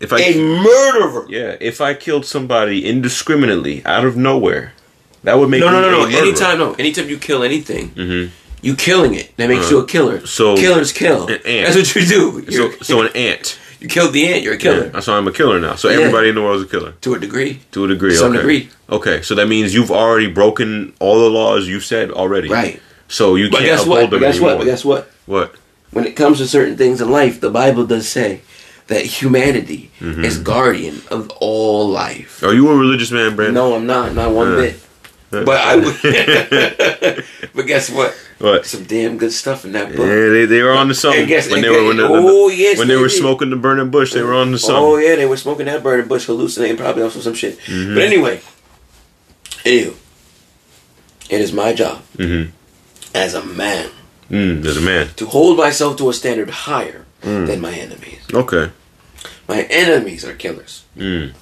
If 0.00 0.12
I 0.12 0.20
A 0.20 0.36
murderer. 0.38 1.26
Yeah, 1.28 1.56
if 1.60 1.80
I 1.80 1.94
killed 1.94 2.26
somebody 2.26 2.84
indiscriminately 2.86 3.84
out 3.86 4.04
of 4.04 4.16
nowhere, 4.16 4.72
that 5.24 5.38
would 5.38 5.48
make 5.48 5.60
No, 5.60 5.70
no, 5.70 5.76
me 5.76 5.80
no, 5.82 5.88
a 5.88 5.90
no. 5.90 6.04
murderer. 6.06 6.20
Anytime, 6.22 6.58
no. 6.58 6.74
Anytime 6.74 7.08
you 7.08 7.16
kill 7.18 7.42
anything, 7.42 7.90
Mhm. 7.96 8.30
you 8.60 8.74
killing 8.76 9.14
it. 9.14 9.34
That 9.38 9.48
makes 9.48 9.70
you 9.70 9.78
a 9.78 9.86
killer. 9.86 10.18
Uh, 10.22 10.26
so- 10.26 10.56
killers 10.56 10.92
kill. 10.92 11.26
An 11.28 11.40
ant. 11.46 11.74
That's 11.74 11.76
what 11.76 11.96
you 11.96 12.06
do. 12.06 12.44
So, 12.50 12.62
You're- 12.62 12.76
so 12.82 13.00
an 13.00 13.08
ant. 13.16 13.58
You 13.86 13.92
killed 13.94 14.12
the 14.12 14.26
ant. 14.28 14.42
You're 14.42 14.54
a 14.54 14.58
killer 14.58 14.90
Yeah, 14.92 15.00
so 15.00 15.14
I'm 15.16 15.26
a 15.28 15.32
killer 15.32 15.60
now. 15.60 15.74
So 15.76 15.88
Yeah. 15.88 15.98
everybody 16.00 16.28
in 16.28 16.34
the 16.34 16.42
world 16.42 16.56
is 16.56 16.62
a 16.62 16.70
killer 16.70 16.92
to 17.00 17.14
a 17.14 17.18
degree. 17.18 17.60
to 17.72 17.84
a 17.84 17.88
degree. 17.88 18.10
To 18.10 18.16
some 18.16 18.30
okay. 18.32 18.38
degree. 18.38 18.68
Okay, 18.90 19.22
so 19.22 19.34
that 19.34 19.48
means 19.48 19.74
you've 19.74 19.90
already 19.90 20.26
broken 20.26 20.92
all 20.98 21.18
the 21.20 21.30
laws 21.30 21.66
you 21.68 21.80
said 21.80 22.10
already. 22.10 22.48
Right. 22.48 22.80
So 23.08 23.36
you 23.36 23.50
But 23.50 23.58
can't 23.58 23.66
guess 23.70 23.86
what? 23.86 24.10
But 24.10 24.20
guess 24.20 24.34
anymore. 24.36 24.50
what? 24.50 24.58
But 24.58 24.64
guess 24.64 24.84
what? 24.84 25.10
what? 25.26 25.54
when 25.92 26.04
it 26.04 26.16
comes 26.16 26.38
to 26.38 26.46
certain 26.46 26.76
things 26.76 27.00
in 27.00 27.10
life, 27.10 27.40
the 27.40 27.48
Bible 27.50 27.86
does 27.86 28.06
say 28.08 28.40
that 28.88 29.02
humanity 29.20 29.90
Mm-hmm. 30.00 30.24
is 30.24 30.36
guardian 30.38 31.00
of 31.10 31.30
all 31.40 31.88
life. 31.88 32.42
Are 32.42 32.52
you 32.52 32.68
a 32.68 32.76
religious 32.76 33.10
man, 33.10 33.34
Brandon? 33.34 33.54
No, 33.54 33.74
I'm 33.74 33.86
not, 33.86 34.14
not 34.14 34.30
one 34.32 34.52
Uh, 34.52 34.56
bit. 34.56 34.80
But 35.30 35.48
I 35.48 35.76
would. 35.76 35.96
but 37.54 37.66
guess 37.66 37.90
what? 37.90 38.12
What? 38.38 38.64
Some 38.66 38.84
damn 38.84 39.18
good 39.18 39.32
stuff 39.32 39.64
in 39.64 39.72
that 39.72 39.88
book. 39.88 39.98
Yeah, 40.06 40.28
they, 40.28 40.44
they 40.46 40.62
were 40.62 40.72
on 40.72 40.88
the 40.88 40.94
something 40.94 41.26
guess- 41.26 41.50
when 41.50 41.62
they 41.62 41.68
were 41.70 41.84
when, 41.86 41.96
the, 41.96 42.06
oh, 42.08 42.48
yes, 42.48 42.78
when 42.78 42.86
they 42.88 42.94
they 42.94 43.00
were 43.00 43.08
did. 43.08 43.18
smoking 43.18 43.50
the 43.50 43.56
burning 43.56 43.90
bush. 43.90 44.12
They 44.12 44.22
were 44.22 44.34
on 44.34 44.52
the 44.52 44.58
something. 44.58 44.76
Oh 44.76 44.96
yeah, 44.98 45.16
they 45.16 45.26
were 45.26 45.36
smoking 45.36 45.66
that 45.66 45.82
burning 45.82 46.06
bush, 46.06 46.26
hallucinating, 46.26 46.76
probably 46.76 47.02
also 47.02 47.20
some 47.20 47.34
shit. 47.34 47.58
Mm-hmm. 47.60 47.94
But 47.94 48.02
anyway, 48.04 48.40
anywho, 49.64 49.96
it 51.30 51.40
is 51.40 51.52
my 51.52 51.72
job 51.72 52.02
Mhm. 52.16 52.50
as 53.14 53.34
a 53.34 53.44
man 53.44 53.90
Mm, 54.30 54.62
there's 54.62 54.76
a 54.76 54.80
man. 54.80 55.08
to 55.16 55.26
hold 55.26 55.56
myself 55.56 55.96
to 55.98 56.08
a 56.08 56.12
standard 56.12 56.50
higher 56.50 57.04
Mm. 57.22 57.46
than 57.46 57.60
my 57.60 57.72
enemies. 57.72 58.20
Okay. 58.32 58.70
My 59.48 59.62
enemies 59.62 60.24
are 60.24 60.34
killers. 60.34 60.84
Mm. 60.96 61.32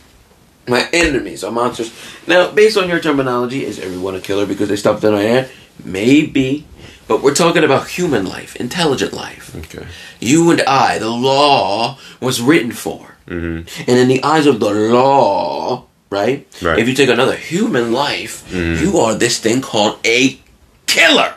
My 0.67 0.89
enemies 0.93 1.45
are 1.45 1.53
monsters. 1.53 1.93
Now, 2.27 2.51
based 2.51 2.77
on 2.77 2.89
your 2.89 3.01
terminology, 3.01 3.65
is 3.65 3.79
everyone 3.79 4.15
a 4.15 4.21
killer 4.21 4.47
because 4.47 4.69
they 4.69 4.77
stopped 4.77 5.05
on 5.05 5.15
I 5.15 5.23
am? 5.23 5.49
Maybe. 5.85 6.67
But 7.07 7.23
we're 7.23 7.35
talking 7.35 7.65
about 7.65 7.89
human 7.89 8.25
life, 8.25 8.57
intelligent 8.57 9.13
life. 9.13 9.55
Okay. 9.55 9.87
You 10.21 10.51
and 10.51 10.63
I, 10.63 10.99
the 10.99 11.11
law 11.11 11.99
was 12.21 12.41
written 12.41 12.73
for. 12.73 13.17
Mm-hmm. 13.27 13.91
And 13.91 13.99
in 13.99 14.09
the 14.09 14.23
eyes 14.25 14.47
of 14.47 14.59
the 14.59 14.71
law, 14.71 15.85
right? 16.09 16.47
Right. 16.63 16.79
If 16.79 16.89
you 16.89 16.95
take 16.95 17.11
another 17.11 17.37
human 17.37 17.93
life, 17.93 18.51
you 18.53 18.99
are 18.99 19.15
this 19.15 19.39
thing 19.39 19.61
called 19.61 19.99
a 20.05 20.39
killer. 20.87 21.35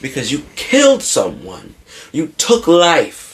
Because 0.00 0.32
you 0.32 0.44
killed 0.56 1.02
someone. 1.02 1.74
You 2.12 2.28
took 2.38 2.66
life. 2.66 3.33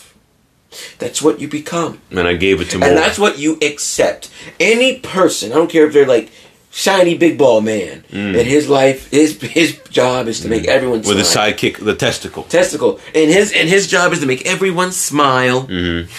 That's 0.98 1.20
what 1.20 1.40
you 1.40 1.48
become. 1.48 2.00
And 2.10 2.20
I 2.20 2.34
gave 2.34 2.60
it 2.60 2.70
to 2.70 2.78
more. 2.78 2.88
And 2.88 2.96
that's 2.96 3.18
what 3.18 3.38
you 3.38 3.58
accept. 3.62 4.30
Any 4.58 4.98
person, 5.00 5.52
I 5.52 5.56
don't 5.56 5.70
care 5.70 5.86
if 5.86 5.92
they're 5.92 6.06
like 6.06 6.30
shiny 6.70 7.18
big 7.18 7.36
ball 7.36 7.60
man, 7.60 8.04
mm. 8.10 8.32
that 8.34 8.46
his 8.46 8.68
life, 8.68 9.10
his 9.10 9.40
his 9.40 9.78
job 9.90 10.28
is 10.28 10.40
to 10.40 10.48
make 10.48 10.64
mm. 10.64 10.68
everyone 10.68 11.00
with 11.00 11.18
a 11.18 11.22
sidekick, 11.22 11.84
the 11.84 11.94
testicle. 11.94 12.44
testicle, 12.44 13.00
and 13.14 13.30
his 13.30 13.52
and 13.52 13.68
his 13.68 13.86
job 13.86 14.12
is 14.12 14.20
to 14.20 14.26
make 14.26 14.46
everyone 14.46 14.92
smile. 14.92 15.66
Mm-hmm. 15.66 16.10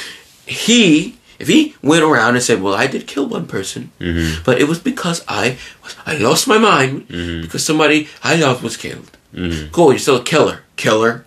He, 0.45 1.17
if 1.39 1.47
he 1.47 1.75
went 1.81 2.03
around 2.03 2.35
and 2.35 2.43
said, 2.43 2.61
"Well, 2.61 2.73
I 2.73 2.87
did 2.87 3.07
kill 3.07 3.27
one 3.27 3.47
person, 3.47 3.91
mm-hmm. 3.99 4.43
but 4.43 4.59
it 4.59 4.67
was 4.67 4.79
because 4.79 5.23
I 5.27 5.57
was, 5.83 5.95
I 6.05 6.17
lost 6.17 6.47
my 6.47 6.57
mind 6.57 7.07
mm-hmm. 7.07 7.41
because 7.41 7.65
somebody 7.65 8.09
I 8.23 8.35
loved 8.35 8.63
was 8.63 8.77
killed." 8.77 9.17
Cool, 9.71 9.93
you're 9.93 9.99
still 9.99 10.17
a 10.17 10.23
killer. 10.23 10.63
Killer, 10.75 11.25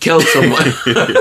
killed 0.00 0.24
someone. 0.24 0.72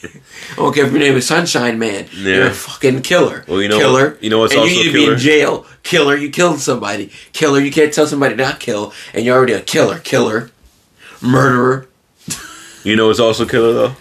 Don't 0.60 0.74
care 0.74 0.84
if 0.84 0.92
your 0.92 1.00
name 1.00 1.16
is 1.16 1.26
Sunshine 1.26 1.78
Man. 1.78 2.06
You're 2.12 2.48
a 2.48 2.50
fucking 2.52 3.00
killer. 3.00 3.44
Well, 3.48 3.62
you 3.62 3.68
know- 3.68 3.78
killer. 3.78 4.18
you 4.20 4.28
know 4.28 4.40
what's 4.40 4.52
and 4.52 4.60
also 4.60 4.72
you 4.72 4.78
need 4.78 4.84
to 4.84 4.92
killer? 4.92 5.06
be 5.06 5.12
in 5.14 5.18
jail. 5.18 5.66
Killer. 5.82 6.16
You 6.16 6.28
killed 6.28 6.60
somebody. 6.60 7.10
Killer. 7.32 7.60
You 7.60 7.70
can't 7.70 7.94
tell 7.94 8.06
somebody 8.06 8.34
not 8.34 8.60
kill, 8.60 8.92
and 9.14 9.24
you're 9.24 9.34
already 9.34 9.54
a 9.54 9.62
killer. 9.62 9.98
Killer. 10.00 10.50
Murderer. 11.22 11.88
You 12.84 12.94
know 12.94 13.06
what's 13.06 13.20
also 13.20 13.46
killer 13.46 13.72
though? 13.72 13.96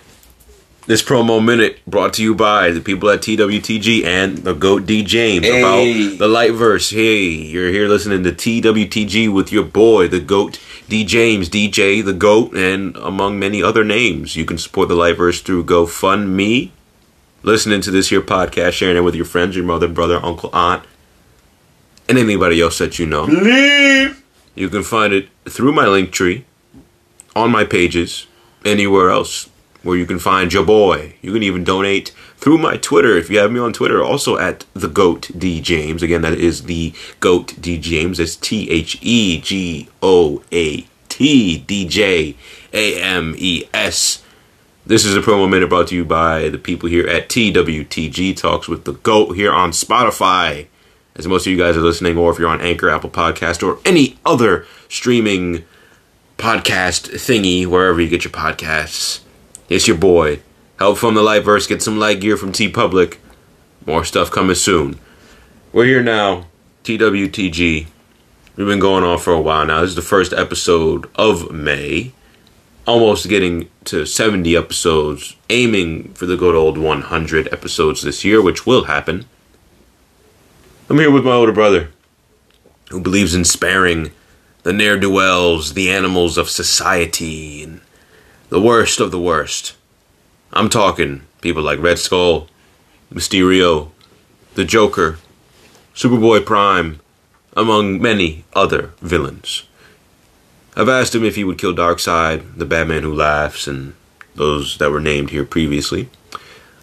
This 0.90 1.04
promo 1.04 1.40
minute 1.40 1.86
brought 1.86 2.14
to 2.14 2.24
you 2.24 2.34
by 2.34 2.72
the 2.72 2.82
people 2.82 3.12
at 3.12 3.22
TWTG 3.22 4.04
and 4.06 4.40
the 4.40 4.56
GOAT 4.56 4.88
D 4.88 5.04
James 5.04 5.46
Hey. 5.46 5.60
about 5.60 6.18
the 6.18 6.28
Lightverse. 6.28 6.92
Hey, 6.92 7.26
you're 7.28 7.70
here 7.70 7.88
listening 7.88 8.24
to 8.24 8.32
TWTG 8.32 9.32
with 9.32 9.52
your 9.52 9.66
boy, 9.66 10.08
the 10.08 10.20
GOAT 10.20 10.60
D 10.88 11.06
James, 11.06 11.48
DJ 11.48 12.04
the 12.04 12.12
GOAT, 12.12 12.56
and 12.56 12.98
among 12.98 13.38
many 13.38 13.62
other 13.62 13.84
names. 13.84 14.36
You 14.36 14.46
can 14.46 14.58
support 14.58 14.90
the 14.90 14.96
Lightverse 14.96 15.44
through 15.44 15.66
GoFundMe. 15.66 16.72
Listening 17.44 17.82
to 17.82 17.92
this 17.92 18.10
here 18.10 18.22
podcast, 18.24 18.72
sharing 18.72 18.98
it 18.98 19.02
with 19.02 19.14
your 19.14 19.26
friends, 19.26 19.56
your 19.56 19.66
mother, 19.66 19.88
brother, 19.88 20.20
uncle, 20.26 20.50
aunt, 20.54 20.86
and 22.08 22.18
anybody 22.18 22.60
else 22.60 22.80
that 22.80 22.98
you 22.98 23.06
know. 23.06 23.26
Leave. 23.26 24.24
You 24.56 24.70
can 24.70 24.82
find 24.82 25.14
it 25.14 25.30
through 25.48 25.72
my 25.72 25.86
Linktree, 25.86 26.46
on 27.36 27.52
my 27.52 27.64
pages, 27.64 28.26
anywhere 28.66 29.12
else 29.12 29.50
where 29.84 29.98
you 29.98 30.06
can 30.06 30.20
find 30.20 30.52
your 30.52 30.66
boy. 30.66 31.16
You 31.22 31.34
can 31.34 31.44
even 31.44 31.64
donate 31.64 32.10
through 32.38 32.58
my 32.58 32.78
Twitter 32.78 33.18
if 33.18 33.30
you 33.30 33.40
have 33.40 33.52
me 33.52 33.60
on 33.60 33.74
Twitter, 33.74 34.04
also 34.04 34.38
at 34.38 34.66
the 34.74 34.88
Goat 34.88 35.30
D 35.38 35.62
James. 35.62 36.04
Again, 36.04 36.22
that 36.22 36.34
is 36.34 36.64
the 36.64 36.94
Goat 37.20 37.56
D 37.60 37.78
James. 37.78 38.20
It's 38.20 38.36
T 38.36 38.70
H 38.70 38.98
E 39.02 39.40
G 39.40 39.90
O 40.02 40.44
A 40.52 40.86
T 41.08 41.58
D 41.60 41.88
J 41.88 42.36
A 42.74 43.02
M 43.02 43.36
E 43.38 43.66
S. 43.74 44.24
This 44.86 45.06
is 45.06 45.16
a 45.16 45.22
promo 45.22 45.50
minute 45.50 45.70
brought 45.70 45.90
to 45.90 45.96
you 45.96 46.04
by 46.04 46.50
the 46.50 46.58
people 46.58 46.90
here 46.90 47.08
at 47.08 47.30
TWTG 47.30 48.36
Talks 48.36 48.68
with 48.68 48.86
the 48.86 48.94
GOAT 48.94 49.34
here 49.34 49.52
on 49.52 49.72
Spotify. 49.72 50.68
As 51.16 51.28
most 51.28 51.46
of 51.46 51.52
you 51.52 51.60
guys 51.60 51.78
are 51.78 51.82
listening, 51.82 52.18
or 52.18 52.32
if 52.32 52.40
you're 52.40 52.50
on 52.50 52.62
Anchor, 52.62 52.90
Apple 52.90 53.10
Podcast, 53.10 53.62
or 53.62 53.80
any 53.86 54.18
other 54.26 54.66
streaming 54.88 55.66
podcast 56.38 57.12
thingy, 57.12 57.68
wherever 57.68 58.00
you 58.00 58.08
get 58.08 58.24
your 58.24 58.32
podcasts. 58.32 59.20
It's 59.70 59.88
your 59.88 59.98
boy. 59.98 60.40
Help 60.80 60.98
from 60.98 61.14
the 61.14 61.22
Lightverse. 61.22 61.70
Get 61.70 61.84
some 61.84 62.00
light 62.00 62.20
gear 62.20 62.36
from 62.36 62.52
TeePublic. 62.52 63.18
More 63.86 64.04
stuff 64.04 64.32
coming 64.32 64.56
soon. 64.56 65.00
We're 65.72 65.86
here 65.86 66.02
now. 66.02 66.48
TWTG. 66.84 67.86
We've 68.56 68.68
been 68.68 68.80
going 68.80 69.04
on 69.04 69.20
for 69.20 69.32
a 69.32 69.40
while 69.40 69.68
now. 69.68 69.82
This 69.82 69.92
is 69.92 69.96
the 69.96 70.02
first 70.02 70.34
episode 70.34 71.08
of 71.14 71.52
May. 71.52 72.14
Almost 72.88 73.30
getting 73.30 73.70
to 73.86 74.08
70 74.08 74.58
episodes. 74.58 75.36
Aiming 75.52 76.14
for 76.14 76.26
the 76.26 76.36
good 76.36 76.56
old 76.56 76.80
100 76.80 77.54
episodes 77.54 78.02
this 78.02 78.26
year, 78.26 78.42
which 78.42 78.66
will 78.66 78.86
happen. 78.86 79.26
I'm 80.90 80.98
here 80.98 81.12
with 81.12 81.26
my 81.26 81.34
older 81.34 81.52
brother, 81.52 81.92
who 82.90 83.00
believes 83.00 83.36
in 83.36 83.46
sparing 83.46 84.10
the 84.64 84.74
ne'er 84.74 84.98
do 84.98 85.12
wells, 85.12 85.76
the 85.76 85.92
animals 85.92 86.40
of 86.40 86.50
society, 86.50 87.62
and 87.64 87.82
the 88.50 88.60
worst 88.60 89.00
of 89.00 89.12
the 89.12 89.20
worst. 89.20 89.76
I'm 90.52 90.70
talking 90.70 91.22
people 91.42 91.62
like 91.62 91.80
Red 91.80 92.00
Skull, 92.00 92.48
Mysterio, 93.14 93.92
the 94.56 94.66
Joker, 94.66 95.20
Superboy 95.94 96.46
Prime, 96.46 97.00
among 97.56 98.02
many 98.02 98.44
other 98.54 98.92
villains. 99.02 99.64
I've 100.76 100.90
asked 100.90 101.14
him 101.14 101.24
if 101.24 101.36
he 101.36 101.44
would 101.44 101.60
kill 101.60 101.76
Darkseid, 101.76 102.58
the 102.58 102.66
Batman 102.66 103.04
who 103.04 103.14
laughs, 103.14 103.68
and 103.68 103.94
those 104.34 104.78
that 104.78 104.92
were 104.92 105.02
named 105.02 105.30
here 105.30 105.46
previously. 105.46 106.10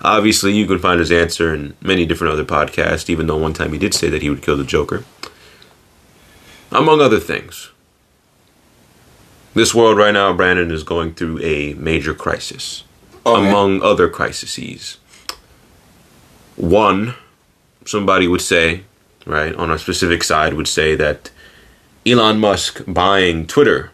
Obviously, 0.02 0.52
you 0.52 0.66
can 0.66 0.78
find 0.78 1.00
his 1.00 1.10
answer 1.10 1.54
in 1.54 1.74
many 1.80 2.06
different 2.06 2.32
other 2.32 2.44
podcasts, 2.44 3.10
even 3.10 3.26
though 3.26 3.36
one 3.36 3.54
time 3.54 3.72
he 3.72 3.78
did 3.78 3.94
say 3.94 4.08
that 4.08 4.22
he 4.22 4.30
would 4.30 4.42
kill 4.42 4.56
the 4.56 4.64
Joker. 4.64 5.04
Among 6.70 7.00
other 7.00 7.18
things. 7.18 7.70
This 9.56 9.74
world 9.74 9.96
right 9.96 10.12
now, 10.12 10.34
Brandon, 10.34 10.70
is 10.70 10.82
going 10.82 11.14
through 11.14 11.40
a 11.40 11.72
major 11.72 12.12
crisis. 12.12 12.84
Okay. 13.24 13.48
Among 13.48 13.80
other 13.80 14.06
crises. 14.06 14.98
One, 16.56 17.14
somebody 17.86 18.28
would 18.28 18.42
say, 18.42 18.82
right, 19.24 19.54
on 19.54 19.70
a 19.70 19.78
specific 19.78 20.24
side, 20.24 20.52
would 20.52 20.68
say 20.68 20.94
that 20.96 21.30
Elon 22.04 22.38
Musk 22.38 22.82
buying 22.86 23.46
Twitter 23.46 23.92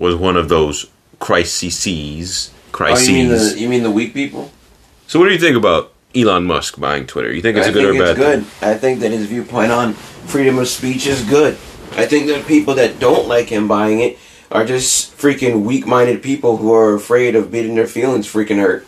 was 0.00 0.16
one 0.16 0.36
of 0.36 0.48
those 0.48 0.90
crises. 1.20 2.50
Oh, 2.50 2.72
Crises. 2.72 3.08
you 3.08 3.14
mean 3.14 3.28
the 3.28 3.60
you 3.60 3.68
mean 3.68 3.82
the 3.84 3.92
weak 3.92 4.12
people? 4.12 4.50
So, 5.06 5.20
what 5.20 5.26
do 5.26 5.32
you 5.32 5.38
think 5.38 5.56
about 5.56 5.92
Elon 6.12 6.44
Musk 6.44 6.80
buying 6.80 7.06
Twitter? 7.06 7.32
You 7.32 7.40
think 7.40 7.56
it's 7.56 7.68
I 7.68 7.70
a 7.70 7.72
good 7.72 7.94
think 7.94 8.00
or 8.00 8.02
it's 8.02 8.18
bad 8.18 8.40
good. 8.40 8.68
I 8.68 8.76
think 8.76 8.98
that 8.98 9.12
his 9.12 9.26
viewpoint 9.26 9.70
on 9.70 9.92
freedom 9.92 10.58
of 10.58 10.66
speech 10.66 11.06
is 11.06 11.22
good. 11.22 11.54
I 11.92 12.04
think 12.04 12.26
that 12.26 12.46
people 12.48 12.74
that 12.74 12.98
don't 12.98 13.28
like 13.28 13.48
him 13.48 13.68
buying 13.68 14.00
it 14.00 14.18
are 14.50 14.64
just 14.64 15.16
freaking 15.16 15.62
weak-minded 15.62 16.22
people 16.22 16.56
who 16.56 16.72
are 16.72 16.94
afraid 16.94 17.34
of 17.34 17.50
beating 17.50 17.74
their 17.74 17.86
feelings 17.86 18.26
freaking 18.26 18.60
hurt. 18.60 18.86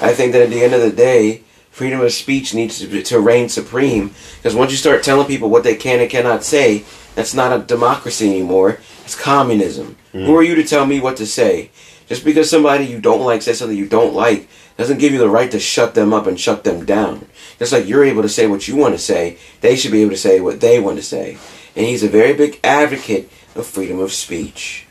I 0.00 0.12
think 0.12 0.32
that 0.32 0.42
at 0.42 0.50
the 0.50 0.62
end 0.62 0.74
of 0.74 0.80
the 0.80 0.90
day, 0.90 1.42
freedom 1.70 2.00
of 2.00 2.12
speech 2.12 2.54
needs 2.54 2.78
to, 2.78 3.02
to 3.02 3.20
reign 3.20 3.48
supreme. 3.48 4.14
Because 4.36 4.54
once 4.54 4.70
you 4.70 4.76
start 4.76 5.02
telling 5.02 5.26
people 5.26 5.50
what 5.50 5.64
they 5.64 5.74
can 5.74 6.00
and 6.00 6.10
cannot 6.10 6.44
say, 6.44 6.84
that's 7.14 7.34
not 7.34 7.52
a 7.52 7.64
democracy 7.64 8.28
anymore. 8.28 8.78
It's 9.04 9.20
communism. 9.20 9.96
Mm. 10.12 10.26
Who 10.26 10.36
are 10.36 10.42
you 10.42 10.54
to 10.56 10.64
tell 10.64 10.86
me 10.86 11.00
what 11.00 11.16
to 11.18 11.26
say? 11.26 11.70
Just 12.06 12.24
because 12.24 12.50
somebody 12.50 12.84
you 12.84 13.00
don't 13.00 13.22
like 13.22 13.42
says 13.42 13.58
something 13.58 13.76
you 13.76 13.88
don't 13.88 14.14
like 14.14 14.48
doesn't 14.76 14.98
give 14.98 15.12
you 15.12 15.18
the 15.18 15.28
right 15.28 15.50
to 15.50 15.60
shut 15.60 15.94
them 15.94 16.12
up 16.12 16.26
and 16.26 16.38
shut 16.38 16.64
them 16.64 16.84
down. 16.84 17.26
Just 17.58 17.72
like 17.72 17.86
you're 17.86 18.04
able 18.04 18.22
to 18.22 18.28
say 18.28 18.46
what 18.46 18.68
you 18.68 18.76
want 18.76 18.94
to 18.94 18.98
say, 18.98 19.38
they 19.60 19.76
should 19.76 19.92
be 19.92 20.02
able 20.02 20.10
to 20.10 20.16
say 20.16 20.40
what 20.40 20.60
they 20.60 20.80
want 20.80 20.96
to 20.96 21.02
say. 21.02 21.38
And 21.76 21.86
he's 21.86 22.02
a 22.02 22.08
very 22.08 22.34
big 22.34 22.60
advocate 22.62 23.30
of 23.54 23.66
freedom 23.66 24.00
of 24.00 24.12
speech. 24.12 24.83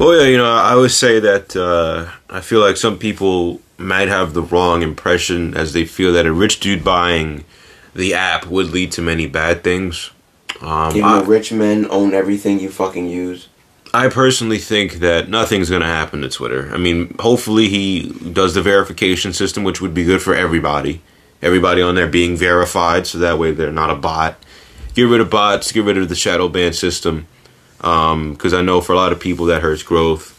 Well, 0.00 0.18
yeah, 0.18 0.28
you 0.28 0.38
know, 0.38 0.50
I 0.50 0.72
always 0.72 0.96
say 0.96 1.20
that 1.20 1.54
uh, 1.54 2.10
I 2.30 2.40
feel 2.40 2.60
like 2.60 2.78
some 2.78 2.96
people 2.96 3.60
might 3.76 4.08
have 4.08 4.32
the 4.32 4.40
wrong 4.40 4.80
impression 4.80 5.54
as 5.54 5.74
they 5.74 5.84
feel 5.84 6.14
that 6.14 6.24
a 6.24 6.32
rich 6.32 6.58
dude 6.58 6.82
buying 6.82 7.44
the 7.94 8.14
app 8.14 8.46
would 8.46 8.70
lead 8.70 8.92
to 8.92 9.02
many 9.02 9.26
bad 9.26 9.62
things. 9.62 10.10
Um, 10.62 10.96
Even 10.96 11.04
I, 11.04 11.20
rich 11.20 11.52
men 11.52 11.86
own 11.90 12.14
everything 12.14 12.60
you 12.60 12.70
fucking 12.70 13.08
use. 13.08 13.48
I 13.92 14.08
personally 14.08 14.56
think 14.56 15.00
that 15.00 15.28
nothing's 15.28 15.68
going 15.68 15.82
to 15.82 15.86
happen 15.86 16.22
to 16.22 16.30
Twitter. 16.30 16.70
I 16.72 16.78
mean, 16.78 17.14
hopefully 17.20 17.68
he 17.68 18.08
does 18.32 18.54
the 18.54 18.62
verification 18.62 19.34
system, 19.34 19.64
which 19.64 19.82
would 19.82 19.92
be 19.92 20.04
good 20.04 20.22
for 20.22 20.34
everybody. 20.34 21.02
Everybody 21.42 21.82
on 21.82 21.94
there 21.94 22.06
being 22.06 22.38
verified, 22.38 23.06
so 23.06 23.18
that 23.18 23.38
way 23.38 23.50
they're 23.50 23.70
not 23.70 23.90
a 23.90 23.96
bot. 23.96 24.42
Get 24.94 25.02
rid 25.02 25.20
of 25.20 25.28
bots, 25.28 25.72
get 25.72 25.84
rid 25.84 25.98
of 25.98 26.08
the 26.08 26.14
shadow 26.14 26.48
ban 26.48 26.72
system, 26.72 27.26
because 27.80 28.52
I 28.52 28.62
know 28.62 28.80
for 28.80 28.92
a 28.92 28.96
lot 28.96 29.12
of 29.12 29.20
people 29.20 29.46
that 29.46 29.62
hurts 29.62 29.82
growth. 29.82 30.36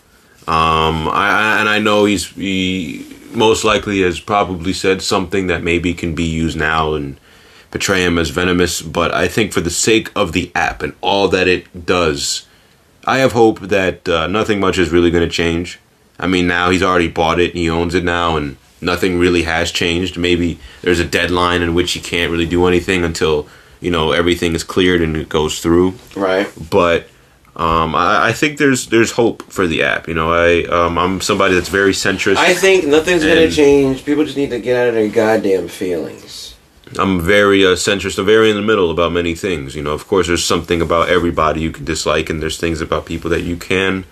Um, 0.47 1.07
I, 1.07 1.29
I- 1.31 1.59
and 1.59 1.69
I 1.69 1.79
know 1.79 2.05
he's 2.05 2.27
he 2.29 3.05
most 3.33 3.63
likely 3.63 4.01
has 4.01 4.19
probably 4.19 4.73
said 4.73 5.01
something 5.01 5.47
that 5.47 5.63
maybe 5.63 5.93
can 5.93 6.13
be 6.15 6.25
used 6.25 6.57
now 6.57 6.93
and 6.93 7.17
portray 7.71 8.03
him 8.03 8.17
as 8.17 8.29
venomous. 8.29 8.81
But 8.81 9.13
I 9.13 9.27
think 9.27 9.53
for 9.53 9.61
the 9.61 9.69
sake 9.69 10.11
of 10.15 10.33
the 10.33 10.51
app 10.53 10.81
and 10.83 10.93
all 11.01 11.27
that 11.29 11.47
it 11.47 11.85
does, 11.85 12.45
I 13.05 13.19
have 13.19 13.31
hope 13.31 13.59
that 13.61 14.07
uh, 14.09 14.27
nothing 14.27 14.59
much 14.59 14.77
is 14.77 14.89
really 14.91 15.09
going 15.11 15.27
to 15.27 15.33
change. 15.33 15.79
I 16.19 16.27
mean, 16.27 16.45
now 16.47 16.69
he's 16.69 16.83
already 16.83 17.07
bought 17.07 17.39
it, 17.39 17.51
and 17.51 17.57
he 17.59 17.69
owns 17.69 17.95
it 17.95 18.03
now, 18.03 18.35
and 18.37 18.57
nothing 18.81 19.17
really 19.17 19.43
has 19.43 19.71
changed. 19.71 20.17
Maybe 20.17 20.59
there's 20.81 20.99
a 20.99 21.05
deadline 21.05 21.61
in 21.63 21.73
which 21.73 21.93
he 21.93 21.99
can't 21.99 22.31
really 22.31 22.45
do 22.45 22.65
anything 22.67 23.03
until 23.03 23.47
you 23.79 23.89
know 23.89 24.11
everything 24.11 24.53
is 24.53 24.63
cleared 24.63 25.01
and 25.01 25.15
it 25.17 25.29
goes 25.29 25.59
through. 25.61 25.95
Right. 26.15 26.51
But 26.69 27.07
Um, 27.55 27.95
I, 27.95 28.29
I 28.29 28.33
think 28.33 28.57
there's 28.57 28.87
there's 28.87 29.11
hope 29.11 29.43
for 29.43 29.67
the 29.67 29.83
app. 29.83 30.07
You 30.07 30.13
know, 30.13 30.31
I 30.31 30.63
um, 30.63 30.97
I'm 30.97 31.19
somebody 31.19 31.53
that's 31.53 31.69
very 31.69 31.91
centrist. 31.91 32.37
I 32.37 32.53
think 32.53 32.85
nothing's 32.85 33.23
gonna 33.23 33.51
change. 33.51 34.05
People 34.05 34.23
just 34.23 34.37
need 34.37 34.51
to 34.51 34.59
get 34.59 34.77
out 34.77 34.87
of 34.89 34.93
their 34.93 35.09
goddamn 35.09 35.67
feelings. 35.67 36.55
I'm 36.97 37.21
very 37.21 37.65
uh, 37.65 37.69
centrist. 37.69 38.17
I'm 38.19 38.25
very 38.25 38.49
in 38.49 38.55
the 38.55 38.61
middle 38.61 38.89
about 38.89 39.11
many 39.11 39.35
things. 39.35 39.75
You 39.75 39.83
know, 39.83 39.91
of 39.91 40.07
course, 40.07 40.27
there's 40.27 40.45
something 40.45 40.81
about 40.81 41.09
everybody 41.09 41.61
you 41.61 41.71
can 41.71 41.83
dislike, 41.83 42.29
and 42.29 42.41
there's 42.41 42.57
things 42.57 42.79
about 42.79 43.05
people 43.05 43.29
that 43.31 43.41
you 43.41 43.57
can, 43.57 44.05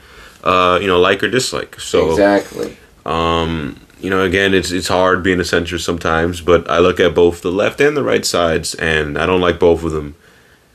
uh, 0.44 0.78
you 0.82 0.88
know, 0.88 1.00
like 1.00 1.24
or 1.24 1.30
dislike. 1.30 1.80
So, 1.80 2.12
exactly. 2.12 2.78
um, 3.06 3.80
you 4.02 4.10
know, 4.10 4.24
again, 4.24 4.54
it's 4.54 4.72
it's 4.72 4.90
hard 4.90 5.24
being 5.24 5.40
a 5.40 5.44
centrist 5.44 5.82
sometimes, 5.82 6.42
but 6.42 6.70
I 6.70 6.80
look 6.80 7.00
at 7.00 7.16
both 7.16 7.42
the 7.42 7.52
left 7.52 7.80
and 7.80 7.96
the 7.96 8.04
right 8.04 8.26
sides, 8.26 8.76
and 8.76 9.18
I 9.18 9.26
don't 9.26 9.42
like 9.42 9.60
both 9.60 9.84
of 9.84 9.92
them 9.92 10.16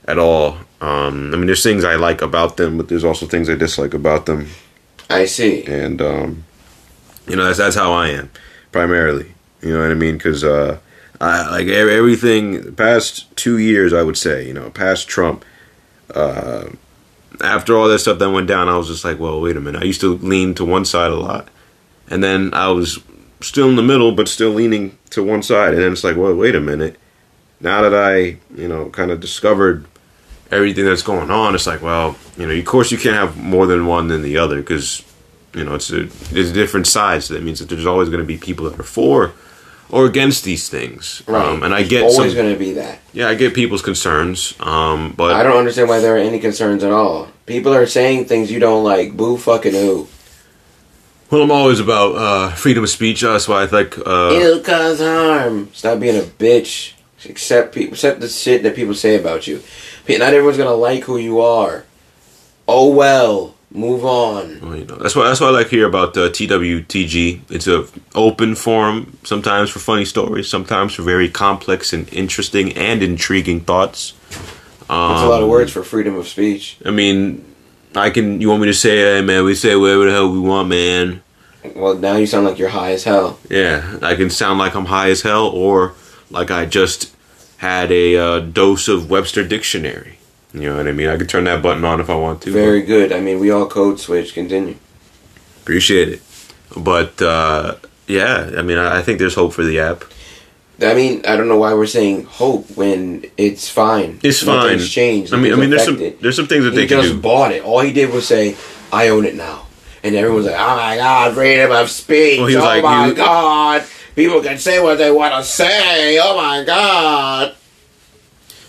at 0.06 0.18
all. 0.18 0.58
Um, 0.80 1.32
I 1.32 1.36
mean, 1.36 1.46
there's 1.46 1.62
things 1.62 1.84
I 1.84 1.94
like 1.94 2.20
about 2.22 2.56
them, 2.56 2.76
but 2.76 2.88
there's 2.88 3.04
also 3.04 3.26
things 3.26 3.48
I 3.48 3.54
dislike 3.54 3.94
about 3.94 4.26
them, 4.26 4.48
I 5.08 5.24
see. 5.24 5.64
and 5.64 6.00
um, 6.02 6.44
you 7.26 7.36
know, 7.36 7.44
that's 7.44 7.58
that's 7.58 7.76
how 7.76 7.92
I 7.92 8.08
am 8.08 8.30
primarily. 8.72 9.32
You 9.62 9.72
know 9.72 9.80
what 9.80 9.90
I 9.90 9.94
mean? 9.94 10.16
Because 10.16 10.44
uh, 10.44 10.78
I 11.20 11.50
like 11.50 11.68
everything 11.68 12.74
past 12.74 13.34
two 13.36 13.58
years, 13.58 13.92
I 13.92 14.02
would 14.02 14.18
say, 14.18 14.46
you 14.46 14.52
know, 14.52 14.70
past 14.70 15.08
Trump. 15.08 15.44
Uh, 16.14 16.66
after 17.40 17.76
all 17.76 17.88
that 17.88 17.98
stuff 17.98 18.18
that 18.18 18.30
went 18.30 18.46
down, 18.46 18.68
I 18.68 18.76
was 18.76 18.88
just 18.88 19.04
like, 19.04 19.18
well, 19.18 19.40
wait 19.40 19.56
a 19.56 19.60
minute. 19.60 19.82
I 19.82 19.86
used 19.86 20.02
to 20.02 20.16
lean 20.18 20.54
to 20.56 20.64
one 20.64 20.84
side 20.84 21.10
a 21.10 21.16
lot, 21.16 21.48
and 22.08 22.22
then 22.22 22.52
I 22.52 22.68
was 22.68 23.02
still 23.40 23.68
in 23.68 23.76
the 23.76 23.82
middle, 23.82 24.12
but 24.12 24.28
still 24.28 24.50
leaning 24.50 24.98
to 25.10 25.22
one 25.22 25.42
side, 25.42 25.72
and 25.74 25.82
then 25.82 25.92
it's 25.92 26.04
like, 26.04 26.16
well, 26.16 26.34
wait 26.34 26.54
a 26.54 26.60
minute. 26.60 26.98
Now 27.60 27.82
that 27.82 27.94
I, 27.94 28.36
you 28.54 28.68
know, 28.68 28.90
kind 28.90 29.10
of 29.10 29.20
discovered 29.20 29.86
everything 30.54 30.84
that's 30.84 31.02
going 31.02 31.30
on, 31.30 31.54
it's 31.54 31.66
like, 31.66 31.82
well, 31.82 32.16
you 32.36 32.46
know, 32.46 32.52
of 32.54 32.64
course 32.64 32.90
you 32.92 32.98
can't 32.98 33.16
have 33.16 33.36
more 33.36 33.66
than 33.66 33.86
one 33.86 34.08
than 34.08 34.22
the 34.22 34.38
other 34.38 34.58
because, 34.60 35.04
you 35.54 35.64
know, 35.64 35.74
it's 35.74 35.90
a, 35.90 36.02
it's 36.04 36.52
different 36.52 36.86
sides. 36.86 37.28
That 37.28 37.42
means 37.42 37.58
that 37.58 37.68
there's 37.68 37.86
always 37.86 38.08
going 38.08 38.20
to 38.20 38.26
be 38.26 38.36
people 38.38 38.68
that 38.70 38.78
are 38.78 38.82
for 38.84 39.32
or 39.90 40.06
against 40.06 40.44
these 40.44 40.68
things. 40.68 41.22
Right. 41.26 41.44
Um, 41.44 41.62
and 41.62 41.74
I 41.74 41.82
get 41.82 42.02
always 42.02 42.34
gonna 42.34 42.56
be 42.56 42.72
that. 42.72 42.98
yeah, 43.12 43.28
I 43.28 43.34
get 43.34 43.54
people's 43.54 43.82
concerns. 43.82 44.54
Um, 44.58 45.12
but 45.16 45.34
I 45.34 45.42
don't 45.42 45.56
understand 45.58 45.88
why 45.88 46.00
there 46.00 46.14
are 46.16 46.18
any 46.18 46.40
concerns 46.40 46.82
at 46.82 46.90
all. 46.90 47.28
People 47.46 47.74
are 47.74 47.86
saying 47.86 48.24
things 48.24 48.50
you 48.50 48.58
don't 48.58 48.82
like. 48.82 49.16
Boo 49.16 49.36
fucking 49.36 49.74
who. 49.74 50.08
well, 51.30 51.42
I'm 51.42 51.50
always 51.50 51.80
about 51.80 52.16
uh, 52.16 52.50
freedom 52.54 52.82
of 52.82 52.90
speech. 52.90 53.20
That's 53.20 53.46
why 53.46 53.62
I 53.62 53.66
think. 53.66 53.98
Uh, 53.98 54.30
It'll 54.32 54.60
cause 54.60 55.00
harm. 55.00 55.70
Stop 55.74 56.00
being 56.00 56.16
a 56.18 56.22
bitch. 56.24 56.94
Accept 57.28 57.74
people. 57.74 57.94
Accept 57.94 58.20
the 58.20 58.28
shit 58.28 58.62
that 58.64 58.74
people 58.74 58.94
say 58.94 59.18
about 59.18 59.46
you. 59.46 59.62
Not 60.08 60.20
everyone's 60.34 60.58
gonna 60.58 60.74
like 60.74 61.04
who 61.04 61.16
you 61.16 61.40
are. 61.40 61.84
Oh 62.68 62.92
well. 62.94 63.54
Move 63.76 64.04
on. 64.04 64.60
Well, 64.60 64.76
you 64.76 64.84
know, 64.84 64.94
that's 64.94 65.16
why 65.16 65.26
that's 65.26 65.40
why 65.40 65.48
I 65.48 65.50
like 65.50 65.68
to 65.70 65.76
hear 65.76 65.88
about 65.88 66.16
uh, 66.16 66.28
TWTG. 66.30 67.40
It's 67.50 67.66
a 67.66 67.86
open 68.14 68.54
forum, 68.54 69.18
sometimes 69.24 69.68
for 69.68 69.80
funny 69.80 70.04
stories, 70.04 70.48
sometimes 70.48 70.94
for 70.94 71.02
very 71.02 71.28
complex 71.28 71.92
and 71.92 72.10
interesting 72.12 72.72
and 72.74 73.02
intriguing 73.02 73.62
thoughts. 73.62 74.12
Um, 74.88 75.10
That's 75.10 75.22
a 75.22 75.28
lot 75.28 75.42
of 75.42 75.48
words 75.48 75.72
for 75.72 75.82
freedom 75.82 76.14
of 76.14 76.28
speech. 76.28 76.78
I 76.84 76.92
mean, 76.92 77.44
I 77.96 78.10
can. 78.10 78.40
You 78.40 78.48
want 78.48 78.60
me 78.60 78.68
to 78.68 78.74
say, 78.74 79.16
"Hey, 79.16 79.22
man, 79.22 79.44
we 79.44 79.56
say 79.56 79.74
whatever 79.74 80.04
the 80.04 80.12
hell 80.12 80.30
we 80.30 80.38
want, 80.38 80.68
man." 80.68 81.22
Well, 81.74 81.96
now 81.96 82.14
you 82.14 82.26
sound 82.26 82.46
like 82.46 82.58
you're 82.58 82.68
high 82.68 82.92
as 82.92 83.02
hell. 83.02 83.40
Yeah, 83.50 83.98
I 84.02 84.14
can 84.14 84.30
sound 84.30 84.60
like 84.60 84.76
I'm 84.76 84.84
high 84.84 85.10
as 85.10 85.22
hell, 85.22 85.46
or 85.46 85.94
like 86.30 86.52
I 86.52 86.66
just 86.66 87.13
had 87.58 87.90
a 87.92 88.16
uh, 88.16 88.40
dose 88.40 88.88
of 88.88 89.10
Webster 89.10 89.44
Dictionary. 89.46 90.18
You 90.52 90.70
know 90.70 90.76
what 90.76 90.86
I 90.88 90.92
mean? 90.92 91.08
I 91.08 91.16
could 91.16 91.28
turn 91.28 91.44
that 91.44 91.62
button 91.62 91.84
on 91.84 92.00
if 92.00 92.08
I 92.08 92.14
want 92.14 92.42
to. 92.42 92.52
Very 92.52 92.82
good. 92.82 93.12
I 93.12 93.20
mean, 93.20 93.40
we 93.40 93.50
all 93.50 93.66
code 93.66 93.98
switch. 93.98 94.34
Continue. 94.34 94.76
Appreciate 95.62 96.08
it. 96.08 96.22
But 96.76 97.20
uh, 97.20 97.76
yeah, 98.06 98.52
I 98.56 98.62
mean, 98.62 98.78
I 98.78 98.98
I 98.98 99.02
think 99.02 99.18
there's 99.18 99.34
hope 99.34 99.52
for 99.52 99.64
the 99.64 99.80
app. 99.80 100.04
I 100.82 100.92
mean, 100.94 101.22
I 101.26 101.36
don't 101.36 101.46
know 101.48 101.56
why 101.56 101.72
we're 101.74 101.86
saying 101.86 102.24
hope 102.24 102.68
when 102.76 103.24
it's 103.36 103.68
fine. 103.68 104.18
It's 104.22 104.42
fine. 104.42 104.56
Nothing's 104.72 104.90
changed. 104.90 105.32
I 105.32 105.36
mean, 105.38 105.52
I 105.52 105.56
mean, 105.56 105.70
there's 105.70 105.84
some 105.84 105.96
there's 106.20 106.36
some 106.36 106.46
things 106.48 106.64
that 106.64 106.72
He 106.72 106.78
they 106.78 106.86
can 106.86 107.00
just 107.00 107.14
do. 107.14 107.20
bought 107.20 107.52
it. 107.52 107.62
All 107.64 107.80
he 107.80 107.92
did 107.92 108.10
was 108.10 108.26
say, 108.26 108.56
"I 108.92 109.08
own 109.08 109.24
it 109.24 109.34
now," 109.36 109.66
and 110.02 110.14
everyone's 110.16 110.46
like, 110.46 110.56
"Oh 110.58 110.76
my 110.76 110.96
god, 110.96 111.34
freedom 111.34 111.70
of 111.70 111.90
speech! 111.90 112.40
Well, 112.40 112.56
oh 112.56 112.64
like- 112.64 112.82
my 112.82 113.12
god, 113.12 113.84
people 114.14 114.40
can 114.42 114.58
say 114.58 114.80
what 114.80 114.98
they 114.98 115.10
want 115.10 115.34
to 115.34 115.42
say! 115.44 116.18
Oh 116.22 116.36
my 116.36 116.64
god, 116.64 117.54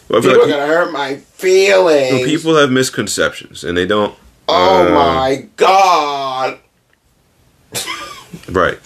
Well, 0.10 0.22
people 0.22 0.38
like 0.40 0.48
are 0.48 0.52
gonna 0.52 0.68
hurt 0.68 0.92
my 0.92 1.16
feelings! 1.18 2.12
people, 2.12 2.26
people 2.26 2.56
have 2.58 2.72
misconceptions 2.72 3.64
and 3.64 3.78
they 3.78 3.86
don't. 3.86 4.16
oh 4.48 4.88
uh, 4.88 4.94
my 4.94 5.48
god!" 5.56 6.60
Right. 8.50 8.78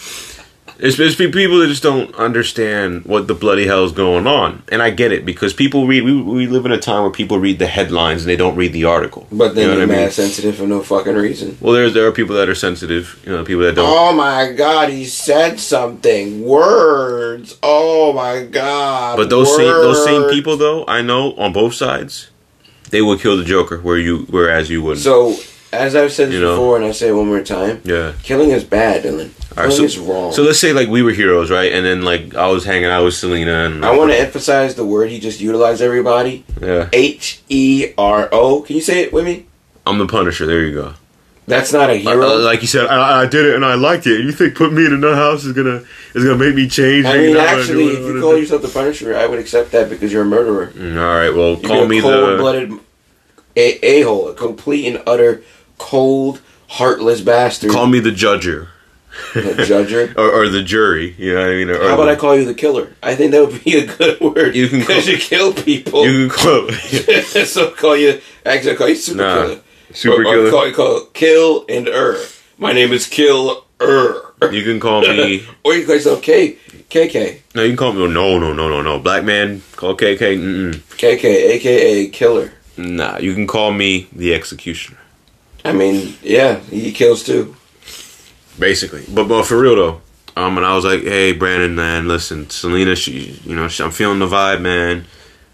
It's, 0.82 0.98
it's 0.98 1.16
pe- 1.16 1.30
people 1.30 1.60
that 1.60 1.68
just 1.68 1.84
don't 1.84 2.16
understand 2.16 3.04
what 3.04 3.28
the 3.28 3.34
bloody 3.34 3.68
hell 3.68 3.84
is 3.84 3.92
going 3.92 4.26
on, 4.26 4.64
and 4.72 4.82
I 4.82 4.92
get 4.92 5.12
it 5.12 5.26
because 5.26 5.54
people 5.54 5.86
read. 5.88 6.04
We, 6.04 6.22
we 6.22 6.48
live 6.48 6.66
in 6.66 6.72
a 6.72 6.78
time 6.80 7.02
where 7.02 7.12
people 7.12 7.38
read 7.38 7.60
the 7.60 7.68
headlines 7.68 8.22
and 8.22 8.30
they 8.30 8.38
don't 8.38 8.56
read 8.56 8.72
the 8.72 8.86
article. 8.86 9.28
But 9.30 9.56
then 9.56 9.64
you 9.64 9.68
know 9.72 9.78
they're 9.78 9.88
what 9.88 9.94
I 9.94 9.98
mean? 9.98 10.06
mad 10.06 10.14
sensitive 10.14 10.56
for 10.56 10.66
no 10.68 10.82
fucking 10.82 11.16
reason. 11.16 11.58
Well, 11.60 11.74
there's 11.74 11.94
there 11.94 12.08
are 12.08 12.14
people 12.14 12.36
that 12.38 12.48
are 12.48 12.56
sensitive. 12.56 13.22
You 13.26 13.34
know, 13.34 13.44
people 13.44 13.64
that 13.64 13.76
don't. 13.76 13.90
Oh 13.90 14.14
my 14.14 14.54
god, 14.54 14.90
he 14.90 15.04
said 15.04 15.60
something. 15.60 16.46
Words. 16.46 17.58
Oh 17.62 18.14
my 18.14 18.46
god. 18.46 19.18
but 19.18 19.30
those 19.30 19.54
same 19.56 19.68
those 19.68 20.04
same 20.06 20.30
people, 20.30 20.56
though, 20.56 20.86
I 20.88 21.02
know 21.02 21.34
on 21.34 21.52
both 21.52 21.74
sides, 21.74 22.30
they 22.90 23.02
will 23.02 23.18
kill 23.18 23.36
the 23.36 23.44
Joker. 23.44 23.80
Where 23.80 23.98
you, 23.98 24.20
whereas 24.30 24.70
you 24.70 24.82
wouldn't. 24.82 25.04
So, 25.04 25.36
as 25.72 25.96
I've 25.96 26.12
said 26.12 26.28
this 26.30 26.36
You 26.36 26.42
know? 26.42 26.52
before, 26.56 26.78
and 26.78 26.86
I 26.86 26.92
say 26.92 27.10
it 27.10 27.14
one 27.14 27.28
more 27.28 27.42
time, 27.44 27.82
yeah. 27.84 28.14
killing 28.24 28.52
is 28.52 28.64
bad, 28.64 29.04
Dylan. 29.04 29.30
All 29.58 29.64
right, 29.66 29.72
Killing 29.72 29.72
so, 29.78 29.84
is 29.84 30.00
wrong. 30.00 30.32
so 30.32 30.44
let's 30.44 30.60
say 30.60 30.74
like 30.74 30.90
we 30.90 31.02
were 31.02 31.12
heroes, 31.12 31.50
right? 31.52 31.72
And 31.72 31.86
then 31.86 32.04
like 32.04 32.36
I 32.36 32.48
was 32.48 32.64
hanging 32.66 32.86
out 32.86 33.04
with 33.04 33.14
Selina, 33.16 33.66
and 33.66 33.86
I 33.86 33.96
want 33.98 34.12
to 34.12 34.20
emphasize 34.20 34.76
the 34.76 34.86
word 34.86 35.10
he 35.10 35.20
just 35.20 35.42
utilized, 35.42 35.82
everybody. 35.82 36.46
yeah, 36.62 36.90
H 36.94 37.42
E 37.50 37.94
R 37.98 38.30
O. 38.32 38.62
Can 38.62 38.76
you 38.76 38.82
say 38.82 39.02
it 39.04 39.14
with 39.14 39.26
me? 39.26 39.46
I'm 39.86 39.98
the 39.98 40.08
Punisher. 40.08 40.46
There 40.46 40.66
you 40.66 40.74
go. 40.74 40.94
That's 41.48 41.74
not 41.74 41.90
a 41.90 41.96
hero. 41.96 42.36
Uh, 42.36 42.40
like 42.42 42.62
you 42.62 42.68
said, 42.68 42.86
I, 42.86 43.24
I 43.24 43.26
did 43.26 43.44
it 43.48 43.56
and 43.56 43.66
I 43.66 43.74
liked 43.74 44.06
it. 44.06 44.22
You 44.24 44.32
think 44.32 44.54
putting 44.54 44.76
me 44.76 44.86
in 44.86 44.94
a 44.94 44.98
nut 44.98 45.16
house 45.16 45.44
is 45.46 45.54
gonna 45.54 45.84
is 46.14 46.24
gonna 46.24 46.38
make 46.38 46.54
me 46.54 46.68
change? 46.70 47.08
I 47.08 47.18
mean, 47.18 47.36
actually, 47.38 47.86
if 47.88 48.00
you 48.06 48.22
call 48.22 48.38
yourself 48.38 48.62
the 48.62 48.68
Punisher, 48.68 49.18
I 49.18 49.26
would 49.26 49.40
accept 49.40 49.72
that 49.72 49.90
because 49.90 50.14
you're 50.14 50.22
a 50.22 50.26
murderer. 50.26 50.68
Mm, 50.68 50.98
all 50.98 51.16
right, 51.18 51.32
well, 51.36 51.58
You're 51.60 51.68
call 51.70 51.88
me 51.88 52.02
the 52.02 52.08
cold-blooded 52.08 52.80
a 53.58 53.86
a 53.86 54.02
hole, 54.04 54.30
a 54.30 54.36
complete 54.36 54.86
and 54.86 55.02
utter 55.08 55.42
cold, 55.80 56.42
heartless 56.68 57.22
bastard. 57.22 57.72
call 57.72 57.88
me 57.88 58.00
the 58.00 58.12
judger 58.12 58.68
the 59.34 59.66
judger. 59.68 60.16
or, 60.18 60.32
or 60.32 60.50
the 60.50 60.64
jury. 60.64 61.16
You 61.18 61.34
know 61.34 61.42
what 61.42 61.50
I 61.50 61.56
mean? 61.56 61.70
Or, 61.70 61.88
How 61.88 61.94
about 61.96 62.06
the, 62.06 62.12
I 62.12 62.16
call 62.16 62.36
you 62.36 62.46
the 62.46 62.54
killer? 62.54 62.94
I 63.02 63.16
think 63.16 63.32
that 63.32 63.46
would 63.48 63.64
be 63.64 63.78
a 63.78 63.86
good 63.86 64.20
word. 64.36 64.56
You 64.56 64.68
can 64.68 64.80
because 64.80 65.08
you 65.08 65.18
kill 65.18 65.54
people. 65.54 66.06
You 66.06 66.30
can 66.30 66.38
call 66.38 66.72
so 67.46 67.72
call 67.72 67.98
you 67.98 68.22
actually 68.46 68.74
I 68.74 68.76
call 68.76 68.90
you 68.90 68.96
super 68.96 69.18
Nah. 69.18 69.44
killer. 69.44 69.62
super 69.94 70.22
or, 70.22 70.24
killer. 70.24 70.52
Call, 70.52 70.68
you 70.68 70.74
call 70.74 71.06
kill 71.14 71.66
and 71.70 71.88
er. 71.88 72.18
My 72.58 72.74
name 72.74 72.92
is 72.92 73.08
Kill 73.08 73.66
Er. 73.82 74.34
You 74.52 74.64
can 74.64 74.82
call 74.82 75.02
me. 75.02 75.46
Or 75.64 75.74
you 75.74 75.80
can 75.80 75.86
call 75.88 75.96
yourself 75.96 76.22
K 76.22 76.58
KK 76.90 77.42
No, 77.56 77.64
you 77.64 77.70
can 77.70 77.78
call 77.78 77.94
me. 77.94 78.08
No, 78.08 78.38
no, 78.38 78.54
no, 78.54 78.68
no, 78.68 78.82
no. 78.82 79.00
Black 79.00 79.24
man. 79.24 79.62
Call 79.78 79.96
KK. 79.96 80.20
Mm-mm. 80.20 80.74
KK 80.98 81.24
aka 81.24 82.08
Killer. 82.10 82.52
Nah, 82.76 83.18
you 83.18 83.34
can 83.34 83.48
call 83.48 83.72
me 83.72 84.08
the 84.12 84.34
executioner. 84.34 84.99
I 85.66 85.74
mean, 85.74 86.16
yeah, 86.24 86.60
he 86.60 86.92
kills 86.92 87.24
too. 87.24 87.56
basically. 88.58 89.04
But 89.14 89.28
but 89.28 89.44
for 89.44 89.60
real 89.60 89.76
though, 89.76 90.02
um, 90.36 90.58
and 90.58 90.66
I 90.66 90.76
was 90.76 90.86
like, 90.86 91.02
hey 91.04 91.32
Brandon, 91.34 91.76
man, 91.76 92.08
listen, 92.08 92.50
Selina, 92.50 92.96
she, 92.96 93.40
you 93.46 93.56
know, 93.56 93.68
she, 93.68 93.84
I'm 93.84 93.92
feeling 93.92 94.20
the 94.20 94.28
vibe, 94.28 94.62
man. 94.62 95.06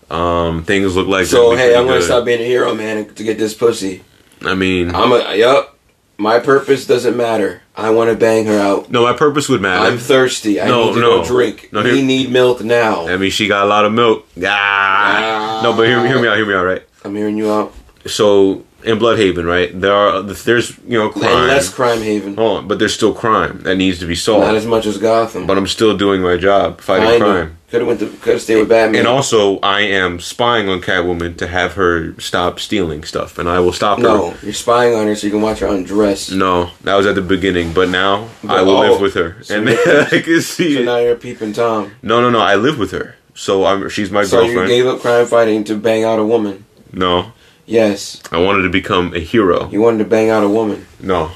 Um, 0.10 0.64
things 0.64 0.95
look 0.95 1.08
like 1.08 1.26
So 1.26 1.56
hey, 1.56 1.76
I'm 1.76 1.86
pretty 1.86 1.88
gonna 1.89 2.01
stop 2.01 2.26
being 2.26 2.41
a 2.41 2.45
hero, 2.45 2.76
man, 2.76 3.14
to 3.16 3.24
get 3.24 3.38
this 3.38 3.53
pussy. 3.53 4.03
I 4.41 4.53
mean, 4.53 4.93
I'm 4.93 5.12
a 5.12 5.36
yup. 5.36 5.72
My 6.18 6.39
purpose 6.39 6.86
doesn't 6.88 7.18
matter. 7.18 7.62
I 7.76 7.89
want 7.89 8.10
to 8.10 8.16
bang 8.16 8.45
her 8.45 8.58
out. 8.58 8.89
no, 8.89 9.03
my 9.03 9.12
purpose 9.14 9.49
would 9.49 9.62
matter. 9.62 9.84
I'm 9.86 9.97
thirsty. 9.97 10.62
I 10.62 10.68
No, 10.68 10.86
need 10.88 10.93
to 10.93 10.99
no. 11.01 11.18
go 11.22 11.26
drink. 11.26 11.70
No, 11.74 11.84
we 11.84 11.95
here- 11.97 12.06
need 12.06 12.32
milk 12.32 12.64
now. 12.64 13.06
I 13.08 13.18
mean, 13.18 13.32
she 13.32 13.47
got 13.49 13.66
a 13.66 13.68
lot 13.68 13.84
of 13.84 13.91
milk. 13.91 14.26
Ah. 14.41 14.45
Ah. 14.47 15.60
No, 15.64 15.74
but 15.76 15.88
hear, 15.88 16.01
me- 16.01 16.08
hear 16.08 16.22
me 16.22 16.28
out. 16.30 16.38
Hear 16.38 16.45
me 16.45 16.53
out. 16.53 16.64
Right. 16.64 16.84
I'm 17.03 17.14
hearing 17.16 17.36
you 17.36 17.51
out. 17.51 17.74
So 18.06 18.64
in 18.86 18.99
Blüdhaven, 18.99 19.45
right, 19.45 19.69
there 19.79 19.93
are 19.93 20.21
there's 20.21 20.77
you 20.88 20.97
know 20.99 21.09
crime. 21.09 21.25
And 21.38 21.47
less 21.47 21.69
crime 21.73 22.01
haven. 22.01 22.36
Hold 22.36 22.57
on, 22.59 22.67
but 22.67 22.79
there's 22.79 22.93
still 22.93 23.13
crime 23.13 23.61
that 23.61 23.75
needs 23.75 23.99
to 23.99 24.05
be 24.05 24.15
solved. 24.15 24.45
Not 24.45 24.55
as 24.55 24.65
much 24.65 24.86
as 24.86 24.97
Gotham. 24.97 25.45
but 25.47 25.57
I'm 25.57 25.67
still 25.67 25.97
doing 25.97 26.21
my 26.21 26.38
job, 26.38 26.81
fighting 26.81 27.19
crime. 27.19 27.57
Could 27.71 27.81
have 27.81 27.88
went 27.88 27.99
to 27.99 28.07
could 28.21 28.33
have 28.33 28.41
stayed 28.41 28.57
with 28.59 28.69
Batman. 28.69 28.99
And 28.99 29.07
also, 29.07 29.57
I 29.59 29.81
am 29.81 30.19
spying 30.19 30.69
on 30.69 30.81
Catwoman 30.81 31.36
to 31.38 31.47
have 31.47 31.73
her 31.73 32.13
stop 32.21 32.59
stealing 32.59 33.03
stuff, 33.03 33.38
and 33.39 33.49
I 33.49 33.59
will 33.59 33.73
stop 33.73 33.97
her. 33.97 34.03
no, 34.03 34.33
you're 34.43 34.53
spying 34.53 34.93
on 34.95 35.07
her 35.07 35.15
so 35.15 35.27
you 35.27 35.31
can 35.33 35.41
watch 35.41 35.59
her 35.59 35.67
undress. 35.67 36.31
No, 36.31 36.69
that 36.83 36.95
was 36.95 37.05
at 37.07 37.15
the 37.15 37.21
beginning, 37.23 37.73
but 37.73 37.89
now 37.89 38.29
I 38.47 38.61
will 38.61 38.77
oh, 38.77 38.91
live 38.91 39.01
with 39.01 39.15
her, 39.15 39.41
so 39.41 39.57
and 39.57 39.67
you're- 39.67 40.01
I 40.11 40.21
can 40.21 40.41
see 40.41 40.75
So 40.75 40.81
it. 40.81 40.86
now 40.86 40.97
you're 40.97 41.15
peeping 41.15 41.53
Tom. 41.53 41.91
No, 42.03 42.21
no, 42.21 42.29
no, 42.29 42.39
I 42.39 42.55
live 42.55 42.77
with 42.77 42.91
her, 42.91 43.15
so 43.33 43.65
I'm. 43.65 43.89
She's 43.89 44.11
my 44.11 44.23
So 44.23 44.41
you 44.41 44.47
girlfriend. 44.53 44.69
gave 44.69 44.86
up 44.86 44.99
crime 45.01 45.25
fighting 45.25 45.63
to 45.65 45.75
bang 45.75 46.03
out 46.03 46.19
a 46.19 46.23
woman. 46.25 46.65
no, 46.93 47.33
Yes. 47.66 48.22
I 48.32 48.39
wanted 48.39 48.63
to 48.63 48.70
become 48.70 49.13
a 49.13 49.20
hero. 49.20 49.70
You 49.70 49.82
wanted 49.82 49.99
to 49.99 50.05
bang 50.05 50.30
out 50.30 50.43
a 50.43 50.49
woman. 50.49 50.86
No. 50.99 51.32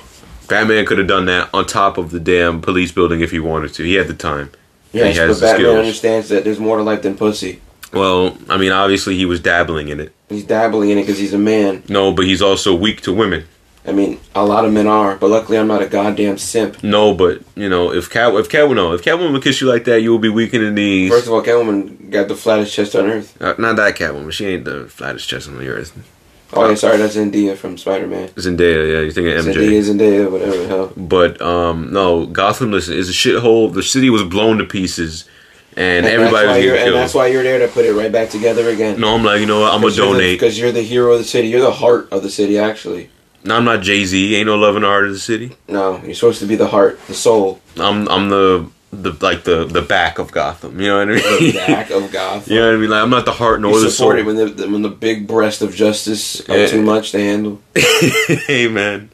Batman 0.48 0.86
could 0.86 0.98
have 0.98 1.08
done 1.08 1.26
that 1.26 1.50
on 1.54 1.66
top 1.66 1.98
of 1.98 2.12
the 2.12 2.20
damn 2.20 2.62
police 2.62 2.92
building 2.92 3.22
if 3.22 3.32
he 3.32 3.40
wanted 3.40 3.74
to. 3.76 3.84
He 3.84 3.96
had 3.96 4.08
the 4.08 4.14
time. 4.14 4.52
Yes, 4.92 5.16
he 5.16 5.22
has 5.22 5.40
but 5.40 5.46
Batman 5.46 5.60
skills. 5.66 5.78
understands 5.78 6.30
that 6.30 6.44
there's 6.44 6.60
more 6.60 6.78
to 6.78 6.84
life 6.84 7.04
than 7.04 7.16
pussy. 7.16 7.62
Well, 7.94 8.38
I 8.50 8.58
mean, 8.58 8.72
obviously 8.72 9.16
he 9.16 9.26
was 9.26 9.40
dabbling 9.40 9.90
in 9.90 10.00
it. 10.00 10.14
He's 10.30 10.44
dabbling 10.44 10.90
in 10.90 10.98
it 10.98 11.02
because 11.02 11.18
he's 11.20 11.34
a 11.34 11.40
man. 11.40 11.84
No, 11.90 12.12
but 12.12 12.26
he's 12.26 12.42
also 12.42 12.76
weak 12.76 13.02
to 13.02 13.14
women. 13.14 13.46
I 13.86 13.92
mean, 13.92 14.20
a 14.36 14.46
lot 14.46 14.66
of 14.66 14.74
men 14.74 14.88
are, 14.88 15.16
but 15.16 15.30
luckily 15.30 15.58
I'm 15.58 15.68
not 15.68 15.82
a 15.82 15.88
goddamn 15.88 16.38
simp. 16.38 16.84
No, 16.84 17.14
but 17.14 17.42
you 17.56 17.70
know, 17.70 17.92
if 17.92 18.10
Cat, 18.10 18.34
if 18.36 18.50
Cat, 18.50 18.70
no, 18.70 18.94
if 18.94 19.04
Catwoman 19.04 19.32
would 19.32 19.42
kiss 19.44 19.62
you 19.62 19.68
like 19.68 19.86
that, 19.86 20.02
you 20.02 20.12
will 20.12 20.20
be 20.20 20.30
weak 20.30 20.54
in 20.54 20.62
the 20.62 20.70
knees. 20.70 21.10
First 21.10 21.28
of 21.28 21.34
all, 21.34 21.42
Catwoman 21.42 22.12
got 22.12 22.28
the 22.28 22.36
flattest 22.36 22.74
chest 22.74 22.96
on 22.96 23.06
earth. 23.06 23.42
Uh, 23.42 23.56
not 23.58 23.78
that 23.78 23.96
Catwoman. 23.96 24.32
She 24.32 24.46
ain't 24.48 24.66
the 24.66 24.88
flattest 24.88 25.28
chest 25.28 25.48
on 25.48 25.58
the 25.58 25.68
earth. 25.70 25.98
Oh, 26.52 26.68
yeah, 26.68 26.76
sorry, 26.76 26.98
that's 26.98 27.16
Zendaya 27.16 27.56
from 27.56 27.78
Spider-Man. 27.78 28.30
Zendaya, 28.30 28.92
yeah, 28.92 29.00
you're 29.02 29.12
thinking 29.12 29.34
MJ. 29.34 29.54
Zendaya, 29.54 29.82
Zendaya, 29.84 30.32
whatever 30.32 30.58
the 30.58 30.68
hell. 30.68 30.94
But 30.98 31.42
um, 31.42 31.94
no, 31.94 32.26
Gotham. 32.26 32.72
Listen, 32.72 32.96
is 32.96 33.10
a 33.10 33.14
shithole. 33.14 33.72
The 33.74 33.84
city 33.84 34.10
was 34.10 34.24
blown 34.24 34.58
to 34.58 34.66
pieces, 34.66 35.26
and, 35.76 36.06
And 36.06 36.08
everybody 36.08 36.48
was 36.48 36.58
getting 36.58 36.88
and 36.88 36.96
that's 36.96 37.14
why 37.14 37.28
you're 37.28 37.44
there 37.44 37.60
to 37.60 37.68
put 37.68 37.86
it 37.86 37.94
right 37.94 38.12
back 38.12 38.30
together 38.30 38.70
again. 38.70 39.00
No, 39.00 39.14
I'm 39.14 39.24
like, 39.24 39.40
you 39.40 39.46
know 39.46 39.62
what? 39.62 39.74
I'm 39.74 39.82
gonna 39.82 39.94
donate. 39.96 40.40
because 40.40 40.58
you're 40.58 40.72
the 40.72 40.82
hero 40.82 41.14
of 41.14 41.20
the 41.20 41.26
city. 41.26 41.50
You're 41.50 41.62
the 41.62 41.72
heart 41.72 42.12
of 42.12 42.24
the 42.24 42.32
city, 42.32 42.58
actually. 42.58 43.10
No, 43.44 43.56
I'm 43.56 43.64
not 43.64 43.82
Jay 43.82 44.04
Z. 44.04 44.36
Ain't 44.36 44.48
no 44.48 44.58
love 44.58 44.76
in 44.76 44.82
the 44.82 44.88
heart 44.88 45.06
of 45.06 45.14
the 45.14 45.20
city. 45.20 45.56
No, 45.68 46.02
you're 46.04 46.14
supposed 46.16 46.40
to 46.40 46.46
be 46.46 46.56
the 46.56 46.68
heart, 46.68 47.00
the 47.08 47.14
soul, 47.14 47.62
I'm 47.78 48.08
I'm 48.10 48.30
the 48.30 48.70
the 48.92 49.16
like 49.22 49.44
the 49.44 49.66
the 49.66 49.82
back 49.82 50.18
of 50.20 50.32
Gotham. 50.32 50.80
You 50.80 50.88
know 50.88 50.98
what 51.00 51.10
I 51.10 51.12
mean? 51.12 51.52
the 51.52 51.54
back 51.68 51.90
of 51.92 52.12
Gotham. 52.12 52.52
you 52.54 52.60
know 52.60 52.68
what 52.68 52.76
I 52.76 52.78
mean? 52.78 52.90
Like 52.90 53.04
I'm 53.04 53.10
not 53.10 53.26
the 53.26 53.32
heart 53.34 53.62
nor 53.62 53.72
You 53.74 53.84
the 53.84 53.92
soul. 53.92 54.10
support 54.12 54.26
when 54.26 54.36
the 54.36 54.68
when 54.70 54.82
the 54.82 54.90
big 54.90 55.28
breast 55.28 55.62
of 55.62 55.76
justice 55.76 56.48
are 56.50 56.58
Yeah. 56.58 56.68
too 56.68 56.82
much 56.82 57.12
to 57.12 57.20
handle. 57.20 57.62
hey 57.76 58.68
man, 58.68 59.12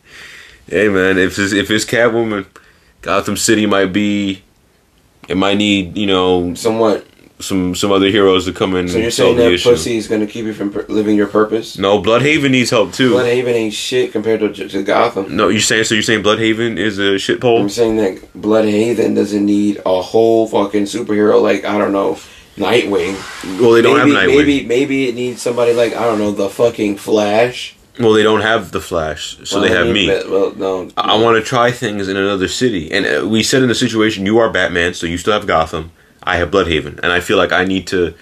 hey 0.70 0.88
man. 0.90 1.18
If 1.18 1.38
it's, 1.38 1.52
if 1.54 1.70
it's 1.72 1.84
Catwoman, 1.86 2.46
Gotham 3.02 3.36
City 3.38 3.66
might 3.66 3.92
be. 3.94 4.42
It 5.28 5.38
might 5.38 5.58
need 5.58 5.98
you 5.98 6.06
know 6.08 6.54
Somewhat. 6.54 7.06
Some 7.40 7.76
some 7.76 7.92
other 7.92 8.08
heroes 8.08 8.46
to 8.46 8.54
come 8.54 8.76
in 8.78 8.88
So 8.88 8.98
you're 8.98 9.12
saying 9.12 9.36
that 9.36 9.62
pussy 9.62 9.98
is 9.98 10.08
going 10.08 10.22
to 10.22 10.28
keep 10.28 10.46
you 10.46 10.54
from 10.54 10.72
per- 10.72 10.86
living 10.88 11.18
your 11.18 11.28
purpose? 11.28 11.78
No, 11.78 12.02
Blüdhaven 12.02 12.52
needs 12.52 12.70
help 12.70 12.94
too. 12.94 13.12
Blüdhaven 13.12 13.54
ain't 13.54 13.74
shit 13.74 14.14
compared 14.14 14.40
to, 14.40 14.70
to 14.70 14.84
Gotham. 14.84 15.36
no, 15.36 15.50
you're 15.50 15.60
saying 15.60 15.84
so? 15.84 15.96
You're 15.96 16.04
saying 16.04 16.24
Blüdhaven 16.24 16.78
is 16.78 16.98
a 16.98 17.16
shitpole. 17.16 17.60
I'm 17.60 17.70
saying 17.70 17.98
that 17.98 18.34
Blüdhaven 18.34 19.16
doesn't 19.16 19.46
need 19.46 19.82
a 19.86 20.02
whole 20.02 20.48
fucking 20.48 20.84
superhero 20.84 21.42
like 21.42 21.66
I 21.66 21.78
don't 21.78 21.92
know, 21.92 22.18
Nightwing. 22.56 23.16
Well, 23.60 23.72
they 23.72 23.82
don't 23.82 23.98
maybe, 23.98 24.12
have 24.12 24.30
Nightwing. 24.30 24.38
Maybe 24.38 24.66
maybe 24.66 25.10
it 25.10 25.16
needs 25.16 25.42
somebody 25.42 25.74
like 25.74 25.94
I 25.94 26.06
don't 26.06 26.20
know 26.20 26.32
the 26.32 26.50
fucking 26.50 26.96
Flash. 26.96 27.76
Well, 28.00 28.14
they 28.14 28.24
don't 28.24 28.42
have 28.42 28.72
the 28.72 28.80
Flash, 28.82 29.38
so 29.44 29.60
Well, 29.60 29.70
they 29.70 29.76
I 29.76 29.80
have 29.84 29.94
mean, 29.94 30.08
me. 30.10 30.30
well, 30.30 30.54
no. 30.56 30.90
I 30.98 31.16
want 31.22 31.38
to 31.38 31.44
try 31.44 31.72
things 31.72 32.08
in 32.10 32.16
another 32.18 32.48
city. 32.50 32.92
And 32.92 33.06
uh, 33.06 33.28
we 33.28 33.42
said 33.44 33.62
in 33.62 33.70
the 33.70 33.76
situation, 33.76 34.26
you 34.26 34.38
are 34.38 34.50
Batman, 34.50 34.94
so 34.94 35.06
you 35.06 35.18
still 35.18 35.32
have 35.34 35.48
Gotham. 35.48 35.92
I 36.26 36.38
have 36.38 36.52
Blüdhaven, 36.52 37.00
and 37.04 37.12
I 37.12 37.20
feel 37.20 37.38
like 37.38 37.52
I 37.52 37.64
need 37.66 37.88
to, 37.88 38.14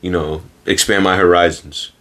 you 0.00 0.10
know, 0.10 0.42
expand 0.66 1.04
my 1.04 1.16
horizons. 1.16 1.92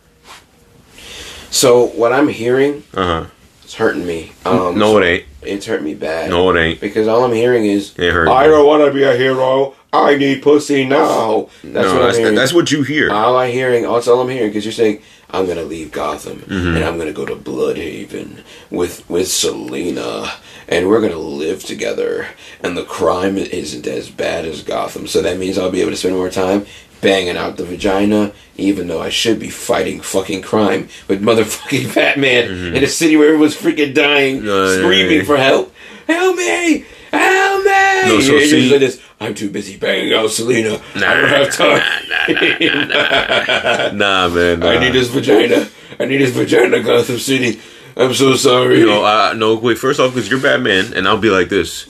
So 1.51 1.87
what 1.87 2.13
I'm 2.13 2.27
hearing 2.27 2.83
Uh 2.93 3.23
huh. 3.23 3.25
is 3.65 3.73
hurting 3.75 4.05
me. 4.05 4.31
Um, 4.45 4.77
no, 4.77 4.97
it 4.99 5.05
ain't. 5.05 5.25
it's 5.41 5.65
hurting 5.65 5.85
me 5.85 5.95
bad. 5.95 6.29
No, 6.29 6.49
it 6.55 6.59
ain't. 6.59 6.79
because 6.79 7.07
all 7.07 7.23
I'm 7.23 7.33
hearing 7.33 7.65
is 7.65 7.97
It 7.97 8.13
hurt 8.13 8.27
I 8.27 8.47
don't 8.47 8.65
want 8.67 8.85
to 8.85 8.91
be 8.93 9.03
a 9.03 9.15
hero. 9.15 9.75
I 9.91 10.15
need 10.17 10.43
pussy 10.43 10.85
now. 10.85 11.49
That's 11.63 11.73
no, 11.73 11.81
what 11.81 11.83
I'm 11.83 12.01
that's, 12.03 12.17
hearing. 12.17 12.35
that's 12.35 12.53
what 12.53 12.71
you 12.71 12.83
hear. 12.83 13.11
all 13.11 13.35
I'm 13.37 13.51
hearing. 13.51 13.83
That's 13.83 14.07
all 14.07 14.21
I'm 14.21 14.29
hearing 14.29 14.49
because 14.49 14.63
you're 14.63 14.71
saying 14.71 15.01
I'm 15.31 15.45
gonna 15.45 15.63
leave 15.63 15.91
Gotham 15.91 16.39
Mm-hmm. 16.39 16.75
and 16.75 16.83
I'm 16.83 16.97
gonna 16.97 17.13
go 17.13 17.25
to 17.25 17.35
Blüdhaven 17.35 18.41
with 18.71 19.07
with 19.09 19.27
Selina 19.29 20.31
and 20.67 20.87
we're 20.87 21.01
gonna 21.01 21.17
live 21.17 21.63
together 21.63 22.27
and 22.61 22.75
the 22.77 22.83
crime 22.83 23.37
isn't 23.37 23.87
as 23.87 24.09
bad 24.09 24.45
as 24.45 24.63
Gotham. 24.63 25.07
So 25.07 25.21
that 25.21 25.37
means 25.37 25.57
I'll 25.57 25.71
be 25.71 25.81
able 25.81 25.91
to 25.91 25.97
spend 25.97 26.15
more 26.15 26.29
time 26.29 26.65
banging 27.01 27.37
out 27.37 27.55
the 27.57 27.63
vagina, 27.63 28.33
even 28.57 28.87
though 28.87 29.01
I 29.01 29.09
should 29.09 29.39
be 29.39 29.49
fighting 29.49 30.01
fucking 30.01 30.41
crime 30.41 30.89
with 31.07 31.21
motherfucking 31.21 31.95
Batman 31.95 32.75
in 32.75 32.83
a 32.83 32.87
city 32.87 33.15
where 33.15 33.27
everyone's 33.29 33.55
freaking 33.55 33.93
dying, 33.93 34.41
Mm-hmm. 34.41 34.81
Screaming 34.81 35.25
for 35.25 35.37
help. 35.37 35.73
Help 36.07 36.35
me! 36.37 36.85
Help 37.11 37.63
me! 37.63 38.09
No, 38.09 38.19
so 38.21 38.39
see- 38.39 38.69
like 38.71 38.79
this. 38.79 39.01
I'm 39.19 39.33
too 39.35 39.49
busy 39.49 39.77
banging 39.77 40.13
out 40.13 40.29
Selina. 40.31 40.79
I 40.95 40.99
don't 40.99 41.29
have 41.29 41.53
time. 41.53 41.81
nah, 42.29 42.29
man. 42.29 42.89
Nah. 42.89 43.91
Nah, 43.91 44.29
man. 44.29 44.63
I 44.63 44.79
need 44.79 44.95
his 44.95 45.09
vagina. 45.09 45.67
I 45.99 46.05
need 46.05 46.21
his 46.21 46.31
vagina, 46.31 46.81
Gotham 46.81 47.17
City. 47.17 47.59
I'm 47.97 48.13
so 48.13 48.35
sorry. 48.35 48.79
You 48.79 48.85
know, 48.85 49.03
uh, 49.03 49.33
no, 49.35 49.55
wait. 49.55 49.77
First 49.77 49.99
off, 49.99 50.13
because 50.13 50.29
you're 50.29 50.39
Batman, 50.39 50.93
and 50.93 51.07
I'll 51.07 51.17
be 51.17 51.29
like 51.29 51.49
this. 51.49 51.87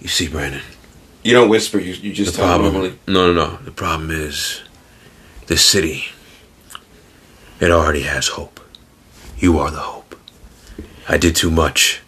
You 0.00 0.08
see, 0.08 0.28
Brandon. 0.28 0.62
You 1.22 1.32
don't 1.34 1.48
whisper. 1.50 1.78
You 1.78 1.92
you 1.94 2.12
just 2.12 2.32
The 2.32 2.38
talk 2.42 2.48
problem. 2.60 2.72
normally. 2.72 2.98
No, 3.06 3.32
no, 3.32 3.34
no. 3.46 3.56
The 3.58 3.70
problem 3.70 4.10
is, 4.10 4.62
this 5.48 5.64
city. 5.64 6.04
It 7.60 7.70
already 7.70 8.02
has 8.02 8.28
hope. 8.28 8.60
You 9.38 9.58
are 9.58 9.70
the 9.70 9.78
hope. 9.78 10.16
I 11.08 11.18
did 11.18 11.36
too 11.36 11.50
much. 11.50 12.00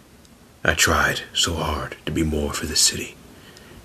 I 0.67 0.73
tried 0.73 1.21
so 1.33 1.53
hard 1.55 1.95
to 2.05 2.11
be 2.11 2.23
more 2.23 2.51
for 2.53 2.65
the 2.65 2.75
city, 2.75 3.15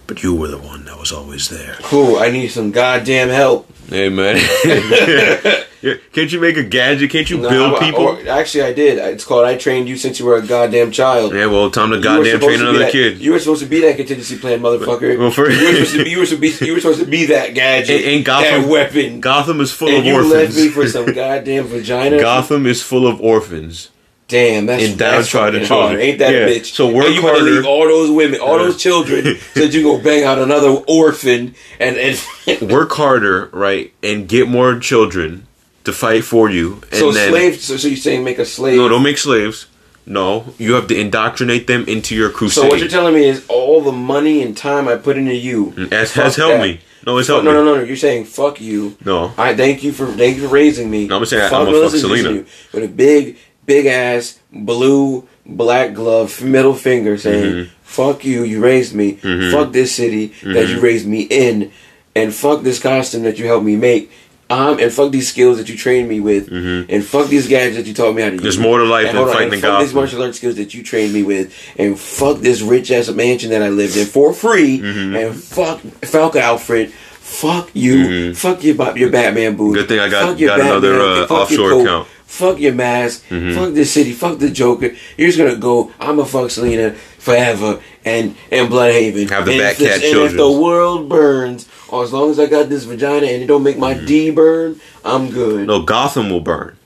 but 0.09 0.23
you 0.25 0.35
were 0.35 0.49
the 0.49 0.59
one 0.59 0.85
that 0.87 0.99
was 0.99 1.13
always 1.13 1.49
there. 1.49 1.77
Cool. 1.83 2.19
I 2.19 2.29
need 2.31 2.49
some 2.49 2.73
goddamn 2.73 3.29
help. 3.29 3.71
Hey, 3.89 4.09
man. 4.09 4.37
Can't 6.13 6.31
you 6.33 6.41
make 6.41 6.57
a 6.57 6.63
gadget? 6.63 7.11
Can't 7.11 7.29
you 7.29 7.39
No, 7.39 7.49
build 7.49 7.75
I- 7.75 7.79
people? 7.87 8.03
or- 8.05 8.29
actually, 8.29 8.63
I 8.65 8.73
did. 8.73 8.99
It's 8.99 9.25
called 9.25 9.45
"I 9.45 9.57
trained 9.57 9.89
you 9.89 9.97
since 9.97 10.19
you 10.21 10.27
were 10.27 10.37
a 10.37 10.43
goddamn 10.43 10.91
child." 10.93 11.35
yeah, 11.35 11.47
well, 11.47 11.71
time 11.71 11.91
to 11.91 11.97
You 11.97 12.03
goddamn 12.03 12.25
supposed 12.41 12.45
train 12.47 12.59
to 12.59 12.65
another 12.69 12.79
that- 12.81 12.93
kid. 12.93 13.19
You 13.21 13.33
were 13.33 13.39
supposed 13.41 13.63
to 13.63 13.69
be 13.69 13.81
that 13.83 13.97
contingency 13.97 14.39
plan, 14.39 14.61
motherfucker. 14.61 15.19
Well, 15.19 15.31
for- 15.33 15.51
you, 15.51 15.65
were 15.67 15.73
supposed 15.85 15.93
to 15.97 16.05
be, 16.05 16.11
you 16.11 16.19
were 16.19 16.27
supposed 16.27 16.59
to 16.59 16.61
be. 16.61 16.67
You 16.67 16.75
were 16.75 16.81
supposed 16.81 17.01
to 17.01 17.07
be 17.07 17.27
that 17.27 17.55
gadget, 17.55 17.91
Ain't- 17.97 18.07
ain't 18.07 18.25
Gotham- 18.27 18.63
that 18.63 18.69
weapon. 18.69 19.21
Gotham 19.21 19.61
is 19.61 19.73
full 19.73 19.89
and 19.89 19.99
of 19.99 20.05
you 20.05 20.15
orphans. 20.15 20.33
left 20.33 20.55
me 20.57 20.69
for 20.69 20.87
some 20.89 21.07
goddamn 21.13 21.65
vagina. 21.69 22.19
Gotham 22.21 22.67
is 22.67 22.83
full 22.83 23.07
of 23.07 23.21
orphans. 23.21 23.89
Damn, 24.33 24.65
that's 24.67 24.83
And 24.83 24.99
downtrodden 24.99 25.65
children. 25.67 26.01
Ain't 26.01 26.19
that 26.21 26.33
Yeah, 26.33 26.47
a 26.47 26.49
bitch? 26.49 26.73
so 26.73 26.91
work 26.91 27.05
and 27.05 27.15
you 27.15 27.23
want 27.23 27.37
to 27.37 27.45
leave 27.45 27.67
all 27.67 27.87
those 27.87 28.11
women, 28.11 28.41
all 28.41 28.57
those 28.57 28.81
children, 28.83 29.25
so 29.55 29.61
that 29.61 29.75
you 29.75 29.83
go 29.83 30.01
bang 30.03 30.25
out 30.25 30.39
another 30.39 30.71
orphan 30.89 31.55
and 31.79 31.97
and 31.97 32.19
Work 32.71 32.93
harder, 32.93 33.51
right, 33.53 33.93
and 34.03 34.27
get 34.27 34.49
more 34.49 34.79
children 34.79 35.47
to 35.85 35.93
fight 35.93 36.25
for 36.25 36.49
you. 36.51 36.81
And 36.91 36.95
so 36.95 37.13
then, 37.13 37.31
slave. 37.31 37.61
So, 37.61 37.77
so 37.77 37.89
you're 37.89 37.97
saying 37.99 38.25
make 38.25 38.39
a 38.39 38.45
slave? 38.47 38.79
No, 38.79 38.89
don't 38.89 39.03
make 39.03 39.19
slaves. 39.19 39.67
No, 40.07 40.47
you 40.59 40.73
have 40.75 40.89
to 40.89 40.99
indoctrinate 40.99 41.67
them 41.67 41.85
into 41.87 42.17
your 42.17 42.31
crusade. 42.31 42.63
So 42.65 42.69
what 42.69 42.81
you're 42.81 42.89
telling 42.89 43.15
me 43.15 43.25
is 43.25 43.45
all 43.49 43.83
the 43.83 43.93
money 43.93 44.43
and 44.43 44.57
time 44.57 44.89
I 44.89 44.97
put 44.97 45.17
into 45.17 45.35
you 45.35 45.67
mm, 45.67 45.93
has, 45.93 46.13
fuck 46.13 46.25
has 46.25 46.37
helped 46.37 46.57
that. 46.57 46.63
me. 46.63 46.81
No, 47.07 47.19
it's 47.19 47.29
helped 47.29 47.45
no, 47.45 47.51
me. 47.51 47.57
no, 47.59 47.65
no, 47.65 47.75
no. 47.77 47.83
You're 47.83 47.97
saying 47.97 48.25
fuck 48.25 48.61
you. 48.61 48.97
No. 49.05 49.33
I 49.37 49.55
thank 49.55 49.85
you 49.85 49.93
for 49.93 50.07
thank 50.07 50.37
you 50.37 50.49
for 50.49 50.53
raising 50.55 50.91
me. 50.91 51.07
No, 51.07 51.19
I'm 51.19 51.27
saying 51.27 51.51
fuck 51.51 51.61
I'm 51.61 51.73
gonna 51.73 51.89
fuck 51.89 51.99
Selina. 51.99 52.43
Justin 52.43 52.47
with 52.73 52.91
a 52.91 52.93
big, 52.93 53.39
big 53.67 53.87
ass 53.87 54.39
blue 54.53 55.27
black 55.47 55.95
glove 55.95 56.43
middle 56.43 56.75
finger 56.75 57.17
saying 57.19 57.53
Mm-hmm. 57.53 57.71
fuck 57.83 58.25
you. 58.25 58.45
You 58.45 58.63
raised 58.63 58.95
me. 58.95 59.13
Fuck 59.53 59.73
this 59.73 59.95
city 59.95 60.29
that 60.29 60.35
Mm-hmm. 60.45 60.75
you 60.77 60.81
raised 60.81 61.07
me 61.07 61.23
in, 61.23 61.73
and 62.15 62.35
fuck 62.35 62.63
this 62.63 62.81
costume 62.81 63.23
that 63.25 63.39
you 63.39 63.47
helped 63.47 63.65
me 63.67 63.77
make. 63.77 64.11
Um, 64.51 64.79
and 64.81 64.93
fuck 64.93 65.11
these 65.13 65.29
skills 65.31 65.57
that 65.57 65.71
you 65.71 65.77
trained 65.79 66.11
me 66.11 66.21
with, 66.21 66.49
and 66.53 67.03
fuck 67.03 67.29
these 67.29 67.49
gadgets 67.49 67.77
that 67.79 67.87
you 67.87 67.95
taught 67.95 68.15
me 68.15 68.21
how 68.21 68.29
to 68.29 68.35
use. 68.35 68.41
Mm-hmm. 68.41 68.43
There's 68.43 68.59
more 68.59 68.79
to 68.81 68.85
life 68.85 69.07
And 69.07 69.17
than 69.17 69.25
on, 69.25 69.33
fighting 69.33 69.53
and 69.55 69.63
the 69.63 69.67
fuck 69.67 69.81
these 69.81 69.95
martial 69.95 70.23
arts 70.23 70.37
skills 70.37 70.57
that 70.57 70.75
you 70.75 70.83
trained 70.83 71.15
me 71.15 71.23
with, 71.23 71.55
and 71.79 71.99
fuck 71.99 72.39
this 72.41 72.61
rich 72.61 72.91
ass 72.91 73.09
mansion 73.09 73.49
that 73.51 73.63
I 73.63 73.71
lived 73.71 73.97
in 73.97 74.05
for 74.07 74.35
free, 74.35 74.79
Mm-hmm. 74.81 75.17
and 75.17 75.35
fuck 75.43 75.81
Falcon 76.05 76.43
Alfred. 76.43 76.93
Fuck 76.93 77.71
you. 77.73 78.35
Fuck 78.35 78.63
your 78.63 78.77
your 78.99 79.11
Batman 79.11 79.57
boots. 79.57 79.79
Mm-hmm. 79.79 79.81
Good 79.81 79.89
thing 79.89 80.01
I 80.01 80.09
got- 80.11 80.39
got 80.39 80.61
another, 80.61 81.01
uh, 81.01 81.27
offshore 81.29 81.81
account. 81.81 82.09
Mm-hmm. 82.33 82.45
Fuck 82.45 82.61
your 82.61 82.73
mask. 82.75 83.25
Fuck 83.29 83.75
this 83.75 83.93
city. 83.93 84.13
Fuck 84.13 84.39
the 84.39 84.51
Joker. 84.51 84.91
You're 85.17 85.29
just 85.29 85.39
gonna 85.39 85.57
go. 85.57 85.93
I'm 86.01 86.19
a 86.19 86.25
fuck 86.25 86.51
Selina 86.51 86.93
forever 87.19 87.81
and 88.05 88.35
and 88.51 88.69
Blüdhaven. 88.71 89.29
Have 89.31 89.45
the 89.47 89.53
and 89.53 89.61
Batcat 89.61 89.71
if 89.71 89.79
this- 89.79 90.05
And 90.15 90.23
if 90.23 90.37
the 90.37 90.51
world 90.51 91.09
burns, 91.09 91.69
or 91.89 92.03
as 92.05 92.13
long 92.13 92.31
as 92.31 92.39
I 92.41 92.47
got 92.47 92.69
this 92.69 92.85
vagina 92.85 93.27
and 93.27 93.43
it 93.43 93.47
don't 93.47 93.63
make 93.63 93.79
my 93.79 93.95
D 93.95 94.31
burn, 94.31 94.81
I'm 95.05 95.31
good. 95.31 95.67
No, 95.67 95.83
Gotham 95.83 96.31
will 96.31 96.41
burn. 96.41 96.77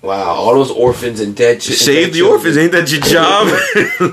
Wow, 0.00 0.34
all 0.34 0.54
those 0.54 0.70
orphans 0.70 1.18
and 1.20 1.34
dead. 1.34 1.60
ch- 1.60 1.70
Save 1.72 2.12
the 2.12 2.22
orphans. 2.22 2.56
Ain't 2.56 2.72
that 2.72 2.90
your 2.90 3.00
job? 3.00 3.48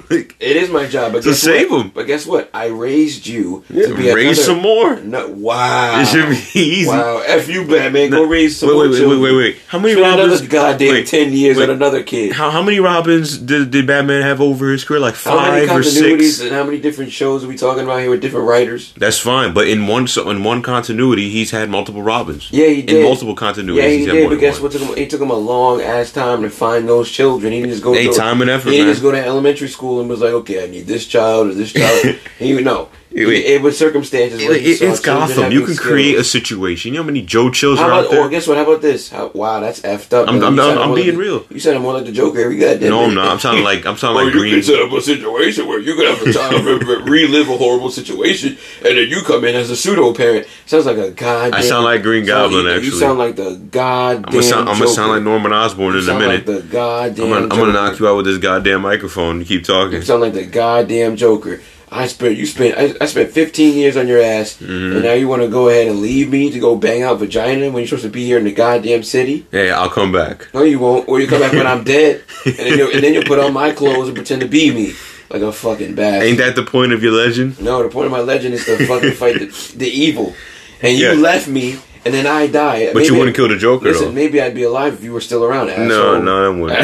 It 0.46 0.58
is 0.58 0.70
my 0.70 0.86
job, 0.86 1.14
but 1.14 1.24
guess 1.24 1.40
save 1.40 1.70
them. 1.70 1.90
But 1.94 2.06
guess 2.08 2.26
what? 2.28 2.50
I 2.54 2.68
raised 2.68 3.26
you 3.26 3.64
to 3.70 3.96
be 3.96 4.12
raise 4.14 4.38
another- 4.38 4.44
some 4.44 4.60
more. 4.62 4.96
No, 5.00 5.28
wow. 5.30 6.02
It 6.02 6.06
should 6.08 6.30
be 6.30 6.60
easy. 6.60 6.88
Wow, 6.90 7.20
f 7.26 7.48
you, 7.48 7.66
Batman. 7.68 8.12
Go 8.12 8.24
raise 8.26 8.58
some 8.58 8.70
wait, 8.70 8.74
more 8.76 8.84
wait, 8.84 8.92
wait, 8.92 8.98
children. 9.00 9.22
wait, 9.22 9.32
wait, 9.32 9.38
wait. 9.38 9.58
How 9.68 9.80
many 9.80 9.94
Spend 9.94 10.06
Robins? 10.20 10.40
another 10.42 10.48
goddamn 10.48 10.90
wait, 10.90 11.08
ten 11.08 11.34
years 11.34 11.58
wait. 11.58 11.64
on 11.70 11.76
another 11.76 12.04
kid. 12.04 12.34
How 12.34 12.52
how 12.52 12.62
many 12.62 12.80
Robins 12.80 13.38
did, 13.38 13.72
did 13.72 13.88
Batman 13.88 14.22
have 14.22 14.42
over 14.42 14.72
his 14.72 14.84
career? 14.84 15.00
Like 15.00 15.16
five 15.16 15.70
or 15.72 15.82
six. 15.84 16.42
and 16.42 16.52
how 16.52 16.64
many 16.64 16.80
different 16.80 17.12
shows 17.12 17.44
are 17.44 17.48
we 17.48 17.56
talking 17.58 17.84
about 17.84 18.00
here 18.02 18.10
with 18.10 18.22
different 18.22 18.48
writers? 18.48 18.94
That's 18.98 19.18
fine, 19.20 19.54
but 19.54 19.68
in 19.68 19.88
one 19.88 20.08
so 20.08 20.30
in 20.30 20.44
one 20.44 20.62
continuity, 20.62 21.30
he's 21.30 21.52
had 21.52 21.70
multiple 21.70 22.02
Robins. 22.04 22.50
Yeah, 22.52 22.68
he 22.68 22.82
In 22.82 22.86
did. 22.86 23.04
multiple 23.04 23.36
continuities, 23.36 23.76
Yeah, 23.82 23.88
he 23.90 24.06
did. 24.06 24.30
But 24.30 24.40
guess 24.40 24.56
one. 24.56 24.64
what? 24.64 24.72
Took 24.74 24.82
him, 24.82 24.98
it 24.98 25.10
took 25.10 25.22
him 25.22 25.32
a 25.32 25.36
long 25.36 25.75
long 25.78 25.86
ass 25.86 26.12
time 26.12 26.42
to 26.42 26.50
find 26.50 26.88
those 26.88 27.10
children. 27.12 27.54
He 27.54 27.60
didn't 27.60 27.72
just 27.72 27.84
go. 27.84 27.94
To, 27.94 28.14
time 28.14 28.42
and 28.42 28.50
effort, 28.50 28.70
He 28.70 28.78
didn't 28.78 28.88
man. 28.88 28.94
just 28.94 29.04
go 29.04 29.12
to 29.12 29.24
elementary 29.24 29.68
school 29.68 30.00
and 30.00 30.10
was 30.10 30.22
like, 30.22 30.34
okay, 30.34 30.64
I 30.64 30.68
need 30.68 30.88
this 30.88 31.06
child 31.08 31.48
or 31.50 31.54
this 31.54 31.74
child. 31.74 32.18
and 32.40 32.50
you 32.50 32.62
know, 32.62 32.90
Wait. 33.16 33.46
it 33.46 33.62
was 33.62 33.78
circumstances. 33.78 34.42
It- 34.42 34.52
it- 34.52 34.82
it's 34.82 35.00
Gotham. 35.00 35.52
You 35.52 35.66
can 35.66 35.76
create 35.78 36.18
a 36.18 36.24
situation. 36.24 36.92
You 36.92 36.98
know 37.00 37.04
how 37.04 37.08
many 37.08 37.22
Joe 37.22 37.50
Chills 37.50 37.80
How 37.80 37.86
are 37.86 37.92
about? 37.92 38.06
out 38.06 38.12
there? 38.12 38.22
Oh, 38.24 38.28
guess 38.30 38.46
what? 38.46 38.58
How 38.58 38.64
about 38.64 38.82
this? 38.82 39.10
How, 39.10 39.32
wow, 39.34 39.62
that's 39.62 39.80
effed 39.82 40.12
up. 40.14 40.28
I'm-. 40.28 40.44
I'm- 40.44 40.56
You 40.56 40.62
I'm- 40.62 40.78
I'm 40.80 40.88
more 40.90 40.96
being 40.98 41.10
like- 41.10 41.18
real. 41.18 41.46
You 41.50 41.60
sound 41.62 41.80
more 41.82 41.94
like 41.94 42.06
the 42.06 42.12
Joker 42.12 42.40
every 42.42 42.58
goddamn. 42.58 42.90
no, 42.90 43.06
I'm 43.06 43.14
not. 43.16 43.28
I'm 43.30 43.40
sounding 43.40 43.64
like 43.64 43.86
I'm 43.86 43.96
sounding 43.96 44.22
oh, 44.22 44.26
like 44.26 44.34
you 44.34 44.40
Green. 44.42 44.54
can 44.56 44.64
set 44.64 44.82
up 44.82 44.92
a 44.92 45.02
situation 45.02 45.66
where 45.68 45.80
you're 45.80 45.96
gonna 45.96 46.14
have 46.14 46.28
a 46.28 46.34
child 46.34 46.66
re- 46.66 46.78
re- 46.78 47.04
relive 47.28 47.50
a 47.50 47.58
horrible 47.58 47.90
situation, 47.90 48.58
and 48.84 48.98
then 48.98 49.08
you 49.08 49.22
come 49.22 49.46
in 49.46 49.56
as 49.56 49.70
a 49.70 49.76
pseudo 49.78 50.14
parent. 50.14 50.46
Sounds 50.66 50.86
like 50.86 50.98
a 50.98 51.12
goddamn. 51.12 51.54
I 51.58 51.62
sound 51.62 51.86
like 51.86 52.04
Green 52.04 52.26
Goblin, 52.26 52.66
you- 52.66 52.82
You 52.82 52.92
sound 52.92 53.18
like 53.18 53.38
the 53.38 53.56
goddamn. 53.72 54.26
I'm 54.26 54.32
gonna 54.32 54.44
sound, 54.44 54.70
I'm 54.70 54.78
gonna 54.78 54.90
sound 54.90 55.12
like 55.14 55.24
Norman 55.24 55.54
Osborn 55.54 55.96
in 55.98 56.10
a 56.10 56.14
minute. 56.20 56.28
Like 56.28 56.46
the 56.48 56.62
goddamn. 56.62 57.26
I'm 57.26 57.30
gonna, 57.32 57.44
I'm 57.44 57.50
gonna 57.62 57.74
knock 57.74 57.98
you 58.00 58.08
out 58.10 58.18
with 58.18 58.26
this 58.26 58.40
goddamn 58.40 58.82
microphone. 58.82 59.40
You 59.40 59.46
keep 59.46 59.64
talking. 59.64 59.94
You 60.00 60.02
sound 60.02 60.22
like 60.22 60.34
the 60.34 60.46
goddamn 60.46 61.16
Joker. 61.16 61.62
I 61.98 62.08
spent 62.08 62.38
you 62.38 62.46
spent 62.46 62.78
I, 62.78 62.94
I 63.04 63.08
spent 63.08 63.32
15 63.32 63.76
years 63.78 63.96
on 63.98 64.08
your 64.08 64.22
ass, 64.22 64.58
Mm-hmm. 64.58 64.96
and 64.96 65.04
now 65.04 65.14
you 65.14 65.28
want 65.28 65.42
to 65.44 65.48
go 65.48 65.70
ahead 65.70 65.88
and 65.88 66.00
leave 66.02 66.30
me 66.30 66.52
to 66.52 66.60
go 66.60 66.76
bang 66.76 67.02
out 67.04 67.20
vagina 67.20 67.66
when 67.68 67.78
you're 67.82 67.88
supposed 67.88 68.04
to 68.04 68.10
be 68.10 68.26
here 68.26 68.38
in 68.38 68.44
the 68.44 68.52
goddamn 68.52 69.04
city. 69.04 69.46
Hey, 69.52 69.72
I'll 69.72 69.90
come 69.90 70.12
back. 70.12 70.48
No, 70.54 70.64
you 70.64 70.78
won't. 70.80 71.08
Or 71.08 71.20
you 71.22 71.28
come 71.28 71.40
back 71.42 71.54
when 71.54 71.66
I'm 71.68 71.84
dead, 71.86 72.22
and 72.46 72.56
then 72.56 72.78
you 72.78 72.92
and 72.92 73.02
then 73.04 73.14
you 73.14 73.22
put 73.24 73.40
on 73.40 73.54
my 73.54 73.72
clothes 73.72 74.08
and 74.10 74.16
pretend 74.16 74.42
to 74.42 74.48
be 74.48 74.72
me 74.74 74.94
like 75.30 75.42
a 75.42 75.52
fucking 75.52 75.96
bastard. 75.96 76.28
Ain't 76.30 76.38
that 76.40 76.56
the 76.56 76.64
point 76.64 76.92
of 76.94 77.02
your 77.02 77.14
legend? 77.14 77.60
No, 77.62 77.82
the 77.82 77.90
point 77.90 78.06
of 78.08 78.12
my 78.12 78.20
legend 78.22 78.54
is 78.56 78.66
to 78.66 78.86
fucking 78.86 79.12
fight 79.24 79.40
the, 79.40 79.74
the 79.78 79.88
evil, 79.88 80.36
and 80.82 80.98
you 80.98 81.08
Yeah. 81.08 81.14
left 81.14 81.48
me, 81.48 81.80
and 82.06 82.14
then 82.14 82.28
I 82.28 82.48
die. 82.48 82.92
But 82.94 83.08
you 83.08 83.16
wouldn't 83.16 83.36
kill 83.36 83.48
the 83.48 83.58
Joker 83.58 83.86
Listen, 83.86 84.08
though. 84.08 84.12
maybe 84.12 84.40
I'd 84.42 84.54
be 84.54 84.64
alive 84.64 84.94
if 84.96 85.04
you 85.04 85.14
were 85.14 85.22
still 85.22 85.44
around. 85.46 85.70
Asshole. 85.70 85.88
No, 85.88 86.22
no, 86.22 86.54
that 86.54 86.62
wouldn't. 86.62 86.82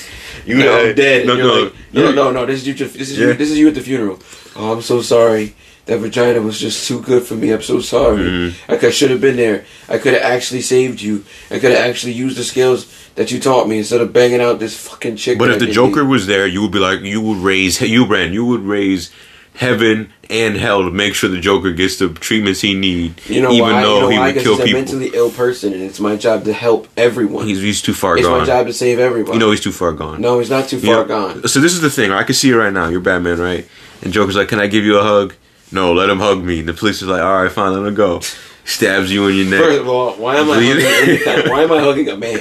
You 0.46 0.58
know 0.58 0.86
I'm 0.88 0.94
dead. 0.94 1.26
No, 1.26 1.36
no, 1.36 1.62
like, 1.64 1.72
no, 1.92 2.02
no. 2.02 2.12
no, 2.12 2.30
no. 2.32 2.46
This 2.46 2.60
is 2.60 2.66
you. 2.66 2.74
This 2.74 3.10
is 3.10 3.18
Yeah. 3.18 3.26
you. 3.28 3.34
This 3.34 3.50
is 3.50 3.58
you 3.58 3.68
at 3.68 3.74
the 3.74 3.80
funeral. 3.80 4.18
Oh, 4.56 4.72
I'm 4.72 4.82
so 4.82 5.00
sorry. 5.02 5.54
That 5.86 5.98
vagina 5.98 6.40
was 6.40 6.58
just 6.58 6.88
too 6.88 7.02
good 7.02 7.24
for 7.24 7.34
me. 7.34 7.52
I'm 7.52 7.60
so 7.60 7.80
sorry. 7.80 8.22
Mm-hmm. 8.22 8.72
I 8.72 8.90
should 8.90 9.10
have 9.10 9.20
been 9.20 9.36
there. 9.36 9.66
I 9.86 9.98
could 9.98 10.14
have 10.14 10.22
actually 10.22 10.62
saved 10.62 11.02
you. 11.02 11.24
I 11.50 11.58
could 11.58 11.72
have 11.72 11.80
actually 11.90 12.12
used 12.12 12.38
the 12.38 12.44
skills 12.44 12.86
that 13.16 13.30
you 13.30 13.38
taught 13.38 13.68
me 13.68 13.78
instead 13.78 14.00
of 14.00 14.12
banging 14.12 14.40
out 14.40 14.58
this 14.58 14.76
fucking 14.88 15.16
chick. 15.16 15.38
But 15.38 15.50
if 15.50 15.56
I 15.56 15.66
the 15.66 15.72
Joker 15.72 16.02
need. 16.02 16.10
was 16.10 16.26
there, 16.26 16.46
you 16.46 16.62
would 16.62 16.72
be 16.72 16.78
like, 16.78 17.00
you 17.00 17.20
would 17.20 17.38
raise, 17.38 17.80
you 17.96 18.06
ran, 18.06 18.32
you 18.32 18.46
would 18.46 18.62
raise 18.62 19.10
heaven 19.54 20.12
and 20.30 20.56
hell 20.56 20.82
to 20.82 20.90
make 20.90 21.14
sure 21.14 21.30
the 21.30 21.40
Joker 21.40 21.72
gets 21.72 21.98
the 21.98 22.08
treatments 22.08 22.60
he 22.60 22.74
need, 22.74 23.20
you 23.26 23.40
know 23.40 23.50
even 23.50 23.62
why? 23.62 23.82
though 23.82 23.94
you 23.94 24.00
know 24.00 24.08
he 24.10 24.18
why? 24.18 24.32
would 24.32 24.42
kill 24.42 24.56
he's 24.56 24.70
a 24.70 24.72
mentally 24.72 25.10
ill 25.14 25.30
person, 25.30 25.72
and 25.72 25.82
it's 25.82 26.00
my 26.00 26.16
job 26.16 26.44
to 26.44 26.52
help 26.52 26.88
everyone. 26.96 27.46
He's, 27.46 27.60
he's 27.60 27.82
too 27.82 27.94
far 27.94 28.16
it's 28.16 28.26
gone. 28.26 28.40
It's 28.40 28.48
my 28.48 28.54
job 28.54 28.66
to 28.66 28.72
save 28.72 28.98
everyone. 28.98 29.34
You 29.34 29.38
know 29.40 29.50
he's 29.50 29.60
too 29.60 29.72
far 29.72 29.92
gone. 29.92 30.20
no, 30.20 30.38
he's 30.38 30.50
not 30.50 30.68
too 30.68 30.80
far 30.80 31.04
gone. 31.04 31.46
So 31.48 31.60
this 31.60 31.72
is 31.72 31.80
the 31.80 31.90
thing. 31.90 32.10
I 32.10 32.22
can 32.24 32.34
see 32.34 32.50
it 32.50 32.56
right 32.56 32.72
now. 32.72 32.88
You're 32.88 33.00
Batman, 33.00 33.38
right? 33.40 33.68
And 34.02 34.12
Joker's 34.12 34.36
like, 34.36 34.48
"Can 34.48 34.60
I 34.60 34.66
give 34.66 34.84
you 34.84 34.98
a 34.98 35.02
hug?" 35.02 35.34
No, 35.72 35.92
let 35.92 36.10
him 36.10 36.18
hug 36.18 36.42
me. 36.42 36.60
The 36.60 36.74
police 36.74 37.02
is 37.02 37.08
like, 37.08 37.22
"All 37.22 37.42
right, 37.42 37.50
fine, 37.50 37.72
let 37.72 37.86
him 37.86 37.94
go." 37.94 38.20
Stabs 38.66 39.12
you 39.12 39.26
in 39.28 39.36
your 39.36 39.46
neck. 39.46 39.60
First 39.60 39.80
of 39.80 39.88
all, 39.88 40.12
why 40.14 40.36
am 40.36 40.50
I 40.50 40.54
hugging, 40.54 41.50
why 41.50 41.62
am 41.64 41.72
I 41.72 41.80
hugging 41.80 42.08
a 42.08 42.16
man? 42.16 42.40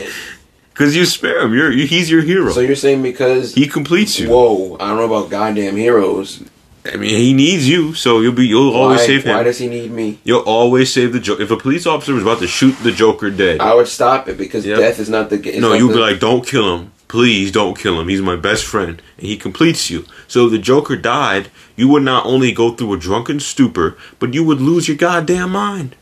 because 0.73 0.95
you 0.95 1.05
spare 1.05 1.41
him. 1.41 1.53
You're 1.53 1.71
you, 1.71 1.85
he's 1.85 2.09
your 2.09 2.21
hero. 2.21 2.51
So 2.51 2.61
you're 2.61 2.75
saying 2.75 3.03
because 3.03 3.53
he 3.53 3.67
completes 3.67 4.19
you. 4.19 4.29
whoa, 4.29 4.75
I 4.79 4.87
don't 4.87 4.97
know 4.97 5.05
about 5.05 5.29
goddamn 5.29 5.75
heroes. 5.75 6.43
I 6.85 6.97
mean, 6.97 7.17
he 7.17 7.33
needs 7.33 7.67
you, 7.67 7.93
so 7.93 8.19
you'll 8.19 8.33
be 8.33 8.45
you'll 8.45 8.73
always 8.73 8.99
why, 8.99 9.07
save 9.07 9.23
him. 9.23 9.35
Why 9.35 9.43
does 9.43 9.57
he 9.57 9.67
need 9.67 9.91
me? 9.91 10.19
You'll 10.23 10.41
always 10.41 10.91
save 10.91 11.13
the 11.13 11.19
Joker. 11.19 11.41
If 11.41 11.51
a 11.51 11.57
police 11.57 11.85
officer 11.85 12.13
was 12.13 12.23
about 12.23 12.39
to 12.39 12.47
shoot 12.47 12.75
the 12.83 12.91
Joker 12.91 13.29
dead, 13.29 13.61
I 13.61 13.73
would 13.73 13.87
stop 13.87 14.27
it 14.27 14.37
because 14.37 14.65
Yep. 14.65 14.79
death 14.79 14.99
is 14.99 15.09
not 15.09 15.29
the. 15.29 15.37
It's 15.37 15.59
no, 15.59 15.73
you'd 15.73 15.91
the, 15.91 15.93
be 15.95 15.99
like, 15.99 16.19
"Don't 16.19 16.45
kill 16.45 16.75
him, 16.75 16.91
please, 17.07 17.51
don't 17.51 17.77
kill 17.77 17.99
him. 18.01 18.09
He's 18.09 18.21
my 18.21 18.35
best 18.35 18.65
friend, 18.65 19.01
and 19.17 19.27
he 19.27 19.37
completes 19.37 19.89
you." 19.89 20.05
So 20.27 20.45
if 20.47 20.51
the 20.51 20.59
Joker 20.59 20.97
died, 20.97 21.49
you 21.77 21.87
would 21.87 22.03
not 22.03 22.25
only 22.25 22.51
go 22.51 22.71
through 22.71 22.93
a 22.93 22.97
drunken 22.97 23.39
stupor, 23.39 23.97
but 24.19 24.33
you 24.33 24.43
would 24.43 24.59
lose 24.59 24.89
your 24.89 24.97
goddamn 24.97 25.51
mind. 25.51 25.95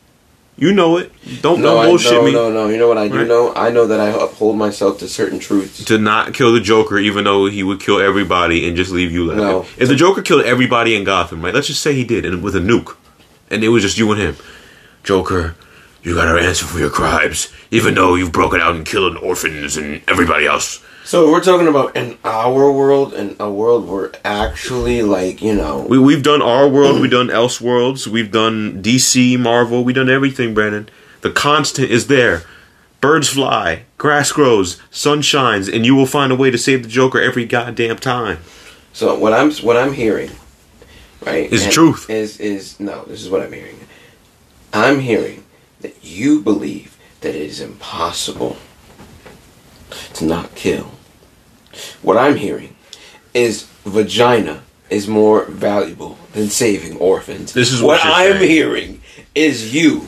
You 0.62 0.72
know 0.74 0.98
it. 0.98 1.12
Don't 1.42 1.60
No, 1.60 1.74
don't 1.74 1.84
I, 1.84 1.88
bullshit 1.88 2.12
no, 2.12 2.24
me. 2.24 2.32
no, 2.34 2.50
no. 2.52 2.66
No. 2.66 2.70
You 2.70 2.78
know 2.78 2.88
what 2.88 3.00
I 3.00 3.08
do 3.08 3.18
Right. 3.18 3.28
know? 3.28 3.52
I 3.56 3.72
know 3.72 3.88
that 3.88 4.00
I 4.00 4.10
uphold 4.10 4.58
myself 4.58 5.00
to 5.00 5.08
certain 5.08 5.40
truths. 5.40 5.84
To 5.86 5.98
not 5.98 6.36
kill 6.36 6.54
the 6.54 6.60
Joker, 6.60 7.00
even 7.00 7.24
though 7.24 7.48
he 7.48 7.64
would 7.64 7.80
kill 7.80 8.00
everybody 8.00 8.68
and 8.68 8.78
just 8.78 8.92
leave 8.92 9.12
you 9.12 9.26
left. 9.26 9.40
No. 9.42 9.66
If 9.80 9.90
the 9.90 9.96
Joker 9.96 10.22
killed 10.22 10.44
everybody 10.46 10.96
in 10.96 11.04
Gotham, 11.04 11.42
right? 11.44 11.52
Let's 11.54 11.66
just 11.66 11.82
say 11.82 11.94
he 11.96 12.04
did, 12.04 12.28
and 12.28 12.44
with 12.44 12.56
a 12.56 12.60
nuke, 12.60 12.96
and 13.50 13.64
it 13.64 13.70
was 13.70 13.82
just 13.82 13.98
you 13.98 14.12
and 14.12 14.22
him. 14.22 14.36
Joker, 15.04 15.56
you 16.04 16.14
gotta 16.14 16.40
answer 16.40 16.66
for 16.68 16.78
your 16.78 16.92
crimes, 16.92 17.48
even 17.72 17.96
though 17.96 18.14
you've 18.14 18.32
broken 18.32 18.62
out 18.62 18.76
and 18.76 18.86
killed 18.86 19.18
orphans 19.18 19.78
and 19.78 20.04
everybody 20.08 20.46
else. 20.46 20.80
So 21.12 21.30
we're 21.30 21.44
talking 21.44 21.68
about 21.68 21.98
in 21.98 22.18
our 22.24 22.72
world, 22.72 23.14
and 23.14 23.36
a 23.38 23.52
world 23.52 23.86
where 23.86 24.14
actually, 24.24 25.02
like 25.02 25.42
you 25.42 25.54
know, 25.54 25.86
We 25.90 26.00
we've 26.00 26.24
done 26.24 26.42
our 26.42 26.70
world, 26.70 27.02
we've 27.02 27.12
done 27.12 27.28
Elseworlds, 27.28 28.08
we've 28.08 28.32
done 28.32 28.82
DC, 28.82 29.38
Marvel, 29.38 29.84
we've 29.84 29.94
done 29.94 30.10
everything, 30.10 30.54
Brandon. 30.54 30.88
The 31.20 31.30
constant 31.30 31.92
is 31.92 32.08
there. 32.08 32.44
Birds 33.02 33.28
fly, 33.28 33.84
grass 33.98 34.32
grows, 34.32 34.82
sun 34.90 35.22
shines, 35.22 35.68
and 35.68 35.86
you 35.86 35.96
will 35.96 36.06
find 36.06 36.32
a 36.32 36.36
way 36.38 36.50
to 36.50 36.58
save 36.58 36.84
the 36.84 36.88
Joker 36.88 37.20
every 37.20 37.44
goddamn 37.44 37.98
time. 37.98 38.38
So 38.94 39.14
what 39.20 39.34
I'm 39.34 39.52
what 39.52 39.76
I'm 39.76 39.92
hearing, 39.92 40.32
right, 41.26 41.52
Is 41.52 41.68
truth. 41.68 42.10
Is 42.10 42.40
is 42.40 42.80
no? 42.80 43.04
This 43.04 43.22
is 43.22 43.30
what 43.30 43.42
I'm 43.42 43.52
hearing. 43.52 43.82
I'm 44.72 45.02
hearing 45.02 45.44
that 45.82 46.06
you 46.06 46.42
believe 46.42 46.98
that 47.20 47.36
it 47.36 47.42
is 47.42 47.60
impossible 47.60 48.56
to 50.14 50.24
not 50.24 50.56
kill. 50.56 50.90
What 52.02 52.18
I'm 52.18 52.36
hearing 52.36 52.76
is 53.34 53.64
vagina 53.86 54.64
is 54.90 55.08
more 55.08 55.46
valuable 55.46 56.18
than 56.34 56.50
saving 56.50 56.98
orphans. 56.98 57.54
This 57.54 57.72
is 57.72 57.82
what, 57.82 58.00
what 58.00 58.06
I'm 58.06 58.38
saying. 58.38 58.50
hearing 58.50 59.02
is 59.34 59.74
you 59.74 60.08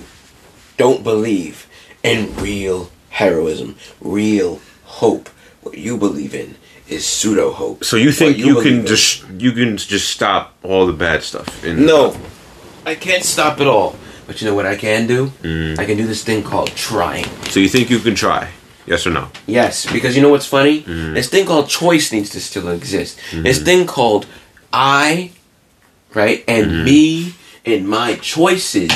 don't 0.78 1.04
believe 1.04 1.68
in 2.04 2.36
real 2.36 2.90
heroism, 3.10 3.78
real 4.02 4.60
hope. 4.84 5.30
What 5.62 5.78
you 5.78 5.98
believe 5.98 6.36
in 6.36 6.56
is 6.88 7.06
pseudo 7.06 7.52
hope. 7.52 7.86
So 7.86 7.96
you 7.96 8.12
think 8.12 8.38
What 8.38 8.46
you, 8.46 8.62
can 8.62 8.86
just 8.86 9.26
you 9.30 9.54
can 9.54 9.78
just 9.78 10.10
stop 10.10 10.58
all 10.64 10.86
the 10.86 10.94
bad 10.94 11.24
stuff? 11.24 11.64
In 11.64 11.86
No, 11.86 12.16
I 12.86 12.96
can't 12.96 13.24
stop 13.24 13.62
it 13.62 13.68
all. 13.68 13.96
But 14.28 14.42
you 14.42 14.48
know 14.48 14.56
what 14.56 14.66
I 14.66 14.76
can 14.76 15.08
do? 15.08 15.28
Mm. 15.42 15.80
I 15.80 15.86
can 15.86 15.98
do 15.98 16.08
this 16.08 16.24
thing 16.24 16.44
called 16.44 16.70
trying. 16.76 17.26
So 17.50 17.60
you 17.60 17.70
think 17.70 17.90
you 17.90 18.00
can 18.00 18.16
try? 18.16 18.50
Yes 18.86 19.08
or 19.08 19.12
no? 19.12 19.30
Yes, 19.48 19.92
because 19.92 20.16
you 20.16 20.22
know 20.22 20.30
what's 20.30 20.46
funny? 20.46 20.82
Mm-hmm. 20.82 21.14
This 21.14 21.30
thing 21.30 21.46
called 21.46 21.70
choice 21.70 22.12
needs 22.12 22.30
to 22.32 22.42
still 22.42 22.68
exist. 22.70 23.20
This 23.32 23.62
thing 23.64 23.86
called 23.88 24.26
I, 24.74 25.32
right, 26.14 26.44
and 26.48 26.66
Mm-hmm. 26.68 26.84
me 26.86 27.34
and 27.66 27.88
my 27.88 28.16
choices 28.16 28.92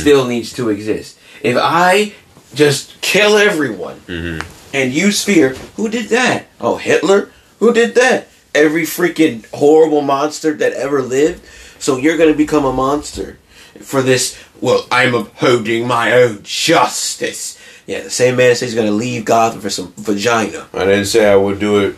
still 0.00 0.26
needs 0.26 0.52
to 0.54 0.70
exist. 0.70 1.18
If 1.42 1.56
I 1.56 2.14
just 2.54 3.00
kill 3.00 3.36
everyone 3.36 4.00
Mm-hmm. 4.08 4.40
and 4.74 4.92
use 4.92 5.22
fear, 5.24 5.50
who 5.76 5.88
did 5.88 6.08
that? 6.08 6.46
Oh, 6.60 6.76
Hitler? 6.76 7.30
Who 7.60 7.72
did 7.72 7.94
that? 7.94 8.28
Every 8.54 8.82
freaking 8.82 9.46
horrible 9.54 10.00
monster 10.02 10.52
that 10.54 10.72
ever 10.72 11.02
lived. 11.02 11.44
So 11.78 11.96
you're 11.96 12.16
gonna 12.16 12.34
become 12.34 12.64
a 12.64 12.72
monster 12.72 13.38
for 13.80 14.02
this. 14.02 14.36
Well, 14.60 14.86
I'm 14.90 15.14
upholding 15.14 15.86
my 15.86 16.12
own 16.12 16.40
justice. 16.42 17.57
Yeah, 17.88 18.02
the 18.02 18.10
same 18.10 18.36
man 18.36 18.54
says 18.54 18.72
he's 18.72 18.74
gonna 18.74 18.90
leave 18.90 19.24
Gotham 19.24 19.62
for 19.62 19.70
some 19.70 19.94
vagina. 19.96 20.68
I 20.74 20.84
didn't 20.84 21.06
say 21.06 21.26
I 21.26 21.36
would 21.36 21.58
do 21.58 21.86
it 21.86 21.96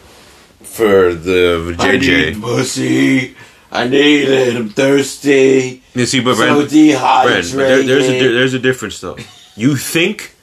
for 0.62 1.12
the 1.12 1.74
I 1.80 1.96
need 1.96 2.40
pussy. 2.40 3.34
I 3.72 3.88
need 3.88 4.28
it. 4.28 4.56
I'm 4.56 4.68
thirsty. 4.68 5.82
You 5.94 6.06
see, 6.06 6.20
but 6.20 6.36
So 6.36 6.42
Brandon, 6.42 6.68
dehydrated. 6.68 7.52
Brandon, 7.52 7.56
but 7.56 7.66
there, 7.66 7.82
there's 7.82 8.08
a 8.08 8.32
there's 8.32 8.54
a 8.54 8.60
difference 8.60 9.00
though. 9.00 9.16
You 9.56 9.74
think 9.74 10.36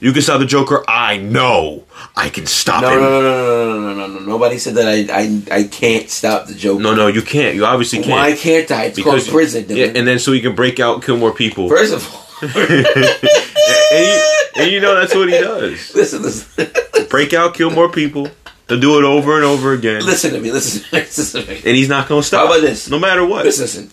you 0.00 0.12
can 0.12 0.20
stop 0.20 0.38
the 0.38 0.44
Joker? 0.44 0.84
I 0.86 1.16
know 1.16 1.84
I 2.14 2.28
can 2.28 2.44
stop 2.44 2.82
no, 2.82 2.90
him. 2.90 3.00
no, 3.00 3.10
no, 3.10 3.20
no, 3.22 3.64
no, 3.64 3.80
no, 3.80 3.94
no, 3.94 4.06
no, 4.06 4.18
no. 4.18 4.26
Nobody 4.26 4.58
said 4.58 4.74
that 4.74 4.86
I, 4.86 5.54
I, 5.54 5.60
I 5.60 5.62
can't 5.64 6.10
stop 6.10 6.46
the 6.46 6.54
joke. 6.54 6.78
No, 6.78 6.94
no, 6.94 7.06
you 7.06 7.22
can't. 7.22 7.54
You 7.54 7.64
obviously 7.64 8.00
can't. 8.00 8.10
Why 8.10 8.36
can't 8.36 8.70
I? 8.70 8.84
It's 8.84 9.02
called 9.02 9.26
prison. 9.26 9.64
yeah, 9.70 9.86
and 9.86 10.06
then 10.06 10.18
so 10.18 10.32
he 10.32 10.42
can 10.42 10.54
break 10.54 10.78
out, 10.78 11.02
kill 11.02 11.16
more 11.16 11.32
people, 11.32 11.70
First 11.70 11.94
of 11.94 12.14
all, 12.14 12.26
and, 12.42 14.06
you, 14.06 14.22
and 14.56 14.70
you 14.70 14.80
know 14.80 14.94
that's 14.94 15.14
what 15.14 15.28
he 15.28 15.38
does. 15.38 15.94
listen, 15.94 16.22
listen, 16.22 16.68
Break 17.08 17.32
out, 17.34 17.54
kill 17.54 17.70
more 17.70 17.88
people. 17.90 18.28
They'll 18.66 18.78
do 18.80 18.98
it 18.98 19.04
over 19.04 19.34
and 19.36 19.44
over 19.44 19.72
again, 19.72 20.04
listen 20.06 20.32
to 20.32 20.40
me. 20.40 20.52
Listen, 20.52 20.86
listen 20.92 21.42
to 21.42 21.48
me. 21.48 21.56
and 21.56 21.76
he's 21.76 21.88
not 21.88 22.08
going 22.08 22.22
to 22.22 22.26
stop. 22.26 22.46
How 22.46 22.52
about 22.54 22.60
this? 22.64 22.88
No 22.88 22.98
matter 23.00 23.24
what. 23.26 23.44
Listen, 23.44 23.64
listen. 23.64 23.90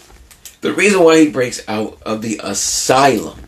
The 0.61 0.73
reason 0.73 1.03
why 1.03 1.19
he 1.19 1.29
breaks 1.31 1.67
out 1.67 1.99
of 2.03 2.21
the 2.21 2.39
asylum 2.43 3.39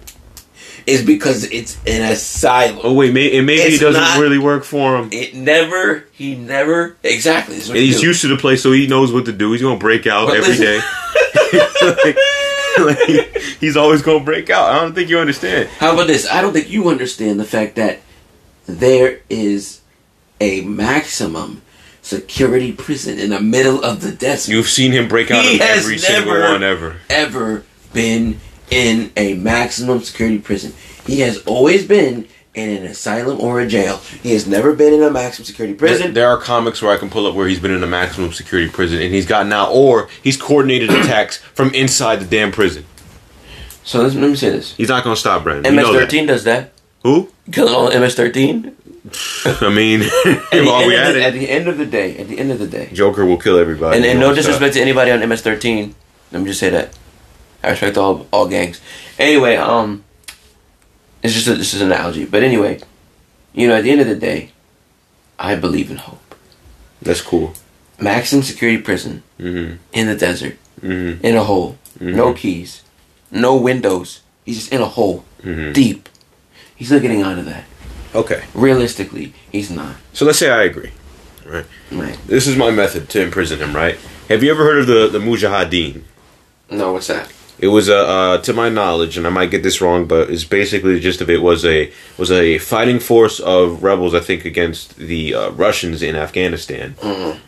is 0.87 1.05
because 1.05 1.43
it's 1.43 1.77
an 1.85 2.01
asylum. 2.11 2.79
Oh 2.83 2.93
wait, 2.93 3.13
may, 3.13 3.37
and 3.37 3.45
maybe 3.45 3.75
it 3.75 3.79
doesn't 3.79 4.01
not- 4.01 4.19
really 4.19 4.39
work 4.39 4.63
for 4.63 4.97
him. 4.97 5.09
It 5.11 5.35
never, 5.35 6.05
he 6.13 6.33
never, 6.35 6.97
exactly. 7.03 7.55
this 7.55 7.65
is 7.65 7.69
what 7.69 7.77
And 7.77 7.85
he's 7.85 8.01
do. 8.01 8.07
used 8.07 8.21
to 8.21 8.27
the 8.27 8.37
place, 8.37 8.63
so 8.63 8.71
he 8.71 8.87
knows 8.87 9.11
what 9.13 9.25
to 9.25 9.31
do. 9.31 9.51
He's 9.51 9.61
gonna 9.61 9.77
break 9.79 10.07
out 10.07 10.27
But 10.29 10.37
every 10.37 10.55
listen- 10.57 10.65
day. 10.65 10.79
like, 12.05 12.17
like, 12.79 13.37
he's 13.59 13.77
always 13.77 14.01
gonna 14.01 14.23
break 14.23 14.49
out. 14.49 14.69
I 14.69 14.79
don't 14.81 14.93
think 14.93 15.09
you 15.09 15.19
understand. 15.19 15.69
How 15.79 15.93
about 15.93 16.07
this? 16.07 16.27
I 16.29 16.41
don't 16.41 16.53
think 16.53 16.69
you 16.69 16.89
understand 16.89 17.39
the 17.39 17.45
fact 17.45 17.75
that 17.75 17.99
there 18.67 19.21
is 19.29 19.81
a 20.41 20.61
maximum 20.61 21.61
security 22.01 22.71
prison 22.71 23.19
in 23.19 23.29
the 23.31 23.41
middle 23.41 23.83
of 23.83 24.01
the 24.01 24.11
desert. 24.11 24.51
You've 24.51 24.69
seen 24.69 24.91
him 24.91 25.07
break 25.07 25.31
out 25.31 25.43
He 25.43 25.55
of 25.55 25.61
has 25.61 25.83
every 25.83 25.97
single 25.97 26.33
never- 26.33 26.51
one 26.53 26.63
ever. 26.63 26.95
ever 27.09 27.63
been 27.93 28.39
in 28.69 29.11
a 29.17 29.33
maximum 29.35 30.01
security 30.01 30.37
prison. 30.39 30.73
He 31.05 31.21
has 31.21 31.39
always 31.45 31.85
been 31.85 32.27
in 32.59 32.69
an 32.77 32.85
asylum 32.85 33.39
or 33.39 33.59
a 33.59 33.67
jail. 33.67 33.97
He 34.21 34.33
has 34.33 34.45
never 34.47 34.73
been 34.75 34.93
in 34.93 35.01
a 35.01 35.09
maximum 35.09 35.45
security 35.45 35.73
prison. 35.75 36.13
there 36.13 36.27
are 36.27 36.37
comics 36.37 36.81
where 36.81 36.91
I 36.91 36.97
can 36.97 37.09
pull 37.09 37.25
up 37.27 37.35
where 37.35 37.47
he's 37.47 37.59
been 37.59 37.71
in 37.71 37.83
a 37.83 37.87
maximum 37.87 38.31
security 38.33 38.69
prison 38.69 39.01
and 39.01 39.13
he's 39.13 39.25
gotten 39.25 39.51
out, 39.53 39.69
or 39.71 40.09
he's 40.23 40.37
coordinated 40.37 40.89
attacks 40.99 41.37
from 41.37 41.73
inside 41.73 42.17
the 42.17 42.25
damn 42.25 42.51
prison. 42.51 42.85
So 43.83 44.01
let 44.03 44.13
me, 44.13 44.21
let 44.21 44.29
me 44.29 44.35
say 44.35 44.49
this. 44.51 44.75
He's 44.75 44.89
not 44.89 45.03
gonna 45.03 45.15
stop, 45.15 45.43
Brandon. 45.43 45.73
You 45.73 45.81
know. 45.81 45.93
MS-13 45.93 46.27
does 46.27 46.43
that. 46.43 46.73
Who? 47.03 47.31
Killing 47.51 47.73
all 47.73 47.87
MS-13. 47.87 48.75
I 49.45 49.73
mean, 49.73 50.01
At 50.25 50.51
the, 50.51 50.63
while 50.65 50.85
we 50.85 50.95
end 50.95 51.03
at 51.03 51.09
of 51.09 51.15
the, 51.15 51.23
at 51.25 51.33
the 51.33 51.49
end 51.49 51.67
of 51.67 51.77
the 51.77 51.85
day, 51.85 52.17
at 52.17 52.27
the 52.27 52.37
end 52.37 52.51
of 52.51 52.59
the 52.59 52.67
day, 52.67 52.89
Joker 52.93 53.25
will 53.25 53.37
kill 53.37 53.57
everybody. 53.57 53.97
and, 53.97 54.05
and 54.05 54.19
no 54.19 54.35
disrespect 54.35 54.75
to 54.75 54.81
anybody 54.81 55.09
on 55.11 55.27
MS-13. 55.27 55.93
Let 56.31 56.41
me 56.41 56.47
just 56.47 56.59
say 56.59 56.69
that. 56.69 56.95
I 57.63 57.71
respect 57.71 57.97
all 57.97 58.27
all 58.31 58.47
gangs. 58.47 58.79
Anyway, 59.17 59.55
um, 59.55 60.03
it's 61.23 61.33
just 61.33 61.47
a, 61.47 61.55
this 61.55 61.73
is 61.73 61.81
an 61.81 61.91
analogy, 61.91 62.25
but 62.25 62.43
anyway, 62.43 62.79
you 63.53 63.67
know, 63.67 63.75
at 63.75 63.83
the 63.83 63.91
end 63.91 64.01
of 64.01 64.07
the 64.07 64.15
day, 64.15 64.51
I 65.37 65.55
believe 65.55 65.89
in 65.91 65.97
hope. 65.97 66.35
That's 67.01 67.21
cool. 67.21 67.53
Maximum 67.99 68.43
security 68.43 68.81
prison 68.81 69.23
hmm 69.37 69.73
in 69.93 70.07
the 70.07 70.15
desert, 70.15 70.57
hmm 70.81 71.13
in 71.21 71.35
a 71.35 71.43
hole, 71.43 71.77
no 71.99 72.33
keys, 72.33 72.83
no 73.31 73.55
windows. 73.55 74.21
He's 74.45 74.57
just 74.57 74.71
in 74.73 74.81
a 74.81 74.85
hole, 74.85 75.25
Mhm. 75.43 75.73
deep. 75.73 76.09
He's 76.75 76.91
not 76.91 77.01
getting 77.01 77.21
out 77.21 77.37
of 77.37 77.45
that. 77.45 77.65
Okay, 78.15 78.43
Realistically, 78.53 79.33
he's 79.51 79.69
not. 79.69 79.95
so 80.13 80.25
let's 80.25 80.39
say 80.39 80.49
I 80.49 80.63
agree. 80.63 80.91
Right. 81.45 81.65
Right. 81.91 82.17
This 82.27 82.47
is 82.47 82.55
my 82.55 82.71
method 82.71 83.09
to 83.09 83.21
imprison 83.21 83.59
him. 83.59 83.75
Right? 83.75 83.97
Have 84.29 84.43
you 84.43 84.51
ever 84.51 84.63
heard 84.63 84.79
of 84.79 84.87
the 84.87 85.07
the 85.07 85.19
Mujahideen? 85.19 86.03
No, 86.71 86.93
what's 86.93 87.07
that? 87.07 87.31
It 87.61 87.67
was 87.67 87.89
a, 87.89 87.97
uh, 87.97 88.37
to 88.39 88.53
my 88.53 88.69
knowledge, 88.69 89.17
and 89.17 89.27
I 89.27 89.29
might 89.29 89.51
get 89.51 89.63
this 89.63 89.81
wrong, 89.81 90.05
but 90.05 90.29
it's 90.29 90.45
basically 90.45 90.93
the 90.93 90.99
gist 91.01 91.19
of 91.19 91.29
it 91.29 91.41
was 91.41 91.65
a 91.65 91.91
was 92.17 92.31
a 92.31 92.57
fighting 92.57 92.99
force 92.99 93.39
of 93.41 93.83
rebels, 93.83 94.13
I 94.15 94.21
think, 94.21 94.45
against 94.45 94.95
the 94.95 95.35
uh, 95.35 95.49
Russians 95.51 96.01
in 96.01 96.15
Afghanistan 96.15 96.95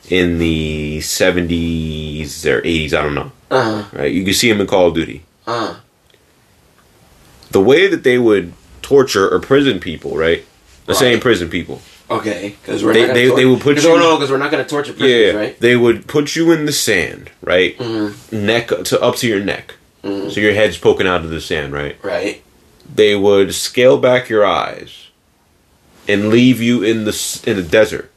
in 0.09 0.37
the 0.37 0.99
seventies 1.01 2.45
or 2.45 2.59
eighties. 2.59 2.93
I 2.93 3.01
don't 3.03 3.15
know. 3.15 3.31
Uh 3.49 3.85
Right? 3.93 4.11
You 4.11 4.23
can 4.25 4.33
see 4.33 4.49
them 4.49 4.61
in 4.61 4.67
Call 4.67 4.87
of 4.87 4.93
Duty. 4.95 5.23
uh. 5.47 5.75
The 7.51 7.61
way 7.61 7.87
that 7.87 8.03
they 8.03 8.17
would 8.17 8.53
torture 8.81 9.29
or 9.29 9.39
prison 9.39 9.79
people, 9.79 10.17
right? 10.17 10.45
Say 10.91 11.05
Right. 11.07 11.13
imprison 11.15 11.49
people. 11.49 11.81
Okay, 12.09 12.55
because 12.61 12.83
we're 12.83 12.93
They- 12.93 13.07
not 13.07 13.13
they- 13.13 13.27
tor- 13.27 13.37
they 13.37 13.45
will 13.45 13.59
put 13.59 13.75
'cause- 13.75 13.85
you- 13.85 13.91
Oh 13.91 13.97
no, 13.97 14.15
because 14.17 14.29
we're 14.31 14.37
not 14.37 14.51
going 14.51 14.63
to 14.63 14.69
torture 14.69 14.91
prisoners, 14.93 15.33
yeah, 15.33 15.39
right? 15.39 15.59
they 15.61 15.77
would 15.77 16.07
put 16.07 16.35
you 16.35 16.51
in 16.51 16.65
the 16.65 16.71
sand, 16.73 17.29
right? 17.41 17.77
Mm-hmm. 17.77 18.45
Neck 18.45 18.67
to 18.85 19.01
up 19.01 19.15
to 19.17 19.27
your 19.27 19.39
neck, 19.39 19.75
Mm-hmm. 20.03 20.29
so 20.29 20.39
your 20.39 20.53
head's 20.53 20.77
poking 20.77 21.05
out 21.07 21.23
of 21.23 21.29
the 21.29 21.39
sand, 21.41 21.73
right? 21.73 22.03
Right. 22.03 22.43
they 22.93 23.15
would 23.15 23.53
scale 23.53 23.99
back 23.99 24.29
your 24.29 24.43
eyes 24.45 25.09
and 26.07 26.29
leave 26.29 26.59
you 26.59 26.81
in 26.83 27.05
the 27.05 27.43
in 27.45 27.57
the 27.57 27.63
desert. 27.63 28.11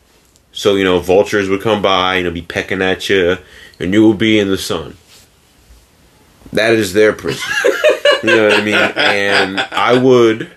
So 0.52 0.76
you 0.76 0.84
know 0.84 0.98
vultures 1.00 1.48
would 1.48 1.60
come 1.60 1.82
by, 1.82 2.16
you 2.16 2.24
know, 2.24 2.30
be 2.30 2.42
pecking 2.42 2.80
at 2.80 3.08
you, 3.10 3.38
and 3.78 3.92
you 3.92 4.02
will 4.02 4.14
be 4.14 4.38
in 4.38 4.48
the 4.48 4.58
sun. 4.58 4.96
That 6.52 6.72
is 6.72 6.92
their 6.92 7.12
prison. 7.12 7.42
you 8.22 8.28
know 8.30 8.48
what 8.48 8.60
I 8.60 8.64
mean? 8.64 8.74
And 8.74 9.60
I 9.60 9.98
would, 9.98 10.50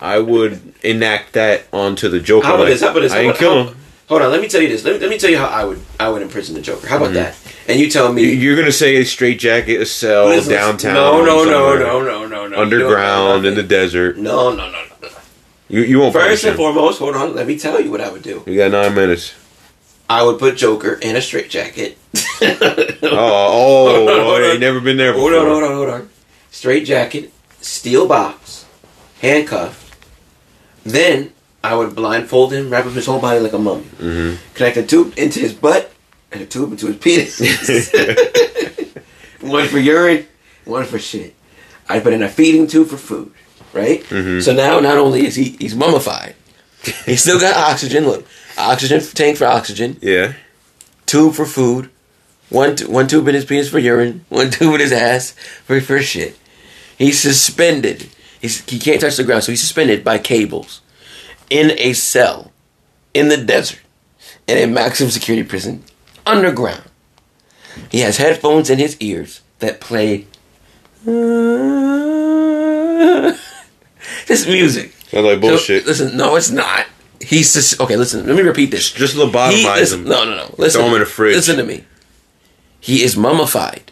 I 0.00 0.18
would 0.18 0.74
enact 0.82 1.34
that 1.34 1.66
onto 1.72 2.08
the 2.08 2.20
Joker. 2.20 2.46
How 2.46 2.54
about 2.54 2.64
like, 2.64 2.72
this? 2.72 2.80
How 2.80 2.90
about 2.90 3.00
this? 3.00 3.12
I 3.12 3.20
ain't 3.20 3.36
kill 3.36 3.68
him. 3.68 3.76
Hold 4.08 4.22
on, 4.22 4.30
let 4.30 4.40
me 4.40 4.48
tell 4.48 4.62
you 4.62 4.68
this. 4.68 4.84
Let 4.84 4.94
me, 4.94 5.00
let 5.00 5.10
me 5.10 5.18
tell 5.18 5.28
you 5.30 5.36
how 5.36 5.46
I 5.46 5.64
would 5.64 5.80
I 6.00 6.08
would 6.08 6.22
imprison 6.22 6.54
the 6.54 6.62
Joker. 6.62 6.86
How 6.86 6.96
about 6.96 7.10
mm-hmm. 7.10 7.14
that? 7.14 7.36
And 7.68 7.78
you 7.78 7.90
tell 7.90 8.10
me. 8.12 8.22
You- 8.22 8.30
You're 8.30 8.56
gonna 8.56 8.72
say 8.72 8.96
a 8.96 9.04
straight 9.04 9.38
jacket, 9.38 9.80
a 9.80 9.86
cell, 9.86 10.26
Listen, 10.26 10.52
downtown, 10.52 10.94
No, 10.94 11.24
no, 11.24 11.44
no, 11.44 11.76
no, 11.78 12.02
no, 12.02 12.26
no, 12.26 12.48
no. 12.48 12.60
underground 12.60 13.44
in 13.44 13.54
the 13.54 13.62
desert. 13.62 14.16
No, 14.16 14.50
no, 14.50 14.70
no, 14.70 14.82
no. 15.02 15.08
You 15.68 15.82
you 15.82 15.98
won't 15.98 16.14
First 16.14 16.44
and 16.44 16.56
foremost, 16.56 16.98
hold 16.98 17.14
on. 17.16 17.34
Let 17.34 17.46
me 17.46 17.58
tell 17.58 17.80
you 17.80 17.90
what 17.90 18.00
I 18.00 18.10
would 18.10 18.22
do. 18.22 18.42
You 18.46 18.56
got 18.56 18.70
nine 18.70 18.94
minutes. 18.94 19.34
I 20.08 20.22
would 20.22 20.38
put 20.38 20.56
Joker 20.56 20.94
in 20.94 21.16
a 21.16 21.20
straitjacket. 21.20 21.98
Oh, 22.40 22.96
oh, 23.02 23.96
Hold 23.96 24.08
on, 24.08 24.20
oh, 24.20 24.24
hold 24.24 24.42
on. 24.42 24.60
never 24.60 24.80
been 24.80 24.96
there 24.96 25.12
before. 25.12 25.32
Hold 25.32 25.44
on, 25.44 25.50
hold 25.50 25.64
on, 25.64 25.76
hold 25.76 25.88
on. 25.90 26.10
Straight 26.50 26.84
jacket, 26.86 27.32
steel 27.60 28.06
box, 28.06 28.64
handcuffed. 29.20 29.96
Then 30.84 31.32
I 31.62 31.74
would 31.74 31.94
blindfold 31.94 32.52
him, 32.52 32.70
wrap 32.70 32.86
up 32.86 32.92
his 32.92 33.06
whole 33.06 33.20
body 33.20 33.40
like 33.40 33.52
a 33.52 33.58
mummy, 33.58 33.84
Mm-hmm. 33.98 34.54
connect 34.54 34.76
a 34.76 34.86
tube 34.86 35.14
into 35.16 35.40
his 35.40 35.52
butt 35.52 35.90
and 36.30 36.42
a 36.42 36.46
tube 36.46 36.70
into 36.72 36.86
his 36.86 36.96
penis. 36.96 37.40
one 39.40 39.66
for 39.68 39.78
urine, 39.78 40.26
one 40.64 40.84
for 40.84 40.98
shit. 40.98 41.34
I 41.88 42.00
put 42.00 42.12
in 42.12 42.22
a 42.22 42.28
feeding 42.28 42.66
tube 42.66 42.88
for 42.88 42.96
food, 42.96 43.32
right? 43.72 44.02
Mm-hmm. 44.04 44.40
So 44.40 44.52
now 44.52 44.80
not 44.80 44.98
only 44.98 45.26
is 45.26 45.34
he 45.36 45.56
he's 45.58 45.74
mummified, 45.74 46.34
he's 47.06 47.22
still 47.22 47.40
got 47.40 47.56
oxygen. 47.56 48.06
Look, 48.06 48.26
oxygen 48.56 49.00
tank 49.00 49.38
for 49.38 49.46
oxygen, 49.46 49.96
Yeah. 50.02 50.34
tube 51.06 51.34
for 51.34 51.46
food, 51.46 51.90
one 52.50 52.76
t- 52.76 52.84
one 52.86 53.06
tube 53.08 53.28
in 53.28 53.34
his 53.34 53.44
penis 53.44 53.70
for 53.70 53.78
urine, 53.78 54.24
one 54.28 54.50
tube 54.50 54.74
in 54.74 54.80
his 54.80 54.92
ass 54.92 55.32
for 55.64 55.80
for 55.80 56.00
shit. 56.02 56.36
He's 56.98 57.20
suspended. 57.20 58.08
He's, 58.40 58.60
he 58.70 58.78
can't 58.78 59.00
touch 59.00 59.16
the 59.16 59.24
ground, 59.24 59.42
so 59.44 59.52
he's 59.52 59.60
suspended 59.60 60.04
by 60.04 60.18
cables 60.18 60.80
in 61.50 61.72
a 61.78 61.92
cell 61.92 62.52
in 63.14 63.28
the 63.28 63.36
desert 63.36 63.80
in 64.46 64.58
a 64.58 64.66
maximum 64.72 65.10
security 65.10 65.46
prison 65.48 65.82
underground. 66.26 66.82
He 67.90 68.00
has 68.00 68.16
headphones 68.16 68.70
in 68.70 68.78
his 68.78 68.96
ears 69.00 69.40
that 69.60 69.80
play 69.80 70.26
this 74.26 74.46
music. 74.46 74.92
Sounds 75.08 75.24
like 75.26 75.40
bullshit. 75.40 75.84
So, 75.84 75.88
listen, 75.88 76.16
no, 76.16 76.36
it's 76.36 76.50
not. 76.50 76.86
He's 77.20 77.50
sus- 77.50 77.78
okay. 77.80 77.96
Listen, 77.96 78.26
let 78.26 78.36
me 78.36 78.42
repeat 78.42 78.70
this. 78.70 78.90
Just 78.92 79.16
lobotomize 79.16 79.92
him. 79.92 80.04
No, 80.04 80.24
no, 80.24 80.36
no. 80.36 80.54
Listen. 80.58 80.80
Throw 80.80 80.88
him 80.90 80.96
in 80.96 81.02
a 81.02 81.06
fridge. 81.06 81.36
Listen 81.36 81.56
to 81.56 81.64
me. 81.64 81.84
He 82.80 83.02
is 83.02 83.16
mummified. 83.16 83.90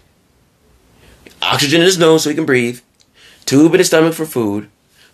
Oxygen 1.43 1.81
in 1.81 1.87
his 1.87 1.99
nose 1.99 2.23
so 2.25 2.31
he 2.31 2.37
can 2.37 2.47
breathe. 2.47 2.81
Tube 3.45 3.73
in 3.75 3.79
his 3.79 3.89
stomach 3.89 4.15
for 4.15 4.27
food. 4.27 4.69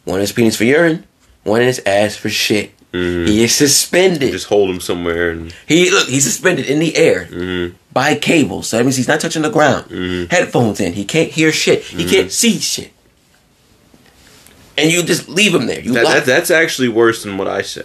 One 0.05 0.17
in 0.17 0.23
his 0.23 0.33
penis 0.33 0.57
for 0.57 0.65
urine. 0.65 1.05
In 1.45 1.61
his 1.63 1.83
ass 1.87 2.17
for 2.17 2.29
shit. 2.31 2.73
He 2.93 3.43
is 3.43 3.55
suspended. 3.55 4.33
Just 4.33 4.49
hold 4.49 4.69
him 4.69 4.79
somewhere 4.81 5.31
and 5.31 5.55
he 5.67 5.91
look. 5.91 6.09
He's 6.09 6.25
suspended 6.25 6.67
in 6.67 6.79
the 6.79 6.95
air 6.97 7.25
Mm-hmm. 7.31 7.75
by 7.93 8.15
cables. 8.17 8.69
So 8.69 8.77
that 8.77 8.85
means 8.85 8.97
he's 8.97 9.09
not 9.09 9.21
touching 9.21 9.41
the 9.43 9.51
ground. 9.51 9.91
Headphones 10.31 10.79
in. 10.79 10.93
He 10.93 11.05
can't 11.07 11.31
hear 11.31 11.53
shit. 11.53 11.83
He 11.85 12.03
Mm-hmm. 12.05 12.11
can't 12.11 12.31
see 12.33 12.59
shit. 12.59 12.93
And 14.77 14.91
you 14.91 15.03
just 15.03 15.29
leave 15.29 15.55
him 15.55 15.67
there. 15.67 15.81
You 15.81 15.93
that, 15.93 16.05
that, 16.07 16.27
that's 16.27 16.51
actually 16.51 16.89
worse 16.89 17.23
than 17.25 17.37
what 17.39 17.47
I 17.49 17.63
said. 17.63 17.85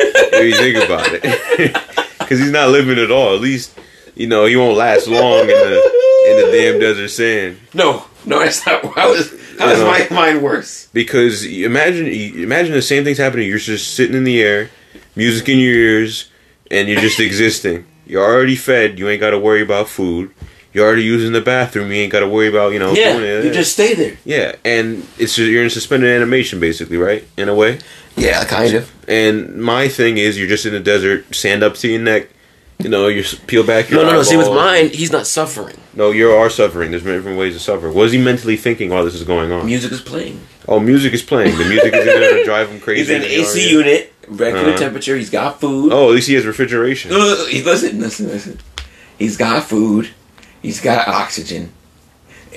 if 0.00 0.44
you 0.44 0.54
think 0.56 0.84
about 0.84 1.08
it, 1.12 1.22
because 2.18 2.38
he's 2.40 2.50
not 2.50 2.70
living 2.70 2.98
at 2.98 3.10
all. 3.10 3.34
At 3.34 3.40
least 3.40 3.76
you 4.16 4.26
know 4.26 4.44
he 4.46 4.56
won't 4.56 4.76
last 4.76 5.06
long 5.06 5.40
in 5.40 5.46
the 5.48 5.92
in 6.28 6.36
the 6.36 6.50
damn 6.52 6.80
desert 6.80 7.08
sand. 7.08 7.58
no, 7.72 8.04
no, 8.24 8.40
that's 8.40 8.64
not. 8.66 8.84
How 8.94 9.12
is 9.12 9.30
how 9.58 9.72
know. 9.72 9.86
my 9.86 10.06
mind 10.10 10.42
worse? 10.42 10.88
Because 10.92 11.44
imagine 11.44 12.06
imagine 12.06 12.72
the 12.72 12.82
same 12.82 13.04
thing's 13.04 13.18
happening. 13.18 13.48
You're 13.48 13.58
just 13.58 13.94
sitting 13.94 14.16
in 14.16 14.24
the 14.24 14.42
air, 14.42 14.70
music 15.16 15.48
in 15.48 15.58
your 15.58 15.74
ears, 15.74 16.30
and 16.70 16.88
you're 16.88 17.00
just 17.00 17.20
existing. 17.20 17.86
You're 18.06 18.24
already 18.24 18.56
fed. 18.56 18.98
You 18.98 19.08
ain't 19.08 19.20
got 19.20 19.30
to 19.30 19.38
worry 19.38 19.62
about 19.62 19.88
food. 19.88 20.30
You're 20.72 20.84
already 20.84 21.04
using 21.04 21.32
the 21.32 21.40
bathroom. 21.40 21.92
You 21.92 21.98
ain't 21.98 22.12
got 22.12 22.20
to 22.20 22.28
worry 22.28 22.48
about 22.48 22.72
you 22.72 22.80
know. 22.80 22.92
Yeah, 22.92 23.42
you 23.42 23.52
just 23.52 23.72
stay 23.72 23.94
there. 23.94 24.16
yeah, 24.24 24.56
and 24.64 25.06
it's 25.18 25.36
just, 25.36 25.50
you're 25.50 25.62
in 25.62 25.70
suspended 25.70 26.10
animation 26.10 26.58
basically, 26.60 26.96
right? 26.96 27.26
In 27.36 27.48
a 27.48 27.54
way. 27.54 27.78
Yeah, 28.16 28.44
kind 28.44 28.74
of. 28.74 28.92
And 29.08 29.56
my 29.62 29.88
thing 29.88 30.18
is, 30.18 30.38
you're 30.38 30.48
just 30.48 30.66
in 30.66 30.72
the 30.72 30.80
desert, 30.80 31.34
sand 31.34 31.62
up 31.62 31.74
to 31.76 31.88
your 31.88 32.00
neck. 32.00 32.28
You 32.78 32.90
know, 32.90 33.06
you 33.08 33.22
peel 33.46 33.64
back 33.64 33.88
your. 33.88 34.02
No, 34.02 34.06
no, 34.10 34.16
no. 34.16 34.22
See, 34.22 34.36
with 34.36 34.48
mine, 34.48 34.88
he's 34.90 35.12
not 35.12 35.26
suffering. 35.26 35.76
No, 35.94 36.10
you 36.10 36.30
are 36.30 36.50
suffering. 36.50 36.90
There's 36.90 37.04
many 37.04 37.18
different 37.18 37.38
ways 37.38 37.54
to 37.54 37.60
suffer. 37.60 37.90
What 37.90 38.06
is 38.06 38.12
he 38.12 38.18
mentally 38.18 38.56
thinking 38.56 38.90
while 38.90 39.04
this 39.04 39.14
is 39.14 39.22
going 39.24 39.52
on? 39.52 39.64
Music 39.66 39.92
is 39.92 40.00
playing. 40.00 40.40
Oh, 40.66 40.80
music 40.80 41.12
is 41.14 41.22
playing. 41.22 41.56
The 41.56 41.64
music 41.64 41.94
is 41.94 42.04
going 42.04 42.34
to 42.36 42.44
drive 42.44 42.68
him 42.70 42.80
crazy. 42.80 43.00
He's 43.00 43.10
in 43.10 43.22
an 43.22 43.28
AC 43.28 43.70
unit, 43.70 44.12
regular 44.28 44.70
Uh-huh. 44.70 44.78
temperature. 44.78 45.16
He's 45.16 45.30
got 45.30 45.60
food. 45.60 45.92
Oh, 45.92 46.08
at 46.08 46.14
least 46.16 46.26
he 46.28 46.34
has 46.34 46.44
refrigeration. 46.46 47.12
He- 47.12 47.62
listen, 47.62 48.00
listen, 48.00 48.26
listen. 48.28 48.58
He's 49.18 49.36
got 49.36 49.62
food. 49.62 50.10
He's 50.60 50.80
got 50.80 51.06
oxygen, 51.06 51.72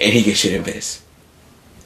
and 0.01 0.13
he 0.13 0.23
can 0.23 0.33
shit 0.33 0.53
and 0.55 0.65
piss. 0.65 1.03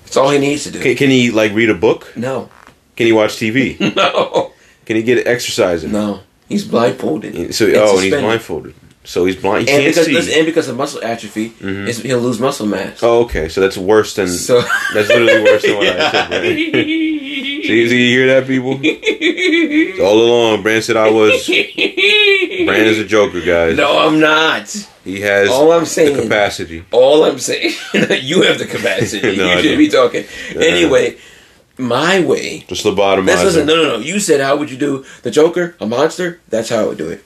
That's 0.05 0.15
all 0.17 0.29
he 0.29 0.39
needs 0.39 0.63
to 0.63 0.71
do. 0.71 0.81
Can, 0.81 0.95
can 0.95 1.09
he 1.09 1.31
like 1.31 1.51
read 1.53 1.69
a 1.69 1.75
book? 1.75 2.13
No, 2.15 2.49
Can 2.95 3.07
he 3.07 3.11
watch 3.11 3.31
TV? 3.35 3.77
no, 3.95 4.53
Can 4.85 4.95
he 4.95 5.03
get 5.03 5.27
exercising? 5.27 5.91
no. 5.91 6.21
He's 6.51 6.65
blindfolded. 6.65 7.55
So 7.55 7.65
oh, 7.75 7.95
and 7.95 8.03
he's 8.03 8.13
blindfolded. 8.13 8.75
So 9.03 9.25
he's 9.25 9.35
blind. 9.35 9.67
He 9.67 9.73
And 9.73 9.81
can't 9.83 9.91
because 9.95 10.05
see. 10.05 10.13
listen, 10.13 10.33
and 10.37 10.45
because 10.45 10.67
of 10.67 10.77
muscle 10.77 11.03
atrophy, 11.03 11.49
mm-hmm. 11.49 11.87
it's- 11.87 11.97
he'll 12.01 12.19
lose 12.19 12.39
muscle 12.39 12.67
mass. 12.67 13.01
oh, 13.01 13.23
okay. 13.23 13.49
So 13.49 13.59
that's 13.61 13.77
worse 13.77 14.13
than. 14.15 14.27
So 14.27 14.61
That's 14.93 15.07
literally 15.09 15.41
worse 15.43 15.63
than 15.63 15.75
what 15.77 15.87
I 15.87 16.11
said, 16.11 16.29
right? 16.31 17.11
See, 17.61 17.87
see, 17.89 18.11
you 18.11 18.19
hear 18.19 18.27
that, 18.41 18.47
people? 18.47 18.79
It's 18.83 19.99
all 20.01 20.19
along, 20.21 20.61
Brand 20.63 20.83
said 20.83 20.97
I 20.97 21.09
was. 21.09 21.45
Brand 21.47 22.85
is 22.87 22.99
a 22.99 23.05
joker, 23.05 23.39
guys. 23.39 23.77
No, 23.77 23.99
I'm 23.99 24.19
not. 24.19 24.67
He 25.05 25.21
has 25.21 25.49
All 25.49 25.71
I'm 25.71 25.85
saying- 25.85 26.17
the 26.17 26.23
capacity. 26.23 26.83
All 26.91 27.23
I'm 27.23 27.39
saying, 27.39 27.73
you 28.21 28.41
have 28.43 28.59
the 28.59 28.67
capacity. 28.67 29.37
No, 29.37 29.53
you 29.57 29.61
should 29.61 29.77
be 29.77 29.89
talking. 29.89 30.25
Anyway, 30.55 31.17
my 31.81 32.19
way. 32.19 32.59
Just 32.67 32.83
the 32.83 32.91
listen. 33.45 33.61
him. 33.61 33.67
No, 33.67 33.75
no, 33.75 33.83
no. 33.83 33.97
You 33.97 34.19
said 34.19 34.39
how 34.41 34.55
would 34.55 34.71
you 34.71 34.77
do 34.77 35.05
the 35.23 35.31
Joker, 35.31 35.75
a 35.79 35.85
monster? 35.85 36.39
That's 36.49 36.69
how 36.69 36.79
I 36.79 36.87
would 36.87 36.97
do 36.97 37.09
it. 37.09 37.23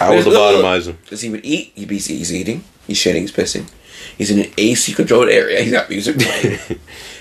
I 0.00 0.10
would 0.10 0.16
Look, 0.18 0.26
look, 0.26 0.34
look. 0.34 0.64
lobotomize 0.64 0.86
him. 0.86 0.98
Because 1.02 1.20
he 1.22 1.30
would 1.30 1.44
eat. 1.44 1.72
He'd 1.74 1.88
be 1.88 1.98
he's 1.98 2.32
eating. 2.32 2.64
He's 2.86 2.98
shitting. 2.98 3.20
He's 3.22 3.32
pissing. 3.32 3.70
He's 4.16 4.30
in 4.30 4.40
an 4.40 4.50
AC 4.56 4.94
controlled 4.94 5.28
area. 5.28 5.60
He's 5.62 5.72
got 5.72 5.90
music 5.90 6.18
playing. 6.18 6.58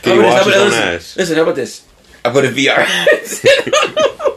Can 0.02 0.16
you 0.16 0.20
about 0.22 0.46
his 0.46 0.56
own 0.56 0.70
listen, 0.70 0.84
ass? 0.84 1.18
Listen, 1.18 1.36
how 1.38 1.44
about 1.44 1.56
this? 1.56 1.86
I 2.24 2.32
put 2.32 2.46
a 2.46 2.50
VR. 2.50 4.34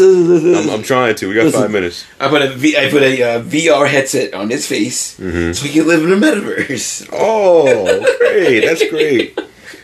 I'm, 0.00 0.70
I'm 0.70 0.82
trying 0.82 1.14
to. 1.16 1.26
We 1.28 1.34
got 1.34 1.44
Listen. 1.44 1.60
five 1.62 1.70
minutes. 1.70 2.04
I 2.18 2.28
put 2.28 2.42
a 2.42 2.48
v, 2.54 2.76
I 2.76 2.90
put 2.90 3.02
a 3.02 3.22
uh, 3.22 3.42
VR 3.42 3.88
headset 3.88 4.34
on 4.34 4.50
his 4.50 4.66
face 4.66 5.18
Mm-hmm. 5.18 5.52
so 5.52 5.66
he 5.66 5.72
can 5.72 5.86
live 5.86 6.02
in 6.02 6.10
the 6.10 6.26
metaverse. 6.26 7.08
Oh, 7.12 7.74
great. 8.18 8.60
That's 8.64 8.88
great. 8.90 9.38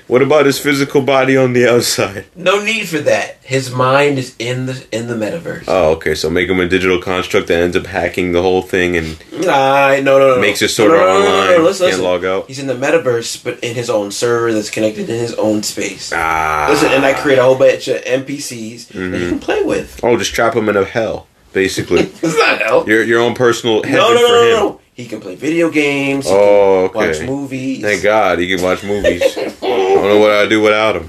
What 0.09 0.22
about 0.22 0.46
his 0.46 0.59
physical 0.59 1.02
body 1.02 1.36
on 1.36 1.52
the 1.52 1.68
outside? 1.68 2.24
No 2.34 2.64
need 2.64 2.88
for 2.88 2.98
that. 2.98 3.36
His 3.42 3.70
mind 3.70 4.18
is 4.18 4.34
in 4.38 4.64
the 4.66 4.86
in 4.90 5.06
the 5.06 5.14
metaverse. 5.14 5.64
Oh, 5.68 5.90
okay. 5.96 6.14
So 6.14 6.30
make 6.30 6.48
him 6.48 6.59
a 6.61 6.66
digital 6.68 6.98
construct 7.00 7.48
that 7.48 7.59
ends 7.62 7.76
up 7.76 7.84
hacking 7.86 8.32
the 8.32 8.40
whole 8.40 8.62
thing 8.62 8.96
and 8.96 9.18
Nah, 9.32 9.96
no, 10.02 10.18
no, 10.18 10.34
no. 10.34 10.40
makes 10.40 10.62
it 10.62 10.68
sort 10.68 10.92
of 10.92 10.96
no, 10.98 11.04
no, 11.06 11.20
no, 11.20 11.28
online. 11.40 11.56
no, 11.59 11.62
listen, 11.64 11.86
Can't 11.88 11.98
listen. 12.00 12.04
log 12.04 12.24
out. 12.24 12.46
He's 12.48 12.59
in 12.59 12.66
the 12.68 12.74
metaverse, 12.74 13.44
but 13.44 13.62
in 13.62 13.74
his 13.74 13.90
own 13.90 14.11
server 14.11 14.52
that's 14.52 14.70
connected 14.70 15.11
in 15.11 15.18
his 15.20 15.34
own 15.34 15.62
space. 15.62 16.11
Ah. 16.14 16.68
Listen, 16.70 16.90
and 16.90 17.04
I 17.04 17.12
create 17.12 17.38
a 17.38 17.42
whole 17.42 17.59
bunch 17.59 17.86
of 17.88 18.02
NPCs 18.02 18.88
that 18.88 18.96
Mm-hmm. 18.96 19.14
you 19.14 19.28
can 19.28 19.38
play 19.40 19.62
with. 19.62 20.00
Oh, 20.02 20.16
just 20.16 20.34
trap 20.34 20.54
him 20.56 20.68
in 20.70 20.76
a 20.76 20.84
hell, 20.86 21.26
basically. 21.52 22.00
It's 22.22 22.22
not 22.38 22.61
hell. 22.62 22.88
your 22.88 23.02
your 23.04 23.20
own 23.20 23.34
personal 23.34 23.82
heaven 23.82 23.98
No, 23.98 24.09
no, 24.14 24.20
no, 24.20 24.26
for 24.26 24.32
no, 24.32 24.42
him. 24.42 24.56
no. 24.56 24.80
He 24.99 25.07
can 25.07 25.20
play 25.20 25.36
video 25.36 25.70
games. 25.70 26.26
He 26.26 26.32
Oh, 26.34 26.90
can 26.92 27.01
okay. 27.03 27.20
watch 27.20 27.28
movies. 27.28 27.82
Thank 27.82 28.03
God 28.03 28.40
he 28.40 28.49
can 28.49 28.61
watch 28.61 28.82
movies. 28.82 29.22
I 29.38 29.44
don't 29.61 30.09
know 30.09 30.18
what 30.18 30.32
I'd 30.32 30.49
do 30.49 30.61
without 30.61 30.96
him. 30.96 31.09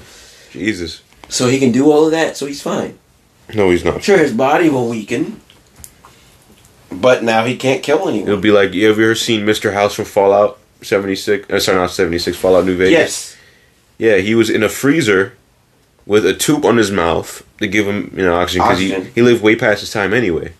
Jesus. 0.51 1.01
So 1.27 1.47
he 1.47 1.57
can 1.57 1.71
do 1.71 1.89
all 1.91 2.05
of 2.05 2.11
that. 2.11 2.37
So 2.37 2.45
he's 2.45 2.61
fine. 2.61 2.99
No, 3.55 3.71
he's 3.71 3.83
not. 3.83 4.03
Sure, 4.03 4.19
his 4.19 4.31
body 4.31 4.69
will 4.69 4.87
weaken, 4.87 5.41
but 6.91 7.23
now 7.23 7.45
he 7.45 7.57
can't 7.57 7.81
kill 7.81 8.07
anyone. 8.07 8.27
It'll 8.29 8.39
be 8.39 8.51
like, 8.51 8.73
you 8.73 8.87
ever 8.91 9.15
seen 9.15 9.43
Mr. 9.43 9.73
House 9.73 9.95
from 9.95 10.05
Fallout 10.05 10.59
76? 10.83 11.49
Uh, 11.49 11.59
sorry, 11.59 11.79
not 11.79 11.89
76, 11.89 12.37
Fallout 12.37 12.65
New 12.65 12.77
Vegas? 12.77 12.91
Yes. 12.91 13.37
Yeah, 13.97 14.17
he 14.17 14.35
was 14.35 14.51
in 14.51 14.61
a 14.61 14.69
freezer 14.69 15.33
with 16.05 16.27
a 16.27 16.35
tube 16.35 16.63
on 16.63 16.77
his 16.77 16.91
mouth 16.91 17.43
to 17.57 17.65
give 17.67 17.87
him, 17.87 18.13
you 18.15 18.23
know, 18.23 18.35
oxygen 18.35 18.61
because 18.67 18.79
he, 18.79 18.93
he 19.15 19.23
lived 19.23 19.41
way 19.41 19.55
past 19.55 19.79
his 19.79 19.89
time 19.91 20.13
anyway. 20.13 20.53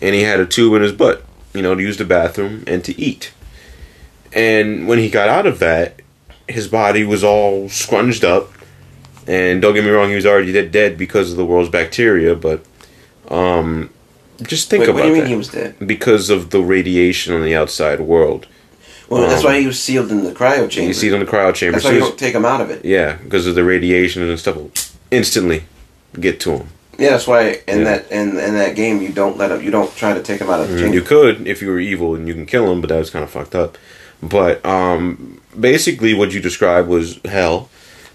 And 0.00 0.14
he 0.14 0.22
had 0.22 0.40
a 0.40 0.46
tube 0.46 0.72
in 0.76 0.80
his 0.82 0.92
butt, 0.92 1.22
you 1.54 1.62
know, 1.62 1.74
to 1.74 1.80
use 1.82 1.96
the 1.96 2.04
bathroom 2.04 2.64
and 2.66 2.84
to 2.84 3.00
eat. 3.00 3.32
And 4.32 4.88
when 4.88 4.98
he 4.98 5.08
got 5.08 5.28
out 5.28 5.46
of 5.46 5.58
that, 5.60 6.00
his 6.48 6.68
body 6.68 7.04
was 7.04 7.22
all 7.24 7.68
scrunched 7.68 8.24
up. 8.24 8.50
And 9.26 9.62
don't 9.62 9.72
get 9.72 9.84
me 9.84 9.90
wrong, 9.90 10.10
he 10.10 10.16
was 10.16 10.26
already 10.26 10.52
dead, 10.52 10.70
dead 10.72 10.98
because 10.98 11.30
of 11.30 11.36
the 11.38 11.46
world's 11.46 11.70
bacteria. 11.70 12.34
But 12.34 12.64
um, 13.28 13.88
just 14.42 14.68
think 14.68 14.80
Wait, 14.80 14.88
about 14.90 14.96
what 14.96 15.02
do 15.04 15.08
you 15.08 15.14
mean 15.14 15.22
that. 15.22 15.28
he 15.30 15.36
was 15.36 15.48
dead? 15.48 15.76
because 15.86 16.28
of 16.28 16.50
the 16.50 16.60
radiation 16.60 17.32
on 17.32 17.42
the 17.42 17.54
outside 17.56 18.00
world. 18.00 18.46
Well, 19.08 19.22
that's 19.28 19.44
Um, 19.44 19.52
why 19.52 19.60
he 19.60 19.66
was 19.66 19.80
sealed 19.80 20.10
in 20.10 20.24
the 20.24 20.32
cryo 20.32 20.68
chamber. 20.68 20.88
You 20.88 20.94
see 20.94 21.12
in 21.12 21.20
the 21.20 21.26
cryo 21.26 21.54
chamber. 21.54 21.72
that's 21.74 21.84
So 21.84 21.90
why 21.90 21.94
you 21.94 22.00
don't 22.00 22.18
take 22.18 22.34
him 22.34 22.44
out 22.44 22.60
of 22.60 22.70
it. 22.70 22.84
yeah, 22.84 23.14
because 23.22 23.46
of 23.46 23.54
the 23.54 23.62
radiation 23.64 24.22
and 24.28 24.38
stuff 24.38 24.56
will 24.56 24.72
instantly 25.10 25.64
get 26.18 26.40
to 26.40 26.52
him. 26.58 26.68
Yeah, 26.98 27.10
that's 27.10 27.26
why 27.26 27.60
in 27.68 27.78
Yeah. 27.80 27.84
that 27.84 28.10
in, 28.12 28.30
in 28.38 28.54
that 28.54 28.74
game 28.76 29.02
you 29.02 29.10
don't 29.10 29.36
let 29.36 29.50
him. 29.50 29.62
You 29.62 29.70
don't 29.70 29.94
try 29.96 30.14
to 30.14 30.22
take 30.22 30.40
him 30.40 30.50
out 30.50 30.60
of 30.60 30.68
the 30.70 30.78
chamber. 30.78 30.92
Mm, 30.92 30.94
You 30.94 31.02
could 31.02 31.46
if 31.46 31.60
you 31.62 31.68
were 31.68 31.78
evil 31.80 32.14
and 32.14 32.26
you 32.28 32.34
can 32.34 32.46
kill 32.46 32.70
him, 32.70 32.80
but 32.80 32.88
that 32.90 32.98
was 32.98 33.10
kind 33.10 33.22
of 33.24 33.30
fucked 33.30 33.54
up. 33.54 33.76
But 34.22 34.64
um, 34.64 35.40
basically, 35.58 36.14
what 36.14 36.32
you 36.32 36.40
described 36.40 36.88
was 36.88 37.20
hell 37.24 37.68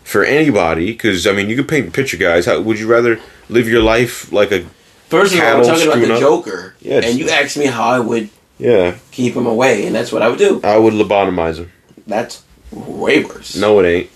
for 0.04 0.24
anybody. 0.24 0.88
Because 0.92 1.28
I 1.28 1.34
mean, 1.34 1.50
you 1.50 1.56
could 1.56 1.68
paint 1.68 1.86
the 1.88 1.92
picture, 1.92 2.18
guys. 2.18 2.46
How, 2.46 2.60
would 2.62 2.80
you 2.80 2.88
rather 2.88 3.20
live 3.50 3.68
your 3.68 3.82
life 3.84 4.32
like 4.32 4.52
a 4.52 4.66
First 5.10 5.34
of 5.34 5.40
all, 5.42 5.48
I'm 5.58 5.64
talking 5.64 5.88
about 5.88 6.00
the 6.00 6.14
up? 6.14 6.20
Joker, 6.20 6.76
Yes. 6.82 7.04
and 7.06 7.18
you 7.20 7.30
asked 7.30 7.58
me 7.58 7.66
how 7.66 7.84
I 7.84 8.00
would 8.00 8.30
yeah? 8.60 8.96
keep 9.12 9.34
him 9.36 9.48
away, 9.48 9.88
and 9.88 9.96
that's 9.96 10.12
what 10.12 10.22
I 10.22 10.28
would 10.30 10.38
do. 10.38 10.62
I 10.64 10.78
would 10.78 10.94
lobotomize 10.94 11.58
him. 11.58 11.72
That's 12.06 12.44
way 12.72 13.24
worse. 13.24 13.56
No, 13.56 13.80
it 13.80 13.88
ain't. 13.88 14.10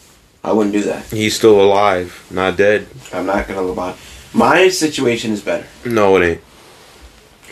I 0.44 0.52
wouldn't 0.52 0.74
do 0.74 0.84
that. 0.84 1.06
He's 1.06 1.36
still 1.36 1.60
alive, 1.60 2.24
not 2.30 2.58
dead. 2.58 2.88
I'm 3.12 3.26
not 3.26 3.48
gonna 3.48 3.62
lobotomize. 3.62 3.96
My 4.34 4.70
situation 4.70 5.32
is 5.32 5.42
better. 5.42 5.66
No, 5.86 6.16
it 6.18 6.26
ain't. 6.28 6.42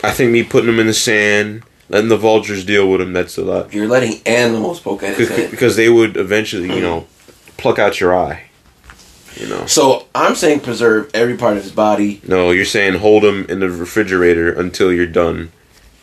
I 0.04 0.10
think 0.10 0.32
me 0.32 0.42
putting 0.42 0.68
him 0.68 0.80
in 0.80 0.86
the 0.88 0.94
sand, 0.94 1.62
letting 1.88 2.08
the 2.08 2.16
vultures 2.16 2.64
deal 2.64 2.90
with 2.90 3.00
him, 3.00 3.12
that's 3.12 3.38
a 3.38 3.44
lot. 3.44 3.72
You're 3.72 3.86
letting 3.86 4.20
animals 4.26 4.80
poke 4.80 5.02
at 5.04 5.16
his 5.16 5.28
Because, 5.28 5.36
head. 5.42 5.50
because 5.52 5.76
they 5.76 5.88
would 5.88 6.16
eventually, 6.16 6.74
you 6.74 6.80
know, 6.80 7.06
pluck 7.56 7.78
out 7.78 8.00
your 8.00 8.16
eye. 8.16 8.44
You 9.36 9.48
know. 9.48 9.64
So 9.66 10.06
I'm 10.14 10.34
saying 10.34 10.60
preserve 10.60 11.10
every 11.14 11.36
part 11.36 11.56
of 11.56 11.62
his 11.62 11.72
body. 11.72 12.20
No, 12.26 12.50
you're 12.50 12.64
saying 12.64 12.94
hold 12.98 13.24
him 13.24 13.46
in 13.48 13.60
the 13.60 13.70
refrigerator 13.70 14.52
until 14.52 14.92
you're 14.92 15.06
done. 15.06 15.52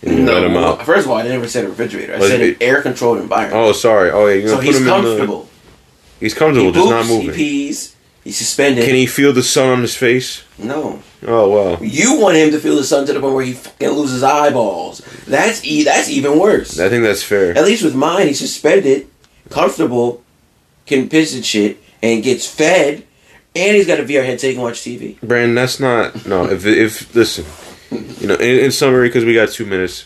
And 0.01 0.19
you 0.19 0.25
let 0.25 0.43
him 0.43 0.55
out. 0.55 0.83
First 0.85 1.05
of 1.05 1.11
all, 1.11 1.17
I 1.17 1.23
never 1.23 1.47
said 1.47 1.65
a 1.65 1.67
refrigerator. 1.69 2.15
I 2.15 2.19
Was 2.19 2.29
said 2.29 2.41
an 2.41 2.55
air 2.61 2.81
controlled 2.81 3.19
environment. 3.19 3.61
Oh, 3.61 3.71
sorry. 3.73 4.09
Oh, 4.11 4.25
yeah, 4.27 4.35
you're 4.35 4.47
so 4.47 4.55
gonna 4.55 4.65
he's 4.65 4.77
put 4.77 4.81
him 4.81 4.87
in 4.95 5.03
the. 5.03 5.07
comfortable. 5.09 5.49
He's 6.21 6.33
comfortable, 6.33 6.67
he 6.67 6.73
just 6.73 6.83
poops, 6.85 6.89
not 6.91 7.05
He 7.05 7.17
moving. 7.17 7.35
pees. 7.35 7.95
He's 8.29 8.37
suspended. 8.37 8.85
Can 8.85 8.93
he 8.93 9.07
feel 9.07 9.33
the 9.33 9.41
sun 9.41 9.69
on 9.69 9.81
his 9.81 9.95
face? 9.95 10.43
No. 10.59 11.01
Oh 11.25 11.49
wow. 11.49 11.79
You 11.81 12.19
want 12.19 12.37
him 12.37 12.51
to 12.51 12.59
feel 12.59 12.75
the 12.75 12.83
sun 12.83 13.07
to 13.07 13.13
the 13.13 13.19
point 13.19 13.33
where 13.33 13.43
he 13.43 13.53
fucking 13.53 13.89
loses 13.89 14.21
eyeballs. 14.21 14.99
That's 15.25 15.65
e- 15.65 15.83
that's 15.83 16.11
even 16.11 16.37
worse. 16.37 16.79
I 16.79 16.89
think 16.89 17.01
that's 17.01 17.23
fair. 17.23 17.57
At 17.57 17.65
least 17.65 17.83
with 17.83 17.95
mine, 17.95 18.27
he's 18.27 18.37
suspended, 18.37 19.07
comfortable, 19.49 20.23
can 20.85 21.09
piss 21.09 21.33
and 21.33 21.43
shit, 21.43 21.81
and 22.03 22.21
gets 22.21 22.45
fed, 22.45 23.03
and 23.55 23.75
he's 23.75 23.87
got 23.87 23.99
a 23.99 24.03
VR 24.03 24.23
headset 24.23 24.49
he 24.51 24.53
can 24.53 24.61
watch 24.61 24.81
TV. 24.81 25.19
Brandon, 25.21 25.55
that's 25.55 25.79
not 25.79 26.27
no. 26.27 26.45
If 26.47 26.67
if 26.67 27.15
listen, 27.15 27.45
you 28.21 28.27
know, 28.27 28.35
in, 28.35 28.65
in 28.65 28.71
summary, 28.71 29.09
because 29.09 29.25
we 29.25 29.33
got 29.33 29.49
two 29.49 29.65
minutes. 29.65 30.05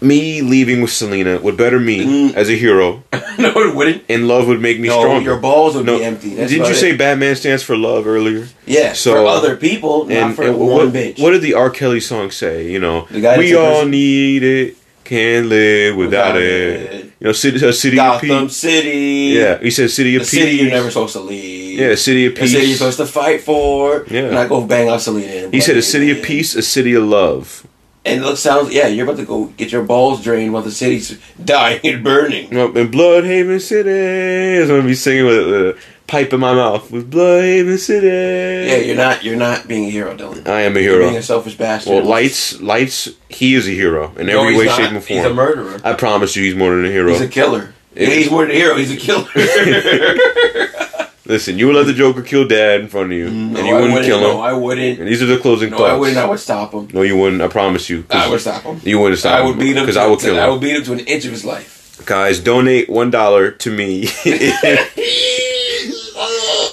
Me 0.00 0.42
leaving 0.42 0.82
with 0.82 0.90
Selina 0.90 1.38
would 1.38 1.56
better 1.56 1.80
me 1.80 2.04
Mm. 2.04 2.34
as 2.34 2.50
a 2.50 2.52
hero, 2.54 3.02
no, 3.38 3.48
it 3.56 3.74
wouldn't. 3.74 4.02
and 4.10 4.28
love 4.28 4.46
would 4.46 4.60
make 4.60 4.78
me 4.78 4.88
No, 4.88 5.00
stronger. 5.00 5.24
your 5.30 5.38
balls 5.38 5.74
would 5.74 5.86
No, 5.86 5.98
be 5.98 6.04
empty. 6.04 6.34
That's 6.34 6.50
didn't 6.52 6.66
you 6.66 6.72
it. 6.72 6.76
say 6.76 6.94
Batman 6.94 7.34
stands 7.36 7.62
for 7.62 7.76
love 7.78 8.06
earlier? 8.06 8.46
Yeah, 8.66 8.92
So, 8.92 9.12
for 9.14 9.26
other 9.26 9.56
people, 9.56 10.04
not 10.04 10.34
for 10.36 10.42
and 10.42 10.58
one 10.58 10.68
what, 10.70 10.92
bitch. 10.92 11.18
what 11.18 11.30
did 11.30 11.40
the 11.40 11.54
R. 11.54 11.70
Kelly 11.70 12.00
song 12.00 12.30
say? 12.30 12.70
You 12.70 12.78
know, 12.78 13.06
we 13.10 13.54
all 13.54 13.76
person- 13.76 13.90
need 13.90 14.42
it, 14.42 14.76
can't 15.04 15.46
live 15.46 15.96
without, 15.96 16.34
Without 16.34 16.42
it. 16.42 16.92
it. 16.92 17.04
You 17.20 17.26
know, 17.28 17.32
city, 17.32 17.64
a 17.66 17.72
city 17.72 17.96
of 17.98 18.04
Gotham 18.04 18.48
peace. 18.48 18.56
City. 18.58 19.32
Yeah, 19.38 19.58
he 19.62 19.70
said 19.70 19.90
city 19.90 20.14
of 20.16 20.22
The 20.22 20.30
peace. 20.30 20.40
city 20.42 20.56
you're 20.56 20.68
never 20.70 20.90
supposed 20.90 21.14
to 21.14 21.20
leave. 21.20 21.78
Yeah, 21.80 21.94
city 21.94 22.26
of 22.26 22.34
The 22.34 22.40
peace. 22.42 22.52
city 22.52 22.66
you're 22.66 22.76
supposed 22.76 22.98
to 22.98 23.06
fight 23.06 23.40
for. 23.40 24.04
Yeah. 24.10 24.24
And 24.24 24.38
I 24.38 24.46
go 24.46 24.60
bang 24.60 24.88
out 24.90 25.00
Selina. 25.00 25.44
and 25.44 25.54
He 25.54 25.60
said 25.62 25.78
a 25.78 25.82
city 25.82 26.10
of 26.10 26.20
peace, 26.22 26.54
a 26.54 26.60
city 26.62 26.92
of 26.92 27.04
love. 27.04 27.66
And 28.06 28.24
it 28.24 28.36
sounds, 28.36 28.72
yeah, 28.72 28.86
you're 28.86 29.04
about 29.04 29.16
to 29.18 29.24
go 29.26 29.46
get 29.46 29.72
your 29.72 29.82
balls 29.82 30.22
drained 30.22 30.52
while 30.52 30.62
the 30.62 30.70
city's 30.70 31.18
dying 31.44 31.80
and 31.84 32.04
burning. 32.04 32.48
Know, 32.50 32.72
in 32.72 32.88
Blüdhaven 32.90 33.60
City, 33.60 34.62
I'm 34.62 34.68
gonna 34.68 34.82
be 34.86 34.94
singing 34.94 35.26
with 35.26 35.38
a 35.38 35.78
pipe 36.06 36.32
in 36.32 36.38
my 36.38 36.54
mouth 36.54 36.88
with 36.92 37.10
Blüdhaven 37.10 37.78
City. 37.78 38.06
Yeah, 38.06 38.76
you're 38.76 38.96
not, 38.96 39.24
you're 39.24 39.36
not 39.36 39.66
being 39.66 39.86
a 39.86 39.90
hero, 39.90 40.16
Dylan. 40.16 40.46
I 40.46 40.60
am 40.62 40.76
a 40.76 40.80
You're 40.80 41.00
being 41.00 41.16
a 41.16 41.22
selfish 41.22 41.56
bastard. 41.56 41.92
Well, 41.94 42.04
lights, 42.04 42.60
lights. 42.60 43.08
He 43.28 43.54
is 43.54 43.66
a 43.66 43.72
hero 43.72 44.12
in 44.16 44.26
No, 44.28 44.42
every 44.42 44.56
way, 44.56 44.66
not. 44.66 44.76
shape, 44.76 44.90
and 44.92 45.02
form. 45.04 45.16
He's 45.18 45.26
a 45.26 45.34
murderer. 45.34 45.80
I 45.82 45.94
promise 45.94 46.36
you, 46.36 46.44
he's 46.44 46.54
more 46.54 46.76
than 46.76 46.84
a 46.84 46.90
hero. 46.90 47.10
He's 47.10 47.20
a 47.20 47.28
killer. 47.28 47.74
Yeah, 47.96 48.06
he's 48.10 48.30
more 48.30 48.42
than 48.42 48.52
a 48.52 48.54
hero. 48.54 48.76
He's 48.76 48.92
a 48.92 48.96
killer. 48.96 49.26
Listen, 51.26 51.58
you 51.58 51.66
would 51.66 51.74
let 51.76 51.86
the 51.86 51.92
Joker 51.92 52.22
kill 52.22 52.46
Dad 52.46 52.80
in 52.82 52.88
front 52.88 53.10
of 53.12 53.18
you, 53.18 53.26
mm, 53.28 53.50
no, 53.50 53.58
and 53.58 53.68
you 53.68 53.74
I 53.76 53.80
wouldn't 53.80 54.04
kill 54.04 54.18
him. 54.18 54.22
No, 54.22 54.40
I 54.40 54.52
wouldn't. 54.52 55.00
and 55.00 55.08
these 55.08 55.20
are 55.22 55.26
the 55.26 55.38
closing 55.38 55.70
No, 55.70 55.78
thoughts. 55.78 55.90
I 55.92 55.96
wouldn't. 55.96 56.18
I 56.18 56.24
would 56.26 56.38
stop 56.40 56.72
him. 56.72 56.88
No, 56.92 57.02
you 57.02 57.16
wouldn't. 57.16 57.42
I 57.42 57.48
promise 57.48 57.90
you. 57.90 58.04
I 58.10 58.28
would 58.30 58.40
stop 58.40 58.62
him. 58.62 58.80
You 58.84 59.00
wouldn't 59.00 59.18
stop 59.18 59.40
I 59.40 59.44
would 59.44 59.58
beat 59.58 59.76
him 59.76 59.82
because 59.82 59.96
I 59.96 60.06
would 60.06 60.20
kill 60.20 60.34
him. 60.36 60.42
I 60.42 60.48
would 60.48 60.60
beat 60.60 60.76
him 60.76 60.84
to 60.84 60.92
an 60.92 61.00
inch 61.00 61.24
of 61.24 61.32
his 61.32 61.44
life. 61.44 62.00
Guys, 62.06 62.38
donate 62.40 62.88
one 62.88 63.10
dollar 63.10 63.50
to 63.50 63.70
me 63.70 64.04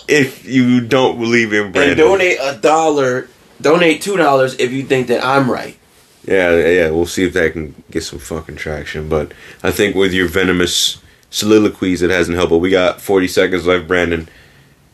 if 0.08 0.46
you 0.46 0.82
don't 0.82 1.20
believe 1.20 1.54
in 1.54 1.72
Brandon. 1.72 1.92
And 1.92 1.98
donate 1.98 2.38
a 2.42 2.58
dollar. 2.60 3.30
Donate 3.62 4.02
two 4.02 4.18
dollars 4.18 4.60
if 4.60 4.72
you 4.72 4.84
think 4.84 5.08
that 5.08 5.24
I'm 5.24 5.50
right. 5.50 5.78
Yeah, 6.26 6.56
yeah, 6.68 6.90
we'll 6.90 7.06
see 7.06 7.26
if 7.26 7.34
that 7.34 7.52
can 7.54 7.76
get 7.92 8.04
some 8.04 8.20
fucking 8.20 8.56
traction. 8.56 9.10
But 9.10 9.34
I 9.62 9.72
think 9.72 9.96
with 9.96 10.14
your 10.14 10.28
venomous 10.28 11.02
soliloquies, 11.30 12.02
it 12.02 12.10
hasn't 12.10 12.38
helped. 12.38 12.52
But 12.52 12.60
we 12.60 12.70
got 12.70 13.02
40 13.02 13.28
seconds 13.28 13.66
left, 13.66 13.88
Brandon. 13.88 14.30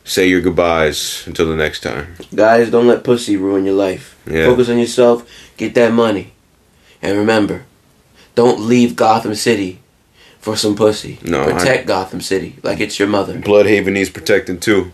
Say 0.10 0.28
your 0.28 0.42
goodbyes 0.42 1.24
until 1.28 1.48
the 1.48 1.56
next 1.56 1.82
time. 1.82 2.16
Guys, 2.34 2.72
don't 2.72 2.88
let 2.88 3.04
pussy 3.04 3.38
ruin 3.38 3.64
your 3.64 3.76
life. 3.76 4.20
Yeah. 4.26 4.48
Focus 4.48 4.68
on 4.68 4.80
yourself. 4.80 5.30
Get 5.56 5.76
that 5.76 5.94
money. 5.94 6.32
And 7.00 7.16
remember, 7.16 7.66
don't 8.34 8.60
leave 8.60 8.96
Gotham 8.96 9.36
City 9.36 9.78
for 10.40 10.56
some 10.56 10.76
pussy. 10.76 11.20
No, 11.22 11.44
protect 11.44 11.86
Gotham 11.86 12.22
City 12.22 12.56
like 12.64 12.80
it's 12.80 12.98
your 12.98 13.08
mother. 13.08 13.36
Blüdhaven 13.36 13.94
needs 13.94 14.10
protecting 14.10 14.60
too. 14.60 14.92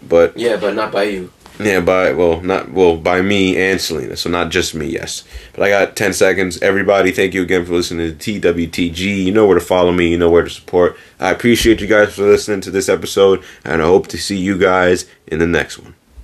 But 0.00 0.36
Yeah, 0.36 0.58
but 0.58 0.76
not 0.76 0.92
by 0.92 1.04
you. 1.04 1.32
Yeah, 1.58 1.80
by 1.80 2.12
well, 2.12 2.40
not 2.42 2.70
well, 2.70 2.96
by 2.96 3.22
me 3.22 3.56
and 3.56 3.80
Selina. 3.80 4.16
So 4.16 4.28
not 4.28 4.50
just 4.50 4.74
me, 4.74 4.86
yes. 4.86 5.24
But 5.54 5.62
I 5.62 5.68
got 5.70 5.96
ten 5.96 6.12
seconds. 6.12 6.60
Everybody, 6.60 7.12
thank 7.12 7.32
you 7.32 7.42
again 7.42 7.64
for 7.64 7.72
listening 7.72 8.16
to 8.16 8.40
TWTG. 8.40 9.24
You 9.24 9.32
know 9.32 9.46
where 9.46 9.58
to 9.58 9.64
follow 9.64 9.92
me. 9.92 10.10
You 10.10 10.18
know 10.18 10.30
where 10.30 10.44
to 10.44 10.50
support. 10.50 10.96
I 11.18 11.30
appreciate 11.30 11.80
you 11.80 11.86
guys 11.86 12.14
for 12.14 12.24
listening 12.24 12.60
to 12.62 12.70
this 12.70 12.88
episode, 12.88 13.42
and 13.64 13.80
I 13.80 13.86
hope 13.86 14.06
to 14.08 14.18
see 14.18 14.36
you 14.36 14.58
guys 14.58 15.06
in 15.26 15.38
the 15.38 15.46
next 15.46 15.78
one. 15.78 15.94